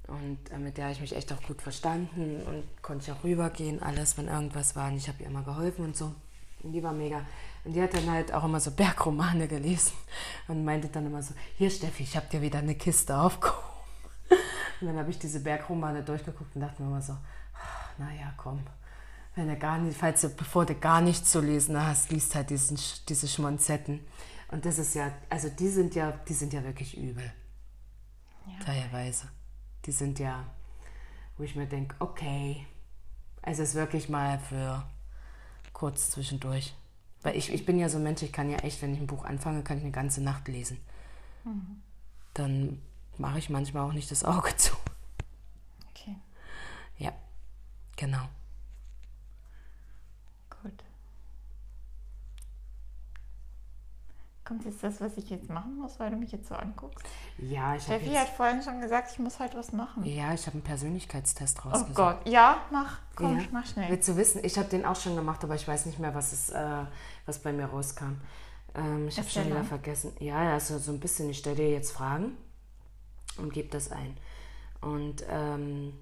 Und 0.06 0.38
äh, 0.50 0.58
mit 0.58 0.76
der 0.76 0.84
habe 0.84 0.94
ich 0.94 1.00
mich 1.00 1.16
echt 1.16 1.32
auch 1.32 1.42
gut 1.42 1.62
verstanden 1.62 2.42
und 2.42 2.82
konnte 2.82 3.04
ich 3.04 3.12
auch 3.12 3.24
rübergehen, 3.24 3.82
alles, 3.82 4.18
wenn 4.18 4.28
irgendwas 4.28 4.76
war. 4.76 4.88
Und 4.88 4.96
ich 4.96 5.08
habe 5.08 5.22
ihr 5.22 5.28
immer 5.28 5.42
geholfen 5.42 5.84
und 5.86 5.96
so. 5.96 6.14
Und 6.62 6.72
die 6.72 6.82
war 6.82 6.92
mega. 6.92 7.24
Und 7.64 7.72
die 7.72 7.82
hat 7.82 7.94
dann 7.94 8.10
halt 8.10 8.32
auch 8.32 8.44
immer 8.44 8.60
so 8.60 8.70
Bergromane 8.70 9.48
gelesen 9.48 9.92
und 10.48 10.64
meinte 10.64 10.88
dann 10.88 11.06
immer 11.06 11.22
so, 11.22 11.34
hier 11.56 11.70
Steffi, 11.70 12.02
ich 12.02 12.16
habe 12.16 12.26
dir 12.30 12.42
wieder 12.42 12.58
eine 12.58 12.74
Kiste 12.74 13.16
aufgehoben. 13.16 13.62
Und 14.80 14.88
dann 14.88 14.98
habe 14.98 15.10
ich 15.10 15.18
diese 15.18 15.40
Bergromane 15.40 16.02
durchgeguckt 16.02 16.54
und 16.54 16.60
dachte 16.60 16.82
mir 16.82 16.88
immer 16.88 17.00
so, 17.00 17.16
naja, 17.96 18.34
komm, 18.36 18.60
wenn 19.34 19.48
du 19.48 19.56
gar 19.56 19.78
nicht, 19.78 19.98
falls 19.98 20.20
du, 20.20 20.28
bevor 20.28 20.64
du 20.64 20.74
gar 20.74 21.00
nichts 21.00 21.30
zu 21.30 21.40
lesen 21.40 21.80
hast, 21.80 22.10
liest 22.12 22.34
halt 22.34 22.50
diesen, 22.50 22.78
diese 23.08 23.28
Schmonzetten. 23.28 24.00
Und 24.48 24.64
das 24.64 24.78
ist 24.78 24.94
ja, 24.94 25.12
also 25.28 25.48
die 25.48 25.68
sind 25.68 25.94
ja, 25.94 26.12
die 26.12 26.34
sind 26.34 26.52
ja 26.52 26.62
wirklich 26.62 26.96
übel. 26.96 27.32
Ja. 28.46 28.64
Teilweise. 28.64 29.28
Die 29.86 29.92
sind 29.92 30.18
ja, 30.18 30.44
wo 31.36 31.42
ich 31.42 31.56
mir 31.56 31.66
denke, 31.66 31.96
okay, 31.98 32.66
also 33.42 33.62
es 33.62 33.70
ist 33.70 33.74
wirklich 33.74 34.08
mal 34.08 34.38
für 34.38 34.84
kurz 35.72 36.10
zwischendurch. 36.10 36.74
Weil 37.22 37.36
ich, 37.36 37.52
ich 37.52 37.66
bin 37.66 37.78
ja 37.78 37.88
so 37.88 37.98
ein 37.98 38.04
Mensch, 38.04 38.22
ich 38.22 38.32
kann 38.32 38.50
ja 38.50 38.58
echt, 38.58 38.82
wenn 38.82 38.94
ich 38.94 39.00
ein 39.00 39.06
Buch 39.06 39.24
anfange, 39.24 39.62
kann 39.62 39.78
ich 39.78 39.82
eine 39.82 39.92
ganze 39.92 40.22
Nacht 40.22 40.46
lesen. 40.46 40.78
Mhm. 41.44 41.82
Dann 42.34 42.82
mache 43.18 43.38
ich 43.38 43.50
manchmal 43.50 43.88
auch 43.88 43.92
nicht 43.92 44.10
das 44.10 44.24
Auge 44.24 44.54
zu. 44.56 44.74
Okay. 45.90 46.16
Ja, 46.98 47.12
genau. 47.96 48.28
Kommt 54.44 54.66
jetzt 54.66 54.84
das, 54.84 55.00
was 55.00 55.16
ich 55.16 55.30
jetzt 55.30 55.48
machen 55.48 55.78
muss, 55.78 55.98
weil 55.98 56.10
du 56.10 56.16
mich 56.16 56.30
jetzt 56.30 56.48
so 56.48 56.54
anguckst? 56.54 57.02
Ja, 57.38 57.76
ich 57.76 57.84
Steffi 57.84 58.12
hat 58.12 58.28
vorhin 58.28 58.62
schon 58.62 58.78
gesagt, 58.78 59.10
ich 59.10 59.18
muss 59.18 59.40
halt 59.40 59.54
was 59.56 59.72
machen. 59.72 60.04
Ja, 60.04 60.34
ich 60.34 60.42
habe 60.46 60.54
einen 60.54 60.62
Persönlichkeitstest 60.62 61.64
rausgesucht. 61.64 61.90
Oh 61.90 61.94
Gott, 61.94 62.28
ja, 62.28 62.58
mach, 62.70 62.98
komm, 63.16 63.38
ja. 63.38 63.46
mach 63.52 63.64
schnell. 63.64 63.90
Willst 63.90 64.06
du 64.06 64.16
wissen, 64.16 64.44
ich 64.44 64.58
habe 64.58 64.68
den 64.68 64.84
auch 64.84 64.96
schon 64.96 65.16
gemacht, 65.16 65.42
aber 65.44 65.54
ich 65.54 65.66
weiß 65.66 65.86
nicht 65.86 65.98
mehr, 65.98 66.14
was, 66.14 66.34
es, 66.34 66.50
äh, 66.50 66.84
was 67.24 67.38
bei 67.38 67.54
mir 67.54 67.64
rauskam. 67.64 68.20
Ähm, 68.74 69.08
ich 69.08 69.18
habe 69.18 69.30
schon 69.30 69.46
wieder 69.46 69.64
vergessen. 69.64 70.12
Ja, 70.20 70.52
also 70.52 70.78
so 70.78 70.92
ein 70.92 71.00
bisschen, 71.00 71.30
ich 71.30 71.38
stelle 71.38 71.56
dir 71.56 71.70
jetzt 71.70 71.92
Fragen 71.92 72.36
und 73.38 73.50
gebe 73.50 73.68
das 73.68 73.90
ein. 73.92 74.14
Und 74.82 75.24
ähm, 75.30 75.94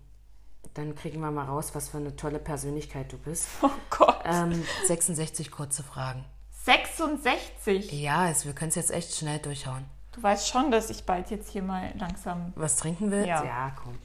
dann 0.74 0.96
kriegen 0.96 1.20
wir 1.20 1.30
mal 1.30 1.44
raus, 1.44 1.74
was 1.74 1.90
für 1.90 1.98
eine 1.98 2.16
tolle 2.16 2.40
Persönlichkeit 2.40 3.12
du 3.12 3.18
bist. 3.18 3.46
Oh 3.62 3.70
Gott. 3.90 4.20
Ähm, 4.24 4.64
66 4.86 5.52
kurze 5.52 5.84
Fragen. 5.84 6.24
66. 6.64 7.90
Ja, 7.92 8.20
also 8.20 8.46
wir 8.46 8.54
können 8.54 8.68
es 8.68 8.76
jetzt 8.76 8.92
echt 8.92 9.14
schnell 9.14 9.40
durchhauen. 9.40 9.84
Du 10.12 10.22
weißt 10.22 10.46
schon, 10.48 10.70
dass 10.70 10.90
ich 10.90 11.04
bald 11.04 11.30
jetzt 11.30 11.50
hier 11.50 11.62
mal 11.62 11.92
langsam. 11.96 12.52
Was 12.54 12.76
trinken 12.76 13.10
willst? 13.10 13.26
Ja. 13.26 13.44
ja, 13.44 13.76
komm. 13.82 13.98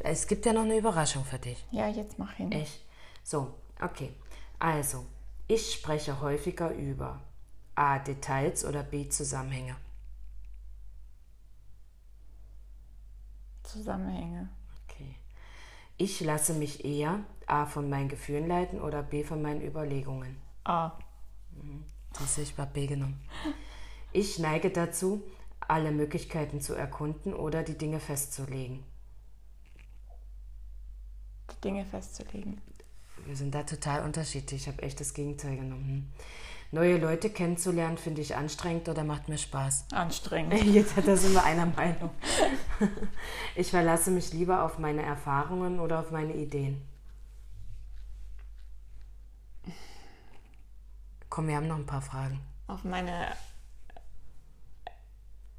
Es 0.00 0.26
gibt 0.26 0.44
ja 0.46 0.52
noch 0.52 0.62
eine 0.62 0.76
Überraschung 0.76 1.24
für 1.24 1.38
dich. 1.38 1.64
Ja, 1.70 1.86
jetzt 1.86 2.18
mach 2.18 2.32
hin. 2.32 2.50
Echt? 2.50 2.84
So, 3.22 3.54
okay. 3.80 4.12
Also, 4.58 5.06
ich 5.46 5.72
spreche 5.72 6.20
häufiger 6.20 6.72
über 6.72 7.20
A. 7.76 7.98
Details 7.98 8.64
oder 8.64 8.82
B. 8.82 9.08
Zusammenhänge. 9.08 9.76
Zusammenhänge. 13.62 14.48
Okay. 14.88 15.14
Ich 15.96 16.20
lasse 16.20 16.54
mich 16.54 16.84
eher 16.84 17.20
A. 17.46 17.66
von 17.66 17.88
meinen 17.88 18.08
Gefühlen 18.08 18.48
leiten 18.48 18.80
oder 18.80 19.02
B. 19.02 19.22
von 19.22 19.42
meinen 19.42 19.62
Überlegungen. 19.62 20.40
A. 20.64 20.98
Mhm. 21.52 21.84
Das 22.18 22.38
ich 22.38 22.54
bei 22.54 22.64
B 22.66 22.86
genommen. 22.86 23.20
Ich 24.12 24.38
neige 24.38 24.70
dazu, 24.70 25.22
alle 25.60 25.92
Möglichkeiten 25.92 26.60
zu 26.60 26.74
erkunden 26.74 27.32
oder 27.32 27.62
die 27.62 27.78
Dinge 27.78 28.00
festzulegen. 28.00 28.82
Die 31.50 31.60
Dinge 31.62 31.84
festzulegen. 31.84 32.60
Wir 33.24 33.36
sind 33.36 33.54
da 33.54 33.62
total 33.62 34.04
unterschiedlich. 34.04 34.62
Ich 34.62 34.68
habe 34.68 34.82
echt 34.82 35.00
das 35.00 35.14
Gegenteil 35.14 35.56
genommen. 35.56 36.12
Neue 36.72 36.98
Leute 36.98 37.30
kennenzulernen, 37.30 37.98
finde 37.98 38.20
ich 38.20 38.36
anstrengend 38.36 38.88
oder 38.88 39.02
macht 39.02 39.28
mir 39.28 39.38
Spaß? 39.38 39.86
Anstrengend. 39.92 40.54
Jetzt, 40.64 40.94
da 41.04 41.16
sind 41.16 41.34
wir 41.34 41.44
einer 41.44 41.66
Meinung. 41.66 42.10
Ich 43.56 43.70
verlasse 43.70 44.10
mich 44.10 44.32
lieber 44.32 44.64
auf 44.64 44.78
meine 44.78 45.02
Erfahrungen 45.02 45.80
oder 45.80 46.00
auf 46.00 46.12
meine 46.12 46.34
Ideen. 46.34 46.80
Komm, 51.40 51.48
wir 51.48 51.56
haben 51.56 51.68
noch 51.68 51.76
ein 51.76 51.86
paar 51.86 52.02
Fragen. 52.02 52.38
Auf 52.66 52.84
meine 52.84 53.34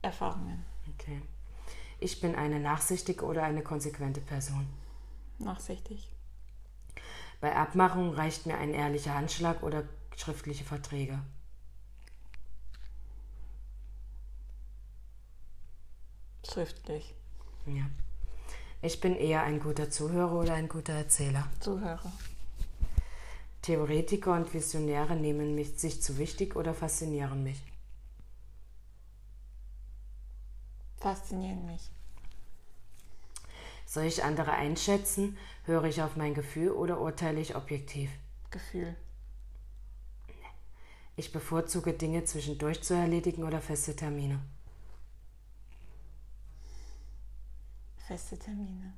Erfahrungen. 0.04 0.64
Okay. 0.94 1.24
Ich 2.00 2.22
bin 2.22 2.36
eine 2.36 2.60
nachsichtige 2.60 3.26
oder 3.26 3.42
eine 3.42 3.64
konsequente 3.64 4.22
Person? 4.22 4.70
Nachsichtig. 5.40 6.08
Bei 7.40 7.56
Abmachung 7.56 8.14
reicht 8.14 8.46
mir 8.46 8.60
ein 8.60 8.76
ehrlicher 8.76 9.16
Handschlag 9.16 9.64
oder 9.64 9.84
schriftliche 10.16 10.66
Verträge? 10.66 11.18
Schriftlich. 16.48 17.16
Ja. 17.66 17.90
Ich 18.84 19.02
bin 19.02 19.16
eher 19.16 19.42
ein 19.42 19.60
guter 19.60 19.90
Zuhörer 19.90 20.34
oder 20.34 20.54
ein 20.54 20.70
guter 20.70 20.94
Erzähler? 20.94 21.48
Zuhörer. 21.60 22.12
Theoretiker 23.62 24.34
und 24.34 24.54
Visionäre 24.54 25.16
nehmen 25.16 25.54
mich 25.54 25.80
sich 25.80 26.02
zu 26.02 26.18
wichtig 26.18 26.56
oder 26.56 26.74
faszinieren 26.74 27.44
mich? 27.44 27.62
Faszinieren 30.98 31.66
mich. 31.66 31.90
Soll 33.86 34.06
ich 34.06 34.24
andere 34.24 34.54
einschätzen? 34.54 35.38
Höre 35.66 35.84
ich 35.84 36.02
auf 36.02 36.16
mein 36.16 36.34
Gefühl 36.34 36.72
oder 36.72 37.00
urteile 37.00 37.40
ich 37.40 37.56
objektiv? 37.56 38.10
Gefühl. 38.50 38.96
Ich 41.16 41.32
bevorzuge 41.32 41.94
Dinge 41.94 42.24
zwischendurch 42.24 42.82
zu 42.82 42.94
erledigen 42.94 43.44
oder 43.44 43.62
feste 43.62 43.96
Termine. 43.96 44.40
Feste 48.08 48.40
Termine. 48.40 48.94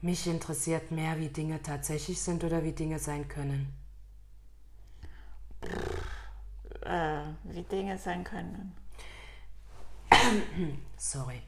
Mich 0.00 0.26
interessiert 0.26 0.90
mehr, 0.90 1.18
wie 1.18 1.28
Dinge 1.28 1.60
tatsächlich 1.62 2.20
sind 2.20 2.44
oder 2.44 2.62
wie 2.62 2.72
Dinge 2.72 2.98
sein 2.98 3.26
können. 3.26 3.72
Äh, 6.82 7.22
wie 7.44 7.62
Dinge 7.62 7.98
sein 7.98 8.22
können. 8.22 8.74
Sorry. 10.96 11.42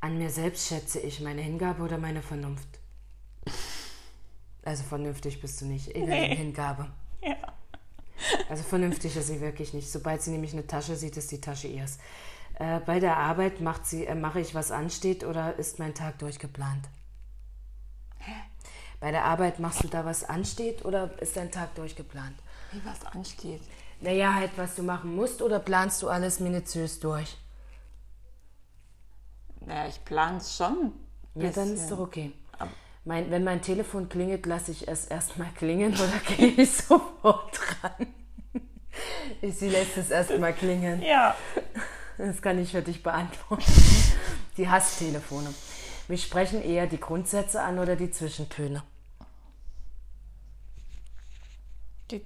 An 0.00 0.18
mir 0.18 0.30
selbst 0.30 0.68
schätze 0.68 1.00
ich 1.00 1.20
meine 1.20 1.40
Hingabe 1.40 1.82
oder 1.82 1.96
meine 1.96 2.20
Vernunft. 2.20 2.68
Also 4.64 4.82
vernünftig 4.82 5.40
bist 5.40 5.60
du 5.60 5.66
nicht. 5.66 5.88
Ich 5.88 6.04
nee. 6.04 6.34
Hingabe. 6.34 6.90
Ja. 7.22 7.36
Also 8.48 8.62
vernünftig 8.64 9.16
ist 9.16 9.28
sie 9.28 9.40
wirklich 9.40 9.74
nicht. 9.74 9.90
Sobald 9.90 10.22
sie 10.22 10.30
nämlich 10.30 10.52
eine 10.52 10.66
Tasche 10.66 10.96
sieht, 10.96 11.16
ist 11.16 11.30
die 11.30 11.40
Tasche 11.40 11.68
ihrs. 11.68 11.98
Äh, 12.54 12.80
bei 12.80 13.00
der 13.00 13.16
Arbeit 13.16 13.60
macht 13.60 13.86
sie, 13.86 14.06
äh, 14.06 14.14
mache 14.14 14.40
ich, 14.40 14.54
was 14.54 14.70
ansteht 14.70 15.24
oder 15.24 15.56
ist 15.58 15.78
mein 15.78 15.94
Tag 15.94 16.18
durchgeplant? 16.18 16.88
Hä? 18.18 18.32
Bei 19.00 19.10
der 19.10 19.24
Arbeit 19.24 19.58
machst 19.58 19.82
du 19.82 19.88
da, 19.88 20.04
was 20.04 20.24
ansteht 20.24 20.84
oder 20.84 21.10
ist 21.20 21.36
dein 21.36 21.50
Tag 21.50 21.74
durchgeplant? 21.74 22.36
Wie 22.72 22.80
was 22.84 23.04
ansteht? 23.12 23.60
Naja, 24.00 24.34
halt, 24.34 24.52
was 24.56 24.76
du 24.76 24.82
machen 24.82 25.14
musst 25.14 25.42
oder 25.42 25.58
planst 25.58 26.02
du 26.02 26.08
alles 26.08 26.40
minutiös 26.40 27.00
durch? 27.00 27.36
Naja, 29.60 29.88
ich 29.88 30.04
plane 30.04 30.38
es 30.38 30.56
schon. 30.56 30.92
Ja, 31.34 31.50
dann 31.50 31.74
ist 31.74 31.90
doch 31.90 31.98
okay. 31.98 32.32
Mein, 33.06 33.30
wenn 33.30 33.44
mein 33.44 33.60
Telefon 33.60 34.08
klingelt, 34.08 34.46
lasse 34.46 34.70
ich 34.70 34.88
es 34.88 35.06
erstmal 35.06 35.50
klingeln 35.56 35.94
oder 35.94 36.36
gehe 36.36 36.48
ich 36.48 36.72
sofort 36.76 37.58
dran? 37.58 38.06
Sie 39.42 39.68
lässt 39.68 39.96
es 39.98 40.10
erstmal 40.10 40.54
klingeln. 40.54 41.02
Ja. 41.02 41.36
Das 42.18 42.40
kann 42.42 42.58
ich 42.58 42.70
für 42.70 42.82
dich 42.82 43.02
beantworten. 43.02 43.64
Die 44.56 44.68
Hasstelefone. 44.68 45.52
Wir 46.06 46.18
sprechen 46.18 46.62
eher 46.62 46.86
die 46.86 47.00
Grundsätze 47.00 47.62
an 47.62 47.78
oder 47.78 47.96
die 47.96 48.10
Zwischentöne? 48.10 48.82
Die 52.10 52.24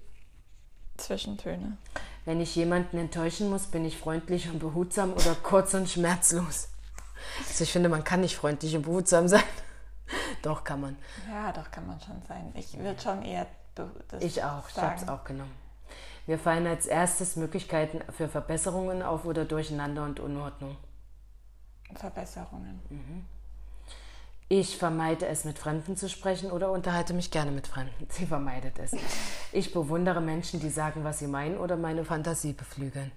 Zwischentöne. 0.97 1.77
Wenn 2.25 2.41
ich 2.41 2.55
jemanden 2.57 2.99
enttäuschen 2.99 3.49
muss, 3.49 3.67
bin 3.67 3.85
ich 3.85 3.97
freundlich 3.97 4.51
und 4.51 4.59
behutsam 4.59 5.13
oder 5.13 5.35
kurz 5.43 5.73
und 5.75 5.89
schmerzlos. 5.89 6.69
Also 7.47 7.65
ich 7.65 7.73
finde, 7.73 7.89
man 7.89 8.05
kann 8.05 8.21
nicht 8.21 8.37
freundlich 8.37 8.77
und 8.77 8.83
behutsam 8.83 9.29
sein. 9.29 9.43
Doch 10.43 10.65
kann 10.65 10.81
man. 10.81 10.97
Ja, 11.31 11.53
doch 11.53 11.71
kann 11.71 11.87
man 11.87 12.01
schon 12.01 12.21
sein. 12.27 12.53
Ich 12.55 12.77
würde 12.79 13.01
schon 13.01 13.23
eher 13.23 13.47
das 13.75 14.23
Ich 14.23 14.43
auch, 14.43 14.69
ich 14.69 14.75
sagen. 14.75 14.89
habe 14.91 15.03
es 15.03 15.09
auch 15.09 15.25
genommen. 15.25 15.68
Wir 16.29 16.39
fallen 16.39 16.67
als 16.67 16.85
erstes 16.85 17.37
Möglichkeiten 17.37 18.03
für 18.13 18.29
Verbesserungen 18.29 19.01
auf 19.01 19.25
oder 19.25 19.47
Durcheinander 19.47 20.05
und 20.05 20.21
Unordnung. 20.21 20.77
Verbesserungen. 21.95 22.83
Ich 24.51 24.77
vermeide 24.77 25.27
es, 25.27 25.47
mit 25.47 25.59
Fremden 25.59 25.97
zu 25.97 26.07
sprechen 26.07 26.51
oder 26.51 26.71
unterhalte 26.71 27.15
mich 27.15 27.31
gerne 27.31 27.51
mit 27.51 27.67
Fremden. 27.67 28.07
Sie 28.11 28.27
vermeidet 28.27 28.79
es. 28.79 28.95
Ich 29.53 29.73
bewundere 29.73 30.21
Menschen, 30.21 30.61
die 30.61 30.69
sagen, 30.69 31.03
was 31.03 31.21
sie 31.21 31.29
meinen 31.29 31.57
oder 31.57 31.79
meine 31.79 32.05
Fantasie 32.05 32.53
beflügeln. 32.53 33.11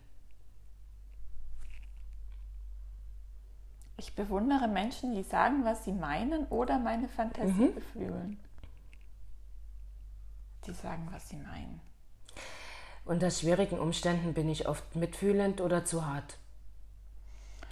Ich 3.97 4.16
bewundere 4.16 4.70
Menschen, 4.70 5.14
die 5.16 5.24
sagen, 5.24 5.66
was 5.66 5.84
sie 5.84 5.91
meinen 5.91 6.45
oder 6.45 6.80
meine 6.80 7.09
Fantasie 7.09 7.74
beflügeln. 7.76 8.39
Die 10.66 10.74
sagen, 10.74 11.09
was 11.12 11.28
sie 11.28 11.36
meinen. 11.36 11.91
Unter 13.06 13.32
schwierigen 13.32 13.80
Umständen 13.80 14.34
bin 14.34 14.49
ich 14.49 14.68
oft 14.68 14.95
mitfühlend 14.95 15.60
oder 15.60 15.84
zu 15.86 16.06
hart. 16.06 16.38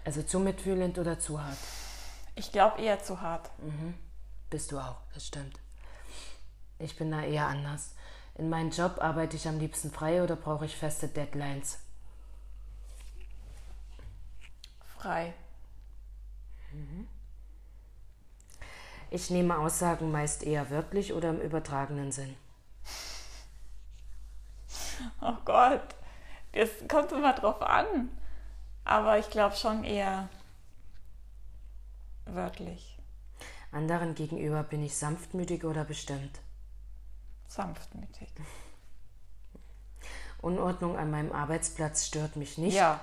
Also 0.03 0.23
zu 0.23 0.39
mitfühlend 0.39 0.97
oder 0.97 1.19
zu 1.19 1.41
hart. 1.41 1.57
Ich 2.35 2.51
glaube 2.51 2.81
eher 2.81 3.01
zu 3.03 3.21
hart. 3.21 3.49
Bist 4.49 4.71
du 4.71 4.79
auch, 4.79 4.97
das 5.13 5.27
stimmt. 5.27 5.59
Ich 6.79 6.97
bin 6.97 7.11
da 7.11 7.21
eher 7.21 7.47
anders. 7.47 7.93
In 8.35 8.49
meinem 8.49 8.71
Job 8.71 8.97
arbeite 8.99 9.35
ich 9.35 9.47
am 9.47 9.59
liebsten 9.59 9.91
frei 9.91 10.23
oder 10.23 10.35
brauche 10.35 10.65
ich 10.65 10.75
feste 10.75 11.07
Deadlines? 11.07 11.79
Frei. 14.97 15.33
Ich 19.11 19.29
nehme 19.29 19.57
Aussagen 19.57 20.11
meist 20.11 20.43
eher 20.43 20.69
wörtlich 20.69 21.13
oder 21.13 21.29
im 21.29 21.41
übertragenen 21.41 22.11
Sinn. 22.11 22.35
Oh 25.21 25.35
Gott. 25.45 25.95
Das 26.53 26.69
kommt 26.87 27.11
immer 27.11 27.33
drauf 27.33 27.61
an. 27.61 28.09
Aber 28.85 29.19
ich 29.19 29.29
glaube 29.29 29.55
schon 29.55 29.83
eher 29.83 30.29
wörtlich. 32.25 32.97
Anderen 33.71 34.15
gegenüber 34.15 34.63
bin 34.63 34.83
ich 34.83 34.97
sanftmütig 34.97 35.63
oder 35.63 35.83
bestimmt. 35.83 36.39
Sanftmütig. 37.47 38.29
Unordnung 40.41 40.97
an 40.97 41.11
meinem 41.11 41.31
Arbeitsplatz 41.31 42.07
stört 42.07 42.35
mich 42.35 42.57
nicht 42.57 42.75
Ja. 42.75 43.01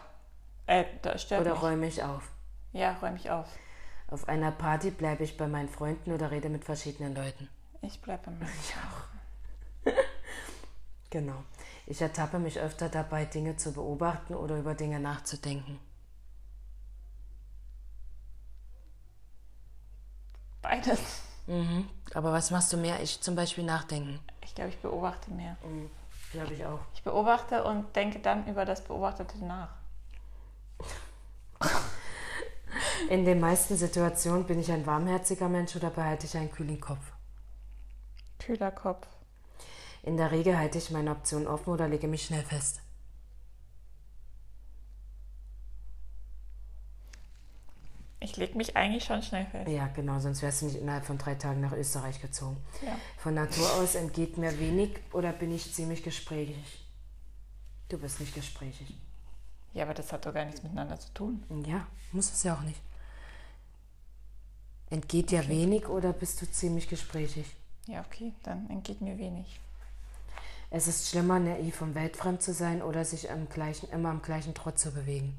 Äh, 0.67 0.85
da 1.03 1.19
stört 1.19 1.43
oder 1.43 1.53
mich. 1.53 1.63
räume 1.63 1.87
ich 1.87 2.03
auf. 2.03 2.31
Ja, 2.73 2.93
räume 2.95 3.17
ich 3.17 3.31
auf. 3.31 3.47
Auf 4.09 4.29
einer 4.29 4.51
Party 4.53 4.91
bleibe 4.91 5.25
ich 5.25 5.37
bei 5.37 5.47
meinen 5.47 5.69
Freunden 5.69 6.13
oder 6.13 6.31
rede 6.31 6.49
mit 6.49 6.65
verschiedenen 6.65 7.15
Leuten. 7.15 7.49
Ich 7.83 8.01
bleibe 8.01 8.25
bei 8.25 8.31
mir. 8.33 8.47
Genau. 11.17 11.43
Ich 11.87 12.03
ertappe 12.03 12.39
mich 12.39 12.61
öfter 12.61 12.91
dabei, 12.91 13.25
Dinge 13.25 13.57
zu 13.57 13.73
beobachten 13.73 14.35
oder 14.35 14.59
über 14.59 14.75
Dinge 14.75 15.01
nachzudenken. 15.01 15.81
Beides. 20.61 21.23
Mhm. 21.47 21.89
Aber 22.13 22.35
was 22.35 22.51
machst 22.51 22.71
du 22.71 22.77
mehr? 22.77 23.03
Ich 23.03 23.23
zum 23.23 23.35
Beispiel 23.35 23.65
nachdenken. 23.65 24.21
Ich 24.45 24.55
glaube, 24.55 24.69
ich 24.69 24.79
beobachte 24.79 25.31
mehr. 25.31 25.57
Mhm. 25.65 25.89
Glaube 26.33 26.53
ich 26.53 26.67
auch. 26.67 26.81
Ich 26.93 27.03
beobachte 27.03 27.65
und 27.65 27.97
denke 27.97 28.19
dann 28.19 28.47
über 28.47 28.67
das 28.67 28.85
Beobachtete 28.85 29.43
nach. 29.43 29.71
In 33.09 33.25
den 33.25 33.41
meisten 33.41 33.75
Situationen 33.79 34.45
bin 34.45 34.61
ich 34.61 34.71
ein 34.71 34.85
warmherziger 34.85 35.49
Mensch 35.49 35.77
oder 35.77 35.89
behalte 35.89 36.27
ich 36.27 36.37
einen 36.37 36.53
kühlen 36.53 36.79
Kopf. 36.79 37.13
Kühler 38.39 38.71
Kopf. 38.71 39.07
In 40.07 40.17
der 40.17 40.31
Regel 40.31 40.57
halte 40.57 40.79
ich 40.79 40.93
meine 40.93 41.11
Option 41.11 41.49
offen 41.49 41.71
oder 41.71 41.89
lege 41.89 42.07
mich 42.07 42.25
schnell 42.25 42.45
fest. 42.45 42.81
Ich 48.21 48.37
lege 48.37 48.57
mich 48.57 48.77
eigentlich 48.77 49.05
schon 49.05 49.21
schnell 49.21 49.47
fest. 49.47 49.69
Ja, 49.69 49.89
genau, 49.89 50.21
sonst 50.21 50.43
wärst 50.43 50.63
du 50.63 50.67
nicht 50.67 50.77
innerhalb 50.77 51.05
von 51.05 51.19
drei 51.19 51.35
Tagen 51.35 51.61
nach 51.61 51.73
Österreich 51.73 52.23
gezogen. 52.23 52.57
Ja. 52.85 52.97
Von 53.19 53.35
Natur 53.35 53.69
aus 53.75 53.97
entgeht 53.97 54.39
mir 54.39 54.57
wenig 54.61 54.91
oder 55.13 55.33
bin 55.33 55.53
ich 55.53 55.75
ziemlich 55.75 56.05
gesprächig. 56.05 56.87
Du 57.89 57.99
bist 57.99 58.21
nicht 58.21 58.35
gesprächig. 58.35 58.95
Ja, 59.75 59.85
aber 59.85 59.95
das 59.95 60.13
hat 60.13 60.25
doch 60.25 60.33
gar 60.33 60.45
nichts 60.45 60.63
miteinander 60.63 61.01
zu 61.01 61.13
tun. 61.15 61.43
Ja, 61.67 61.85
muss 62.13 62.33
es 62.33 62.45
ja 62.45 62.55
auch 62.55 62.63
nicht. 62.63 62.81
Entgeht 64.89 65.33
dir 65.33 65.49
wenig 65.49 65.89
oder 65.89 66.13
bist 66.13 66.41
du 66.41 66.51
ziemlich 66.51 66.89
gesprächig? 66.89 67.57
Ja, 67.87 68.05
okay, 68.07 68.33
dann 68.45 68.71
entgeht 68.71 69.01
mir 69.01 69.19
wenig. 69.19 69.61
Es 70.71 70.89
ist 70.89 71.09
schlimmer, 71.09 71.39
naiv 71.39 71.81
und 71.81 71.95
weltfremd 71.95 72.43
zu 72.43 72.53
sein 72.53 72.83
oder 72.83 73.05
sich 73.05 73.31
am 73.31 73.49
gleichen, 73.49 73.89
immer 73.91 74.11
am 74.11 74.21
gleichen 74.21 74.53
Trott 74.55 74.79
zu 74.79 74.93
bewegen. 74.93 75.39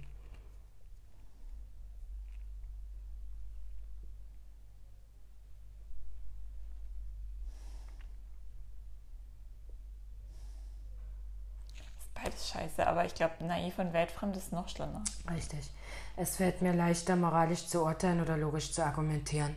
Beides 12.13 12.49
scheiße, 12.49 12.88
aber 12.88 13.05
ich 13.05 13.13
glaube, 13.13 13.36
naiv 13.45 13.78
und 13.78 13.93
weltfremd 13.93 14.36
ist 14.38 14.51
noch 14.51 14.67
schlimmer. 14.69 15.03
Richtig. 15.30 15.69
Es 16.15 16.38
fällt 16.38 16.61
mir 16.61 16.73
leichter, 16.73 17.15
moralisch 17.15 17.67
zu 17.67 17.84
urteilen 17.84 18.21
oder 18.21 18.38
logisch 18.38 18.73
zu 18.73 18.84
argumentieren. 18.84 19.55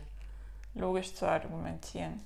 Logisch 0.75 1.15
zu 1.15 1.27
argumentieren. 1.27 2.21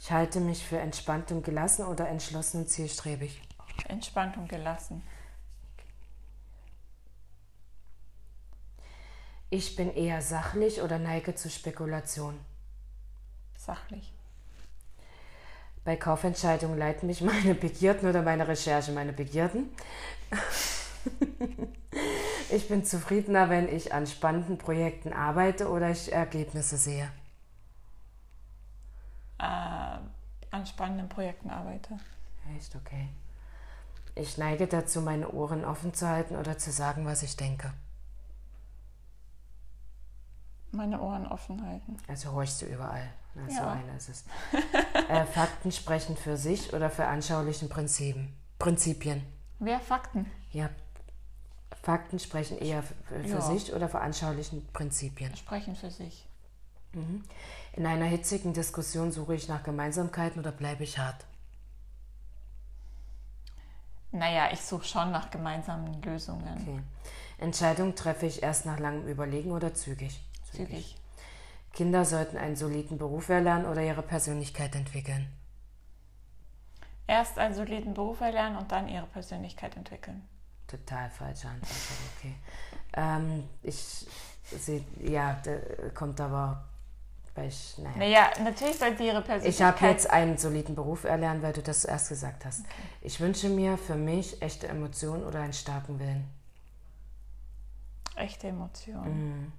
Ich 0.00 0.10
halte 0.10 0.40
mich 0.40 0.64
für 0.64 0.78
entspannt 0.78 1.30
und 1.30 1.44
gelassen 1.44 1.84
oder 1.84 2.08
entschlossen 2.08 2.62
und 2.62 2.70
zielstrebig. 2.70 3.42
Entspannt 3.86 4.38
und 4.38 4.48
gelassen. 4.48 5.02
Ich 9.50 9.76
bin 9.76 9.94
eher 9.94 10.22
sachlich 10.22 10.80
oder 10.80 10.98
neige 10.98 11.34
zu 11.34 11.50
Spekulation. 11.50 12.38
Sachlich. 13.58 14.10
Bei 15.84 15.96
Kaufentscheidungen 15.96 16.78
leiten 16.78 17.06
mich 17.06 17.20
meine 17.20 17.54
Begierden 17.54 18.08
oder 18.08 18.22
meine 18.22 18.48
Recherche 18.48 18.92
meine 18.92 19.12
Begierden. 19.12 19.68
ich 22.50 22.68
bin 22.68 22.86
zufriedener, 22.86 23.50
wenn 23.50 23.68
ich 23.68 23.92
an 23.92 24.06
spannenden 24.06 24.56
Projekten 24.56 25.12
arbeite 25.12 25.68
oder 25.68 25.90
ich 25.90 26.10
Ergebnisse 26.10 26.78
sehe. 26.78 27.10
Äh, 29.40 29.98
an 30.54 30.66
spannenden 30.66 31.08
Projekten 31.08 31.50
arbeite. 31.50 31.98
Echt 32.56 32.74
okay. 32.76 33.08
Ich 34.14 34.36
neige 34.38 34.66
dazu, 34.66 35.00
meine 35.00 35.30
Ohren 35.30 35.64
offen 35.64 35.94
zu 35.94 36.08
halten 36.08 36.36
oder 36.36 36.58
zu 36.58 36.72
sagen, 36.72 37.06
was 37.06 37.22
ich 37.22 37.36
denke. 37.36 37.72
Meine 40.72 41.00
Ohren 41.00 41.26
offen 41.26 41.64
halten. 41.66 41.96
Also 42.08 42.32
horchst 42.32 42.62
du 42.62 42.66
überall. 42.66 43.08
Na, 43.34 43.48
So 43.48 43.54
Ja. 43.62 43.72
eine 43.72 43.96
ist 43.96 44.08
es. 44.08 44.24
äh, 45.08 45.24
Fakten 45.32 45.72
sprechen 45.72 46.16
für 46.16 46.36
sich 46.36 46.72
oder 46.72 46.90
für 46.90 47.06
anschaulichen 47.06 47.68
Prinzipien. 47.68 48.34
Prinzipien. 48.58 49.22
Wer 49.58 49.80
Fakten? 49.80 50.30
Ja. 50.52 50.68
Fakten 51.82 52.18
sprechen 52.18 52.58
eher 52.58 52.82
für 52.82 53.22
Ja. 53.24 53.40
sich 53.40 53.72
oder 53.72 53.88
für 53.88 54.00
anschaulichen 54.00 54.66
Prinzipien. 54.72 55.34
Sprechen 55.36 55.74
für 55.76 55.90
sich. 55.90 56.26
In 57.72 57.86
einer 57.86 58.06
hitzigen 58.06 58.52
Diskussion 58.52 59.12
suche 59.12 59.34
ich 59.34 59.48
nach 59.48 59.62
Gemeinsamkeiten 59.62 60.40
oder 60.40 60.52
bleibe 60.52 60.84
ich 60.84 60.98
hart. 60.98 61.24
Naja, 64.12 64.50
ich 64.52 64.60
suche 64.60 64.84
schon 64.84 65.12
nach 65.12 65.30
gemeinsamen 65.30 66.02
Lösungen. 66.02 66.58
Okay. 66.60 66.80
Entscheidungen 67.38 67.94
treffe 67.94 68.26
ich 68.26 68.42
erst 68.42 68.66
nach 68.66 68.78
langem 68.78 69.06
Überlegen 69.06 69.52
oder 69.52 69.72
zügig. 69.72 70.20
Zügig. 70.52 70.96
Kinder 71.72 72.04
sollten 72.04 72.36
einen 72.36 72.56
soliden 72.56 72.98
Beruf 72.98 73.28
erlernen 73.28 73.66
oder 73.66 73.82
ihre 73.82 74.02
Persönlichkeit 74.02 74.74
entwickeln. 74.74 75.28
Erst 77.06 77.38
einen 77.38 77.54
soliden 77.54 77.94
Beruf 77.94 78.20
erlernen 78.20 78.56
und 78.56 78.72
dann 78.72 78.88
ihre 78.88 79.06
Persönlichkeit 79.06 79.76
entwickeln. 79.76 80.28
Total 80.66 81.10
falsche 81.10 81.48
Antwort, 81.48 81.70
okay. 82.16 82.34
Ähm, 82.94 83.48
ich 83.62 84.06
sehe, 84.44 84.84
ja, 85.00 85.40
da 85.44 85.90
kommt 85.94 86.20
aber, 86.20 86.68
ich, 87.36 87.78
naja. 87.78 87.96
Naja, 87.96 88.30
natürlich 88.44 88.78
sollte 88.78 89.02
ihre 89.02 89.22
Persönlichkeit. 89.22 89.54
Ich 89.54 89.62
habe 89.62 89.92
jetzt 89.92 90.10
einen 90.10 90.36
soliden 90.36 90.74
Beruf 90.74 91.04
erlernen, 91.04 91.42
weil 91.42 91.52
du 91.52 91.62
das 91.62 91.82
zuerst 91.82 92.08
gesagt 92.08 92.44
hast. 92.44 92.64
Ich 93.00 93.20
wünsche 93.20 93.48
mir 93.48 93.78
für 93.78 93.94
mich 93.94 94.42
echte 94.42 94.68
Emotionen 94.68 95.24
oder 95.24 95.40
einen 95.40 95.52
starken 95.52 95.98
Willen. 95.98 96.28
echte 98.16 98.48
Emotionen. 98.48 99.52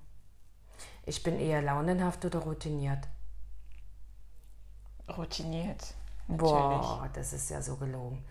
Ich 1.05 1.23
bin 1.23 1.39
eher 1.39 1.61
launenhaft 1.61 2.23
oder 2.25 2.39
routiniert. 2.39 3.07
Routiniert. 5.17 5.95
Natürlich. 6.27 6.51
Boah, 6.51 7.09
das 7.13 7.33
ist 7.33 7.49
ja 7.49 7.61
so 7.61 7.75
gelogen. 7.75 8.23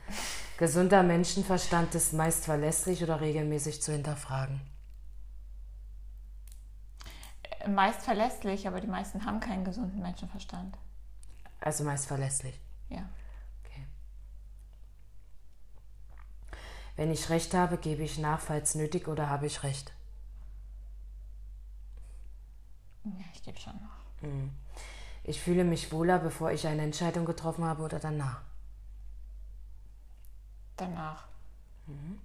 Gesunder 0.57 1.03
Menschenverstand 1.03 1.95
ist 1.95 2.13
meist 2.13 2.45
verlässlich 2.45 3.03
oder 3.03 3.21
regelmäßig 3.21 3.83
zu 3.83 3.93
hinterfragen 3.93 4.61
meist 7.69 8.03
verlässlich, 8.03 8.67
aber 8.67 8.81
die 8.81 8.87
meisten 8.87 9.25
haben 9.25 9.41
keinen 9.41 9.65
gesunden 9.65 10.01
Menschenverstand. 10.01 10.77
Also 11.61 11.85
meist 11.85 12.07
verlässlich. 12.07 12.59
Ja. 12.89 13.09
Okay. 13.65 13.87
Wenn 16.97 17.11
ich 17.11 17.29
recht 17.31 17.55
habe, 17.55 17.77
gebe 17.77 18.03
ich 18.03 18.19
nach, 18.19 18.41
falls 18.41 18.75
nötig, 18.75 19.09
oder 19.09 19.29
habe 19.29 19.47
ich 19.47 19.63
recht? 19.63 19.93
Ja, 23.05 23.25
ich 23.35 23.43
gebe 23.43 23.59
schon 23.59 23.75
nach. 23.75 24.23
Mhm. 24.23 24.51
Ich 25.25 25.41
fühle 25.41 25.65
mich 25.65 25.93
wohler, 25.93 26.19
bevor 26.19 26.51
ich 26.51 26.67
eine 26.67 26.83
Entscheidung 26.83 27.25
getroffen 27.25 27.65
habe 27.65 27.83
oder 27.83 27.99
danach. 27.99 28.41
Danach. 30.77 31.27
Mhm. 31.87 32.19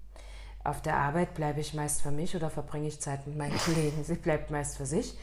Auf 0.65 0.81
der 0.81 0.97
Arbeit 0.97 1.35
bleibe 1.35 1.59
ich 1.59 1.75
meist 1.75 2.01
für 2.01 2.09
mich 2.09 2.35
oder 2.35 2.49
verbringe 2.49 2.87
ich 2.87 2.99
Zeit 2.99 3.27
mit 3.27 3.37
meinen 3.37 3.55
Kollegen? 3.55 4.03
Sie 4.03 4.15
bleibt 4.15 4.49
meist 4.49 4.77
für 4.77 4.87
sich. 4.87 5.15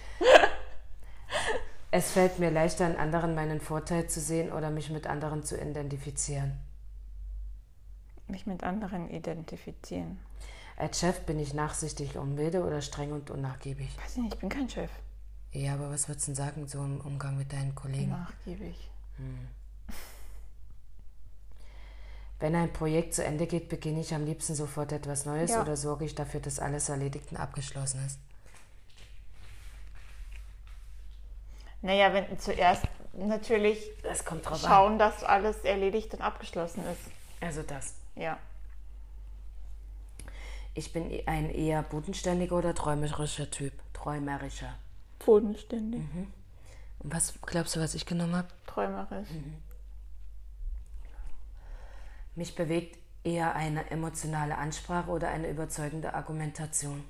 Es 1.91 2.13
fällt 2.13 2.39
mir 2.39 2.53
leichter, 2.53 2.87
an 2.87 2.95
anderen 2.95 3.35
meinen 3.35 3.61
Vorteil 3.61 4.09
zu 4.09 4.21
sehen 4.21 4.53
oder 4.53 4.71
mich 4.71 4.91
mit 4.91 5.09
anderen 5.09 5.43
zu 5.43 5.61
identifizieren. 5.61 6.61
Mich 8.29 8.47
mit 8.47 8.63
anderen 8.63 9.11
identifizieren. 9.11 10.21
Als 10.77 11.01
Chef 11.01 11.21
bin 11.23 11.41
ich 11.41 11.55
nachsichtig 11.55 12.17
und 12.19 12.37
milde 12.37 12.65
oder 12.65 12.81
streng 12.81 13.11
und 13.11 13.29
unnachgiebig. 13.29 13.99
Weiß 13.99 14.17
ich 14.17 14.23
nicht, 14.23 14.35
ich 14.35 14.41
bin 14.41 14.49
kein 14.49 14.69
Chef. 14.69 14.93
Ja, 15.51 15.75
aber 15.75 15.91
was 15.91 16.09
würdest 16.09 16.29
du 16.29 16.31
denn 16.31 16.37
sagen, 16.37 16.69
so 16.69 16.85
im 16.85 17.01
Umgang 17.01 17.37
mit 17.37 17.53
deinen 17.53 17.75
Kollegen? 17.75 18.11
Nachgiebig. 18.11 18.89
Wenn 22.43 22.57
ein 22.57 22.73
Projekt 22.73 23.15
zu 23.15 23.23
Ende 23.25 23.47
geht, 23.47 23.69
beginne 23.69 24.01
ich 24.01 24.13
am 24.13 24.25
liebsten 24.25 24.57
sofort 24.57 24.91
etwas 24.91 25.27
Neues 25.27 25.53
Ja. 25.53 25.63
oder 25.63 25.77
sorge 25.77 26.05
ich 26.05 26.17
dafür, 26.17 26.41
dass 26.41 26.59
alles 26.59 26.89
erledigt 26.89 27.31
und 27.31 27.37
abgeschlossen 27.37 28.05
ist? 28.05 28.19
Naja, 31.83 32.13
wenn 32.13 32.37
zuerst 32.41 32.83
natürlich 33.13 33.79
Das 34.03 34.25
kommt 34.25 34.45
drauf 34.45 34.61
schauen, 34.61 34.99
dass 34.99 35.23
alles 35.23 35.59
erledigt 35.59 36.15
und 36.15 36.21
abgeschlossen 36.21 36.81
ist. 36.81 37.07
an. 37.41 37.47
Also 37.47 37.63
das. 37.63 37.95
Ja. 38.17 38.37
Ich 40.75 40.93
bin 40.93 41.13
ein 41.27 41.49
eher 41.49 41.85
bodenständiger 41.85 42.57
oder 42.57 42.75
träumerischer 42.75 43.53
Typ. 43.53 43.73
Träumerischer. 43.93 44.75
Bodenständig. 45.25 46.03
Und 46.99 47.15
was 47.15 47.35
glaubst 47.43 47.77
du, 47.77 47.81
was 47.81 47.95
ich 47.95 48.05
genommen 48.05 48.35
habe? 48.35 48.49
Träumerisch. 48.67 49.29
Mich 52.35 52.55
bewegt 52.55 52.99
eher 53.25 53.55
eine 53.55 53.91
emotionale 53.91 54.57
Ansprache 54.57 55.11
oder 55.11 55.29
eine 55.29 55.49
überzeugende 55.49 56.15
Argumentation. 56.15 57.05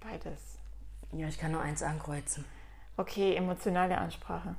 Beides. 0.00 0.58
Ja, 1.12 1.28
ich 1.28 1.38
kann 1.38 1.52
nur 1.52 1.62
eins 1.62 1.82
ankreuzen. 1.82 2.44
Okay, 2.96 3.34
emotionale 3.34 3.98
Ansprache. 3.98 4.56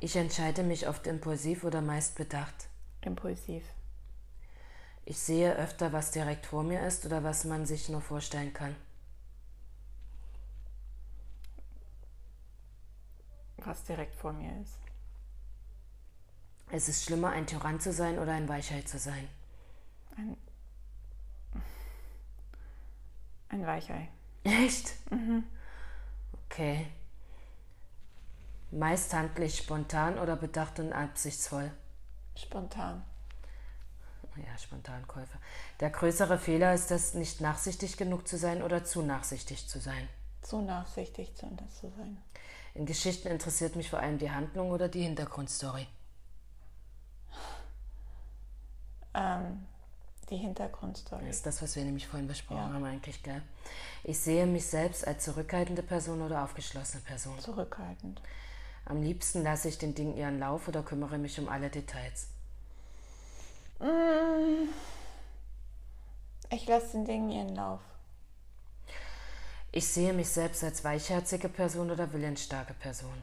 Ich 0.00 0.16
entscheide 0.16 0.62
mich 0.62 0.88
oft 0.88 1.06
impulsiv 1.06 1.64
oder 1.64 1.80
meist 1.80 2.16
bedacht. 2.16 2.68
Impulsiv. 3.02 3.64
Ich 5.04 5.18
sehe 5.18 5.56
öfter, 5.56 5.92
was 5.92 6.10
direkt 6.10 6.46
vor 6.46 6.62
mir 6.62 6.86
ist 6.86 7.06
oder 7.06 7.24
was 7.24 7.44
man 7.44 7.64
sich 7.64 7.88
nur 7.88 8.02
vorstellen 8.02 8.52
kann. 8.52 8.76
Was 13.58 13.82
direkt 13.84 14.14
vor 14.14 14.32
mir 14.32 14.60
ist. 14.60 14.87
Es 16.70 16.88
ist 16.88 17.04
schlimmer, 17.04 17.30
ein 17.30 17.46
Tyrann 17.46 17.80
zu 17.80 17.92
sein 17.92 18.18
oder 18.18 18.32
ein 18.32 18.48
Weichheit 18.48 18.88
zu 18.88 18.98
sein. 18.98 19.28
Ein, 20.16 20.36
ein 23.48 23.66
Weichei. 23.66 24.08
Echt? 24.44 24.92
Okay. 26.46 26.86
Meist 28.70 29.14
handle 29.14 29.46
ich 29.46 29.56
spontan 29.56 30.18
oder 30.18 30.36
bedacht 30.36 30.78
und 30.78 30.92
absichtsvoll. 30.92 31.70
Spontan. 32.36 33.02
Ja, 34.36 34.56
Spontankäufer. 34.56 35.38
Der 35.80 35.90
größere 35.90 36.38
Fehler 36.38 36.72
ist 36.72 36.90
es, 36.92 37.14
nicht 37.14 37.40
nachsichtig 37.40 37.96
genug 37.96 38.28
zu 38.28 38.36
sein 38.36 38.62
oder 38.62 38.84
zu 38.84 39.02
nachsichtig 39.02 39.68
zu 39.68 39.80
sein. 39.80 40.08
Zu 40.42 40.62
nachsichtig 40.62 41.32
das 41.34 41.80
zu 41.80 41.90
sein. 41.96 42.18
In 42.74 42.86
Geschichten 42.86 43.28
interessiert 43.28 43.74
mich 43.74 43.90
vor 43.90 43.98
allem 43.98 44.18
die 44.18 44.30
Handlung 44.30 44.70
oder 44.70 44.88
die 44.88 45.02
Hintergrundstory. 45.02 45.88
Ähm, 49.18 49.66
die 50.30 50.36
Hintergrundstory. 50.36 51.24
Das 51.26 51.36
ist 51.36 51.46
das, 51.46 51.62
was 51.62 51.74
wir 51.74 51.84
nämlich 51.84 52.06
vorhin 52.06 52.28
besprochen 52.28 52.68
Ja. 52.68 52.74
haben, 52.74 52.84
eigentlich, 52.84 53.22
gell? 53.22 53.42
Ich 54.04 54.18
sehe 54.18 54.46
mich 54.46 54.66
selbst 54.66 55.06
als 55.06 55.24
zurückhaltende 55.24 55.82
Person 55.82 56.20
oder 56.22 56.44
aufgeschlossene 56.44 57.02
Person. 57.02 57.38
Zurückhaltend. 57.40 58.20
Am 58.84 59.02
liebsten 59.02 59.42
lasse 59.42 59.68
ich 59.68 59.78
den 59.78 59.94
Dingen 59.94 60.16
ihren 60.16 60.38
Lauf 60.38 60.68
oder 60.68 60.82
kümmere 60.82 61.18
mich 61.18 61.38
um 61.40 61.48
alle 61.48 61.70
Details. 61.70 62.28
Mm. 63.80 64.68
Ich 66.50 66.66
lasse 66.66 66.92
den 66.92 67.04
Dingen 67.04 67.30
ihren 67.30 67.54
Lauf. 67.54 67.80
Ich 69.72 69.86
sehe 69.88 70.12
mich 70.12 70.28
selbst 70.28 70.64
als 70.64 70.82
weichherzige 70.84 71.48
Person 71.48 71.90
oder 71.90 72.12
willensstarke 72.12 72.74
Person. 72.74 73.22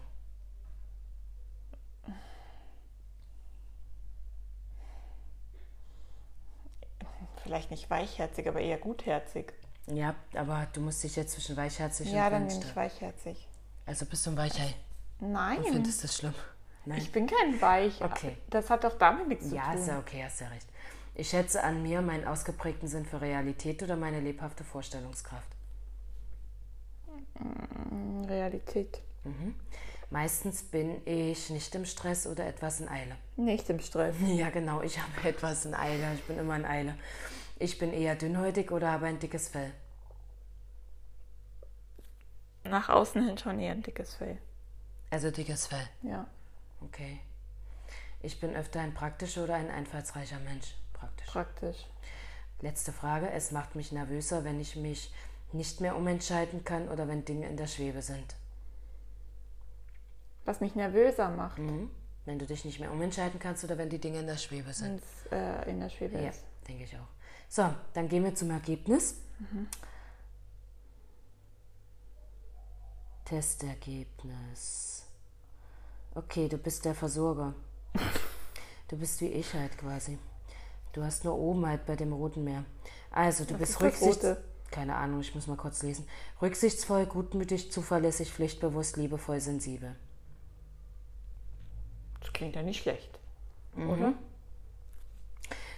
Vielleicht 7.46 7.70
nicht 7.70 7.92
weichherzig, 7.92 8.48
aber 8.48 8.60
eher 8.60 8.80
gutherzig. 8.80 9.54
Ja, 9.86 10.16
aber 10.34 10.68
du 10.74 10.82
musst 10.82 11.04
dich 11.04 11.16
jetzt 11.16 11.34
zwischen 11.34 11.56
weichherzig 11.56 12.12
Ja, 12.12 12.26
und 12.26 12.32
dann 12.34 12.48
nehme 12.48 12.60
ich 12.60 12.76
weichherzig. 12.76 13.48
Also 13.86 14.08
bist 14.08 14.26
du 14.26 14.32
ein 14.32 14.38
Weichei 14.38 14.74
Nein, 15.20 15.60
und 15.60 15.74
findest 15.74 16.04
das 16.04 16.18
schlimm? 16.18 16.34
Nein. 16.86 16.98
ich 16.98 17.12
bin 17.12 17.28
kein 17.28 17.62
Weich. 17.62 18.02
Okay. 18.02 18.38
Das 18.50 18.72
hat 18.72 18.84
doch 18.84 18.98
damit 18.98 19.28
nichts 19.28 19.52
ja, 19.52 19.74
zu 19.74 19.78
ist 19.78 19.86
tun. 19.86 19.94
ja 19.94 20.00
okay, 20.00 20.24
hast 20.26 20.42
ja 20.42 20.48
recht. 20.48 20.68
Ich 21.14 21.30
schätze 21.30 21.62
an 21.64 21.84
mir 21.84 22.02
meinen 22.02 22.26
ausgeprägten 22.26 22.88
Sinn 22.88 23.06
für 23.06 23.22
Realität 23.22 23.84
oder 23.84 23.96
meine 23.96 24.20
lebhafte 24.20 24.64
Vorstellungskraft. 24.64 25.48
Realität. 28.28 29.02
Meistens 30.16 30.64
bin 30.64 31.06
ich 31.06 31.50
nicht 31.50 31.76
im 31.76 31.84
Stress 31.84 32.26
oder 32.26 32.46
etwas 32.46 32.80
in 32.80 32.88
Eile. 32.88 33.18
Nicht 33.36 33.70
im 33.70 33.82
Stress. 33.82 34.16
Ja, 34.26 34.50
genau, 34.50 34.82
ich 34.82 34.98
habe 34.98 35.12
etwas 35.28 35.66
in 35.66 35.74
Eile. 35.74 36.14
Ich 36.14 36.24
bin 36.24 36.40
immer 36.40 36.56
in 36.56 36.64
Eile. 36.64 36.96
Ich 37.60 37.78
bin 37.78 37.92
eher 37.92 38.16
dünnhäutig 38.16 38.72
oder 38.72 38.92
habe 38.92 39.08
ein 39.08 39.20
dickes 39.20 39.50
Fell. 39.50 39.74
Nach 42.64 42.88
außen 42.88 43.26
hin 43.26 43.38
schon 43.38 43.60
eher 43.60 43.74
ein 43.74 43.84
dickes 43.84 44.14
Fell. 44.14 44.38
Also 45.10 45.32
dickes 45.32 45.68
Fell. 45.68 45.90
Ja. 46.02 46.26
Okay. 46.80 47.20
Ich 48.22 48.40
bin 48.40 48.56
öfter 48.56 48.80
ein 48.80 48.94
praktischer 48.94 49.44
oder 49.44 49.56
ein 49.56 49.70
einfallsreicher 49.70 50.40
Mensch. 50.40 50.76
Praktisch. 50.94 51.28
Praktisch. 51.28 51.86
Letzte 52.62 52.94
Frage. 52.94 53.30
Es 53.32 53.52
macht 53.52 53.76
mich 53.76 53.92
nervöser, 53.92 54.46
wenn 54.46 54.62
ich 54.62 54.78
mich 54.78 55.14
nicht 55.52 55.82
mehr 55.82 55.98
umentscheiden 55.98 56.64
kann 56.64 56.88
oder 56.88 57.10
wenn 57.10 57.26
Dinge 57.26 57.50
in 57.50 57.58
der 57.58 57.68
Schwebe 57.68 58.02
sind. 58.02 58.38
Was 60.46 60.60
mich 60.62 60.76
nervöser 60.76 61.30
macht, 61.30 61.60
Mhm. 61.60 61.90
Wenn 62.28 62.40
du 62.40 62.46
dich 62.48 62.66
nicht 62.66 62.80
mehr 62.80 62.92
umentscheiden 62.92 63.40
kannst 63.40 63.64
oder 63.64 63.78
wenn 63.78 63.88
die 63.90 64.00
Dinge 64.00 64.20
in 64.20 64.26
der 64.26 64.38
Schwebe 64.38 64.74
sind. 64.74 65.00
äh, 65.32 65.70
in 65.70 65.80
der 65.80 65.90
Schwebe 65.90 66.20
Ja, 66.20 66.30
ist. 66.30 66.44
denke 66.68 66.84
ich 66.86 66.96
auch. 66.96 67.08
So, 67.50 67.70
dann 67.94 68.10
gehen 68.10 68.24
wir 68.24 68.34
zum 68.34 68.50
Ergebnis. 68.50 69.16
Testergebnis. 73.76 75.04
Okay, 76.14 76.48
du 76.48 76.58
bist 76.58 76.86
der 76.86 76.96
Versorger. 76.96 77.54
Du 78.88 78.98
bist 78.98 79.20
wie 79.22 79.30
ich 79.30 79.52
halt 79.56 79.76
quasi. 79.80 80.20
Du 80.94 81.04
hast 81.04 81.24
nur 81.26 81.36
oben 81.36 81.66
halt 81.66 81.88
bei 81.88 81.96
dem 81.96 82.14
Roten 82.14 82.44
Meer. 82.44 82.66
Also, 83.10 83.44
du 83.44 83.58
bist 83.58 83.74
das 83.74 83.82
rücksichts... 83.82 84.18
Rote? 84.24 84.44
Keine 84.70 84.96
Ahnung, 84.96 85.22
ich 85.22 85.34
muss 85.34 85.48
mal 85.48 85.58
kurz 85.58 85.82
lesen. 85.82 86.08
Rücksichtsvoll, 86.40 87.08
gutmütig, 87.08 87.72
zuverlässig, 87.72 88.32
pflichtbewusst, 88.32 88.96
liebevoll, 88.98 89.40
sensibel. 89.42 89.96
Das 92.26 92.34
klingt 92.34 92.56
ja 92.56 92.64
nicht 92.64 92.82
schlecht. 92.82 93.20
Mhm. 93.76 93.90
Oder? 93.90 94.14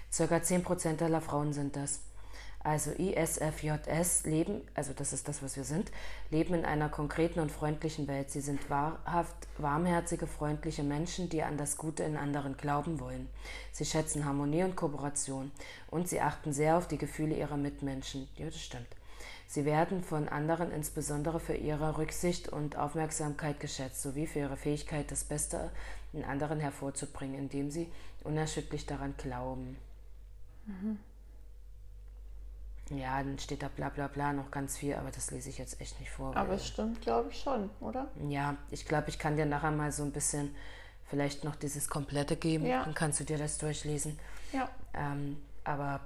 Circa 0.10 0.38
10% 0.38 1.04
aller 1.04 1.20
Frauen 1.20 1.52
sind 1.52 1.76
das. 1.76 2.00
Also 2.60 2.92
ISFJS 2.92 4.26
leben, 4.26 4.62
also 4.74 4.94
das 4.94 5.14
ist 5.14 5.28
das, 5.28 5.44
was 5.44 5.58
wir 5.58 5.64
sind, 5.64 5.92
leben 6.32 6.54
in 6.54 6.66
einer 6.66 6.90
konkreten 6.90 7.40
und 7.40 7.52
freundlichen 7.52 8.08
Welt. 8.08 8.32
Sie 8.32 8.42
sind 8.42 8.70
wahrhaft 8.70 9.36
warmherzige, 9.58 10.26
freundliche 10.26 10.84
Menschen, 10.84 11.30
die 11.30 11.44
an 11.44 11.58
das 11.58 11.78
Gute 11.78 12.04
in 12.04 12.18
anderen 12.18 12.58
glauben 12.58 13.00
wollen. 13.00 13.30
Sie 13.72 13.86
schätzen 13.86 14.26
Harmonie 14.26 14.64
und 14.64 14.76
Kooperation 14.76 15.52
und 15.92 16.08
sie 16.08 16.22
achten 16.22 16.52
sehr 16.52 16.78
auf 16.78 16.88
die 16.88 16.98
Gefühle 16.98 17.36
ihrer 17.36 17.58
Mitmenschen. 17.58 18.28
Ja, 18.38 18.46
das 18.46 18.60
stimmt. 18.60 18.88
Sie 19.50 19.64
werden 19.64 20.04
von 20.04 20.28
anderen 20.28 20.72
insbesondere 20.74 21.40
für 21.40 21.56
ihre 21.56 21.98
Rücksicht 21.98 22.50
und 22.50 22.76
Aufmerksamkeit 22.76 23.62
geschätzt, 23.62 24.02
sowie 24.02 24.28
für 24.28 24.40
ihre 24.40 24.58
Fähigkeit, 24.58 25.10
das 25.10 25.24
Beste 25.24 25.72
in 26.14 26.24
anderen 26.24 26.60
hervorzubringen, 26.60 27.38
indem 27.38 27.72
sie 27.72 27.92
unerschütterlich 28.24 28.86
daran 28.86 29.16
glauben. 29.18 29.78
Ja, 32.90 33.22
dann 33.22 33.38
steht 33.40 33.64
da 33.64 33.68
bla 33.68 33.90
bla 33.90 34.08
bla 34.08 34.34
noch 34.34 34.52
ganz 34.52 34.78
viel, 34.78 34.96
aber 34.96 35.12
das 35.12 35.32
lese 35.32 35.50
ich 35.50 35.58
jetzt 35.58 35.82
echt 35.82 36.00
nicht 36.00 36.12
vor. 36.12 36.36
Aber 36.36 36.54
es 36.54 36.68
stimmt, 36.68 37.02
glaube 37.02 37.30
ich 37.30 37.40
schon, 37.40 37.70
oder? 37.82 38.08
ja, 38.30 38.56
ich 38.72 38.86
glaube, 38.86 39.10
ich 39.10 39.20
kann 39.20 39.36
dir 39.36 39.46
nachher 39.46 39.72
mal 39.72 39.92
so 39.92 40.04
ein 40.04 40.12
bisschen 40.12 40.56
vielleicht 41.10 41.44
noch 41.44 41.56
dieses 41.56 41.90
komplette 41.90 42.36
geben. 42.36 42.66
Ja. 42.66 42.84
Dann 42.84 42.94
kannst 42.94 43.20
du 43.20 43.24
dir 43.24 43.38
das 43.38 43.58
durchlesen. 43.58 44.20
Ja. 44.52 44.70
Ähm, 44.94 45.38
aber 45.64 46.02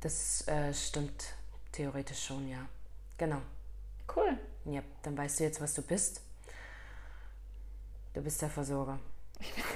das 0.00 0.46
äh, 0.48 0.72
stimmt 0.74 1.34
theoretisch 1.72 2.24
schon, 2.24 2.48
ja. 2.48 2.66
Genau. 3.18 3.40
Cool. 4.14 4.38
Ja, 4.64 4.82
dann 5.02 5.16
weißt 5.16 5.40
du 5.40 5.44
jetzt, 5.44 5.60
was 5.60 5.74
du 5.74 5.82
bist. 5.82 6.22
Du 8.12 8.22
bist 8.22 8.42
der 8.42 8.50
Versorger. 8.50 8.98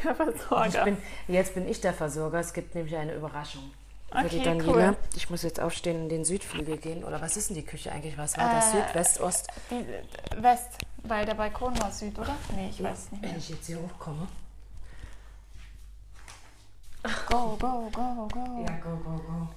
Der 0.05 0.11
Ich 0.11 0.17
Versorger. 0.17 0.85
bin, 0.85 0.97
jetzt 1.29 1.55
bin 1.55 1.69
ich 1.69 1.81
der 1.81 1.95
Versorger. 1.95 2.39
Es 2.41 2.53
gibt 2.53 2.75
nämlich 2.75 2.95
eine 2.97 3.15
Überraschung. 3.15 3.71
Okay, 4.11 4.43
Daniela. 4.45 4.91
cool. 4.91 4.97
Ich 5.17 5.29
muss 5.31 5.43
jetzt 5.43 5.59
aufstehen 5.61 5.97
und 5.97 6.03
in 6.05 6.09
den 6.11 6.25
Südflügel 6.25 6.77
gehen. 6.77 7.03
Oder 7.05 7.21
was 7.21 7.37
ist 7.37 7.49
denn 7.49 7.57
die 7.57 7.65
Küche 7.65 7.91
eigentlich? 7.91 8.17
Was 8.17 8.37
war 8.37 8.53
das? 8.53 8.69
Äh, 8.69 8.77
Süd, 8.77 8.95
West, 8.95 9.21
Ost? 9.21 9.49
Die, 9.71 9.85
West, 10.43 10.79
weil 11.03 11.27
der 11.27 11.35
Balkon 11.35 11.79
war 11.81 11.91
Süd, 11.91 12.17
oder? 12.19 12.35
Nee, 12.55 12.69
ich 12.71 12.83
weiß 12.83 13.11
nicht 13.13 13.23
Wenn 13.23 13.37
ich 13.37 13.49
jetzt 13.49 13.67
hier 13.67 13.79
hochkomme. 13.81 14.29
Go, 17.29 17.57
go, 17.59 17.91
go, 17.93 18.29
go. 18.33 18.65
Ja, 18.67 18.77
go, 18.77 18.97
go, 18.97 19.17
go. 19.17 19.49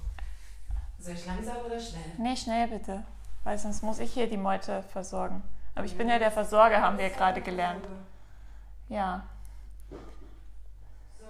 Soll 0.98 1.14
ich 1.14 1.24
langsam 1.26 1.56
oder 1.64 1.78
schnell? 1.78 2.02
Nee, 2.18 2.36
schnell 2.36 2.66
bitte. 2.68 3.04
Weil 3.44 3.56
sonst 3.58 3.82
muss 3.82 4.00
ich 4.00 4.12
hier 4.12 4.28
die 4.28 4.36
Meute 4.36 4.82
versorgen. 4.92 5.42
Aber 5.74 5.86
ich 5.86 5.96
bin 5.96 6.08
ja 6.08 6.18
der 6.18 6.32
Versorger, 6.32 6.82
haben 6.82 6.98
wir 6.98 7.08
gerade 7.10 7.40
gelernt. 7.40 7.86
Ja. 8.88 9.24
So. 11.20 11.26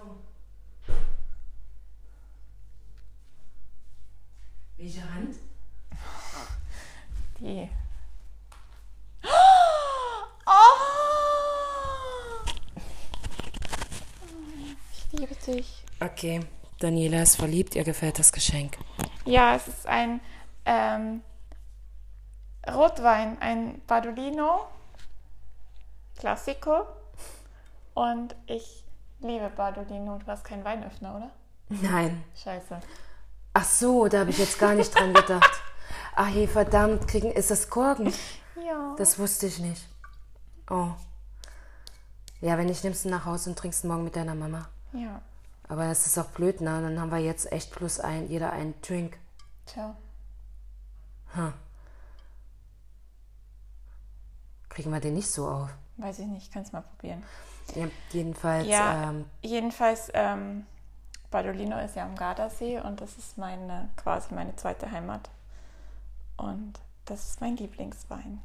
Welche 4.79 5.13
Hand? 5.13 5.35
Die. 7.37 7.69
Oh! 10.45 10.49
Ich 14.93 15.19
liebe 15.19 15.35
dich. 15.35 15.83
Okay, 15.99 16.39
Daniela 16.79 17.23
ist 17.23 17.35
verliebt. 17.35 17.75
Ihr 17.75 17.83
gefällt 17.83 18.19
das 18.19 18.31
Geschenk. 18.31 18.77
Ja, 19.25 19.53
es 19.55 19.67
ist 19.67 19.85
ein 19.85 20.21
ähm, 20.63 21.23
Rotwein, 22.65 23.37
ein 23.41 23.81
Badolino 23.85 24.65
Classico. 26.17 26.87
Und 27.95 28.33
ich 28.45 28.85
liebe 29.19 29.49
Badolino. 29.49 30.19
Du 30.19 30.27
hast 30.27 30.45
keinen 30.45 30.63
Weinöffner, 30.63 31.17
oder? 31.17 31.31
Nein. 31.67 32.23
Scheiße. 32.41 32.79
Ach 33.61 33.65
so, 33.65 34.07
da 34.07 34.19
habe 34.19 34.29
ich 34.29 34.37
jetzt 34.37 34.57
gar 34.57 34.73
nicht 34.73 34.95
dran 34.95 35.13
gedacht. 35.13 35.61
Ach 36.15 36.29
je, 36.29 36.47
verdammt, 36.47 37.09
kriegen, 37.09 37.29
ist 37.29 37.51
das 37.51 37.69
Korken? 37.69 38.13
Ja. 38.65 38.95
Das 38.97 39.19
wusste 39.19 39.47
ich 39.47 39.59
nicht. 39.59 39.85
Oh. 40.69 40.91
Ja, 42.39 42.57
wenn 42.57 42.67
nicht, 42.67 42.85
nimmst 42.85 43.03
du 43.03 43.09
nach 43.09 43.25
Hause 43.25 43.49
und 43.49 43.59
trinkst 43.59 43.83
morgen 43.83 44.05
mit 44.05 44.15
deiner 44.15 44.35
Mama. 44.35 44.69
ja. 44.93 45.21
Aber 45.67 45.87
das 45.87 46.07
ist 46.07 46.17
auch 46.17 46.27
blöd, 46.27 46.61
ne? 46.61 46.81
Dann 46.81 46.99
haben 46.99 47.11
wir 47.11 47.19
jetzt 47.19 47.51
echt 47.51 47.71
plus 47.71 47.99
ein, 47.99 48.27
jeder 48.29 48.51
einen 48.53 48.73
Drink. 48.81 49.17
Tja. 49.67 49.95
Hm. 51.33 51.53
Kriegen 54.69 54.89
wir 54.91 54.99
den 55.01 55.15
nicht 55.15 55.29
so 55.29 55.47
auf. 55.47 55.69
Weiß 55.97 56.17
ich 56.19 56.25
nicht, 56.25 56.51
kannst 56.53 56.71
mal 56.73 56.81
probieren. 56.81 57.21
Ja, 57.75 57.87
jedenfalls, 58.11 58.67
Ja, 58.67 59.09
ähm, 59.09 59.25
jedenfalls, 59.41 60.09
ähm, 60.13 60.65
Badolino 61.31 61.79
ist 61.79 61.95
ja 61.95 62.05
am 62.05 62.15
Gardasee 62.15 62.79
und 62.79 63.01
das 63.01 63.17
ist 63.17 63.37
meine, 63.37 63.89
quasi 63.95 64.33
meine 64.33 64.55
zweite 64.55 64.91
Heimat. 64.91 65.29
Und 66.37 66.73
das 67.05 67.29
ist 67.29 67.41
mein 67.41 67.57
Lieblingswein. 67.57 68.41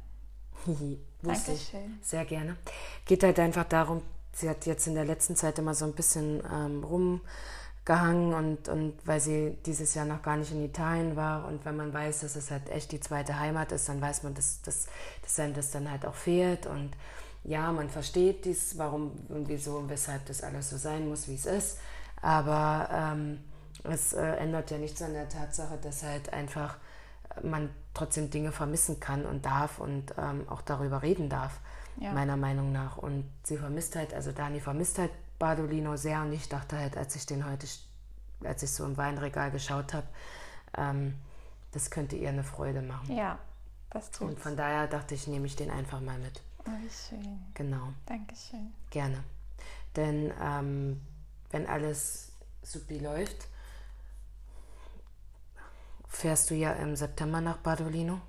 Dankeschön. 1.21 1.99
Sehr 2.01 2.25
gerne. 2.25 2.57
Geht 3.05 3.23
halt 3.23 3.39
einfach 3.39 3.65
darum, 3.65 4.01
sie 4.33 4.49
hat 4.49 4.65
jetzt 4.65 4.87
in 4.87 4.95
der 4.95 5.05
letzten 5.05 5.35
Zeit 5.35 5.57
immer 5.59 5.73
so 5.73 5.85
ein 5.85 5.93
bisschen 5.93 6.43
ähm, 6.51 6.83
rumgehangen 6.83 8.33
und, 8.33 8.69
und 8.69 8.93
weil 9.05 9.19
sie 9.19 9.57
dieses 9.65 9.93
Jahr 9.93 10.05
noch 10.05 10.21
gar 10.21 10.37
nicht 10.37 10.51
in 10.51 10.63
Italien 10.63 11.15
war 11.15 11.47
und 11.47 11.65
wenn 11.65 11.77
man 11.77 11.93
weiß, 11.93 12.21
dass 12.21 12.35
es 12.35 12.51
halt 12.51 12.69
echt 12.69 12.91
die 12.91 12.99
zweite 12.99 13.39
Heimat 13.39 13.71
ist, 13.71 13.89
dann 13.89 14.01
weiß 14.01 14.23
man, 14.23 14.33
dass, 14.33 14.61
dass, 14.61 14.87
dass 15.21 15.39
einem 15.39 15.53
das 15.53 15.71
dann 15.71 15.89
halt 15.89 16.05
auch 16.05 16.15
fehlt 16.15 16.65
und 16.65 16.91
ja, 17.43 17.71
man 17.71 17.89
versteht 17.89 18.45
dies, 18.45 18.77
warum 18.77 19.11
und 19.29 19.47
wieso 19.47 19.77
und 19.77 19.89
weshalb 19.89 20.25
das 20.25 20.41
alles 20.41 20.71
so 20.71 20.77
sein 20.77 21.07
muss, 21.07 21.27
wie 21.27 21.35
es 21.35 21.45
ist, 21.45 21.77
aber 22.21 22.89
ähm, 22.91 23.43
es 23.83 24.13
äh, 24.13 24.21
ändert 24.37 24.71
ja 24.71 24.77
nichts 24.77 25.01
an 25.01 25.13
der 25.13 25.29
Tatsache, 25.29 25.77
dass 25.77 26.03
halt 26.03 26.31
einfach 26.33 26.77
man 27.43 27.69
trotzdem 27.93 28.29
Dinge 28.29 28.51
vermissen 28.51 28.99
kann 28.99 29.25
und 29.25 29.45
darf 29.45 29.79
und 29.79 30.13
ähm, 30.17 30.47
auch 30.49 30.61
darüber 30.61 31.01
reden 31.01 31.29
darf, 31.29 31.59
Ja. 31.97 32.13
meiner 32.13 32.37
Meinung 32.37 32.71
nach. 32.71 32.97
Und 32.97 33.29
sie 33.43 33.57
vermisst 33.57 33.95
halt, 33.95 34.13
also 34.13 34.31
Dani 34.31 34.59
vermisst 34.59 34.97
halt 34.99 35.11
Badolino 35.39 35.97
sehr 35.97 36.21
und 36.21 36.31
ich 36.33 36.47
dachte 36.47 36.77
halt, 36.77 36.95
als 36.97 37.15
ich 37.15 37.25
den 37.25 37.45
heute, 37.45 37.67
als 38.43 38.63
ich 38.63 38.71
so 38.71 38.85
im 38.85 38.95
Weinregal 38.97 39.51
geschaut 39.51 39.93
habe, 39.93 40.07
ähm, 40.77 41.15
das 41.73 41.89
könnte 41.91 42.15
ihr 42.15 42.29
eine 42.29 42.43
Freude 42.43 42.81
machen. 42.81 43.13
Ja, 43.15 43.37
das 43.89 44.07
Und 44.19 44.29
tut's. 44.31 44.41
von 44.43 44.55
daher 44.55 44.87
dachte 44.87 45.13
ich, 45.13 45.27
nehme 45.27 45.45
ich 45.45 45.55
den 45.57 45.69
einfach 45.71 45.99
mal 45.99 46.17
mit. 46.19 46.41
Oh, 46.67 46.71
wie 46.81 46.89
schön. 46.89 47.39
Genau, 47.53 47.89
Dankeschön. 48.05 48.71
gerne. 48.91 49.21
Denn 49.97 50.31
ähm, 50.41 51.01
wenn 51.55 51.67
alles 51.67 52.33
supi 52.63 52.99
läuft, 52.99 53.47
fährst 56.09 56.49
du 56.49 56.55
ja 56.55 56.73
im 56.73 56.97
September 56.97 57.39
nach 57.39 57.57
Badolino. 57.59 58.19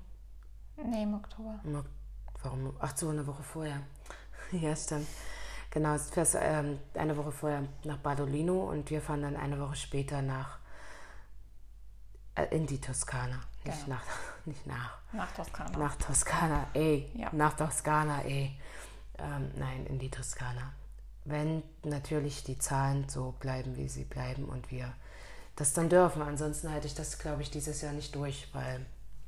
Nee, 0.77 1.03
im 1.03 1.15
Oktober. 1.15 1.59
Im 1.65 1.83
Warum? 2.41 2.73
Ach 2.79 2.95
so, 2.95 3.09
eine 3.09 3.27
Woche 3.27 3.43
vorher. 3.43 3.81
ja, 4.53 4.73
stimmt. 4.77 5.07
Genau, 5.71 5.93
du 5.97 5.99
fährst 5.99 6.37
ähm, 6.39 6.79
eine 6.93 7.17
Woche 7.17 7.33
vorher 7.33 7.63
nach 7.83 7.97
Badolino 7.97 8.69
und 8.69 8.89
wir 8.89 9.01
fahren 9.01 9.23
dann 9.23 9.35
eine 9.35 9.59
Woche 9.59 9.75
später 9.75 10.21
nach 10.21 10.59
äh, 12.35 12.45
in 12.55 12.65
die 12.65 12.79
Toskana. 12.79 13.41
Nicht 13.65 13.83
Genau. 13.83 13.97
nach, 13.97 14.05
nicht 14.45 14.65
nach. 14.65 14.97
Nach 15.11 15.31
Toskana. 15.33 15.77
Nach 15.77 15.95
Toskana, 15.97 16.67
ey. 16.73 17.11
Ja. 17.13 17.29
Nach 17.33 17.57
Toskana, 17.57 18.21
ey. 18.21 18.57
Ähm, 19.17 19.51
nein, 19.57 19.85
in 19.87 19.99
die 19.99 20.09
Toskana. 20.09 20.71
Wenn 21.29 21.61
natürlich 21.83 22.43
die 22.43 22.57
Zahlen 22.57 23.07
so 23.09 23.33
bleiben, 23.39 23.75
wie 23.75 23.89
sie 23.89 24.05
bleiben 24.05 24.45
und 24.45 24.71
wir 24.71 24.93
das 25.55 25.73
dann 25.73 25.89
dürfen. 25.89 26.21
Ansonsten 26.21 26.71
halte 26.71 26.87
ich 26.87 26.95
das, 26.95 27.17
glaube 27.19 27.41
ich, 27.41 27.51
dieses 27.51 27.81
Jahr 27.81 27.93
nicht 27.93 28.15
durch, 28.15 28.47
weil 28.53 28.85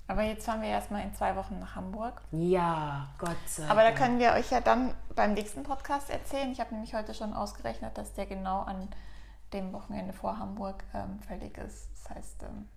Aber 0.08 0.24
jetzt 0.24 0.46
fahren 0.46 0.62
wir 0.62 0.70
erstmal 0.70 1.04
in 1.04 1.14
zwei 1.14 1.36
Wochen 1.36 1.60
nach 1.60 1.76
Hamburg. 1.76 2.22
ja, 2.32 3.10
Gott 3.18 3.38
sei 3.48 3.64
Aber 3.68 3.82
da 3.84 3.92
Dank. 3.92 3.98
können 3.98 4.20
wir 4.20 4.34
euch 4.34 4.50
ja 4.52 4.62
dann 4.62 4.94
beim 5.16 5.34
nächsten 5.34 5.64
Podcast 5.64 6.10
erzählen. 6.10 6.52
Ich 6.52 6.60
habe 6.60 6.74
nämlich 6.74 6.94
heute 6.94 7.14
schon 7.14 7.34
ausgerechnet, 7.34 7.98
dass 7.98 8.14
der 8.14 8.26
genau 8.28 8.62
an 8.62 8.88
dem 9.54 9.74
Wochenende 9.74 10.14
vor 10.14 10.38
Hamburg 10.38 10.84
ähm, 10.94 11.20
fällig 11.28 11.58
ist. 11.58 11.90
Das 11.96 12.16
heißt, 12.16 12.44
ähm, 12.44 12.70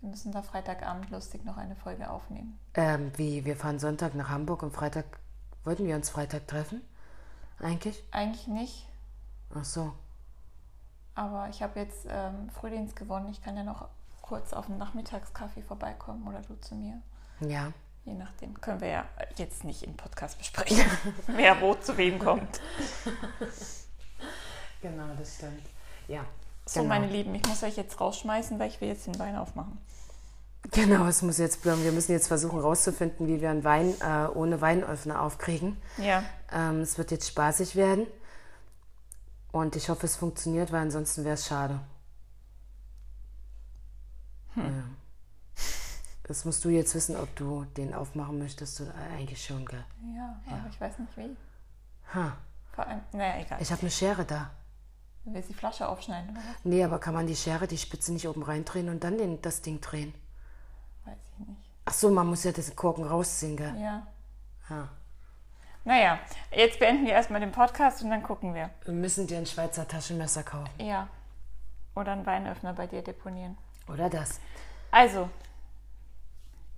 wir 0.00 0.10
müssen 0.10 0.32
da 0.32 0.42
Freitagabend 0.42 1.10
lustig 1.10 1.44
noch 1.46 1.56
eine 1.56 1.74
Folge 1.76 2.10
aufnehmen. 2.10 2.58
Ähm, 2.74 3.10
wie, 3.16 3.44
wir 3.46 3.56
fahren 3.56 3.78
Sonntag 3.78 4.14
nach 4.14 4.28
Hamburg 4.28 4.62
und 4.62 4.72
Freitag, 4.74 5.06
wollten 5.64 5.86
wir 5.86 5.96
uns 5.96 6.10
Freitag 6.10 6.46
treffen? 6.46 6.82
Eigentlich? 7.60 8.02
Eigentlich 8.10 8.46
nicht, 8.46 8.88
Ach 9.54 9.64
so. 9.64 9.92
aber 11.14 11.48
ich 11.48 11.62
habe 11.62 11.80
jetzt 11.80 12.06
ähm, 12.08 12.50
Frühdienst 12.50 12.96
gewonnen. 12.96 13.28
Ich 13.30 13.42
kann 13.42 13.56
ja 13.56 13.64
noch 13.64 13.88
kurz 14.22 14.52
auf 14.52 14.66
den 14.66 14.78
Nachmittagskaffee 14.78 15.62
vorbeikommen 15.62 16.26
oder 16.26 16.40
du 16.42 16.54
zu 16.60 16.74
mir. 16.74 17.00
Ja. 17.40 17.72
Je 18.04 18.14
nachdem. 18.14 18.60
Können 18.60 18.80
wir 18.80 18.88
ja 18.88 19.04
jetzt 19.36 19.64
nicht 19.64 19.82
im 19.82 19.96
Podcast 19.96 20.36
besprechen, 20.38 20.84
wer 21.28 21.60
wo 21.60 21.74
zu 21.74 21.96
wem 21.96 22.18
kommt. 22.18 22.60
Genau, 24.82 25.06
das 25.18 25.36
stimmt. 25.36 25.62
Ja. 26.08 26.26
So, 26.66 26.80
genau. 26.82 26.92
meine 26.94 27.06
Lieben, 27.06 27.34
ich 27.34 27.46
muss 27.46 27.62
euch 27.62 27.74
jetzt 27.74 27.98
rausschmeißen, 27.98 28.58
weil 28.58 28.68
ich 28.68 28.82
will 28.82 28.88
jetzt 28.88 29.06
den 29.06 29.18
Wein 29.18 29.34
aufmachen. 29.34 29.78
Genau, 30.70 31.06
es 31.06 31.22
muss 31.22 31.38
jetzt. 31.38 31.64
Wir 31.64 31.92
müssen 31.92 32.12
jetzt 32.12 32.28
versuchen 32.28 32.58
rauszufinden, 32.58 33.26
wie 33.26 33.40
wir 33.40 33.50
einen 33.50 33.64
Wein 33.64 33.94
äh, 34.00 34.26
ohne 34.34 34.60
Weinöffner 34.60 35.20
aufkriegen. 35.22 35.76
Ja, 35.98 36.24
Ähm, 36.52 36.80
es 36.80 36.96
wird 36.98 37.10
jetzt 37.10 37.28
spaßig 37.28 37.76
werden. 37.76 38.06
Und 39.52 39.76
ich 39.76 39.88
hoffe, 39.88 40.06
es 40.06 40.16
funktioniert, 40.16 40.72
weil 40.72 40.82
ansonsten 40.82 41.24
wäre 41.24 41.34
es 41.34 41.46
schade. 41.46 41.80
Ja. 44.56 44.62
Das 46.24 46.44
musst 46.44 46.64
du 46.64 46.70
jetzt 46.70 46.94
wissen, 46.94 47.16
ob 47.16 47.34
du 47.36 47.64
den 47.76 47.92
aufmachen 47.92 48.38
möchtest 48.38 48.80
oder 48.80 48.94
eigentlich 49.16 49.44
schon, 49.44 49.66
gell? 49.66 49.84
ja, 50.16 50.40
aber 50.46 50.70
ich 50.70 50.80
weiß 50.80 50.98
nicht 50.98 51.16
wie. 51.16 51.36
Ha. 52.14 52.36
Vor 52.72 52.86
allem, 52.86 53.00
naja, 53.12 53.42
egal. 53.42 53.60
Ich 53.60 53.70
habe 53.70 53.82
eine 53.82 53.90
Schere 53.90 54.24
da. 54.24 54.50
Du 55.24 55.34
willst 55.34 55.50
die 55.50 55.54
Flasche 55.54 55.86
aufschneiden, 55.86 56.30
oder? 56.30 56.40
Nee, 56.64 56.82
aber 56.82 56.98
kann 56.98 57.14
man 57.14 57.26
die 57.26 57.36
Schere, 57.36 57.66
die 57.66 57.78
Spitze 57.78 58.12
nicht 58.12 58.26
oben 58.26 58.42
reindrehen 58.42 58.88
und 58.88 59.04
dann 59.04 59.18
den, 59.18 59.40
das 59.42 59.60
Ding 59.62 59.80
drehen? 59.80 60.14
Ach 61.86 61.92
so, 61.92 62.10
man 62.10 62.26
muss 62.26 62.44
ja 62.44 62.52
den 62.52 62.76
Korken 62.76 63.04
rausziehen, 63.04 63.56
gell? 63.56 63.74
Ja. 63.78 64.06
Ja. 64.70 64.88
Naja, 65.84 66.18
jetzt 66.50 66.78
beenden 66.78 67.04
wir 67.04 67.12
erstmal 67.12 67.40
den 67.40 67.52
Podcast 67.52 68.02
und 68.02 68.10
dann 68.10 68.22
gucken 68.22 68.54
wir. 68.54 68.70
Wir 68.84 68.94
müssen 68.94 69.26
dir 69.26 69.36
ein 69.36 69.44
Schweizer 69.46 69.86
Taschenmesser 69.86 70.42
kaufen. 70.42 70.70
Ja. 70.78 71.08
Oder 71.94 72.12
einen 72.12 72.24
Weinöffner 72.24 72.72
bei 72.72 72.86
dir 72.86 73.02
deponieren. 73.02 73.58
Oder 73.86 74.08
das? 74.08 74.40
Also, 74.90 75.28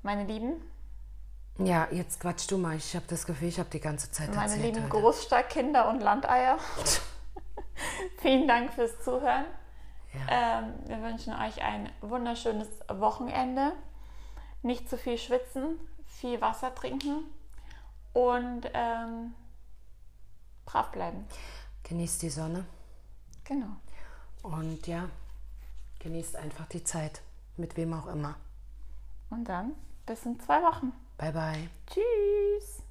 meine 0.02 0.24
Lieben, 0.24 0.54
Ja, 1.58 1.86
jetzt 1.90 2.20
quatsch 2.20 2.50
du 2.50 2.58
mal. 2.58 2.76
Ich 2.76 2.94
habe 2.96 3.06
das 3.08 3.24
Gefühl, 3.26 3.48
ich 3.48 3.58
habe 3.58 3.70
die 3.70 3.80
ganze 3.80 4.10
Zeit 4.10 4.28
meine 4.34 4.42
erzählt 4.42 4.64
lieben 4.74 4.82
heute. 4.82 4.88
Großstadtkinder 5.00 5.88
und 5.88 6.00
Landeier. 6.00 6.58
Vielen 8.18 8.48
Dank 8.48 8.72
fürs 8.74 8.98
Zuhören. 9.02 9.44
Ja. 10.12 10.60
Ähm, 10.60 10.74
wir 10.86 11.02
wünschen 11.02 11.32
euch 11.32 11.62
ein 11.62 11.90
wunderschönes 12.00 12.68
Wochenende 12.88 13.72
nicht 14.66 14.90
zu 14.90 14.98
viel 14.98 15.16
schwitzen, 15.16 15.78
viel 16.06 16.40
Wasser 16.40 16.74
trinken 16.74 17.24
und 18.12 18.68
ähm, 18.74 19.34
brav 20.66 20.90
bleiben. 20.90 21.24
Genießt 21.84 22.22
die 22.22 22.30
Sonne. 22.30 22.66
Genau. 23.44 23.76
Und 24.42 24.86
ja, 24.86 25.08
genießt 26.00 26.36
einfach 26.36 26.66
die 26.66 26.84
Zeit, 26.84 27.22
mit 27.56 27.76
wem 27.76 27.94
auch 27.94 28.08
immer. 28.08 28.34
Und 29.30 29.44
dann 29.44 29.72
bis 30.04 30.26
in 30.26 30.38
zwei 30.40 30.60
Wochen. 30.62 30.92
Bye 31.16 31.32
bye. 31.32 31.70
Tschüss. 31.86 32.82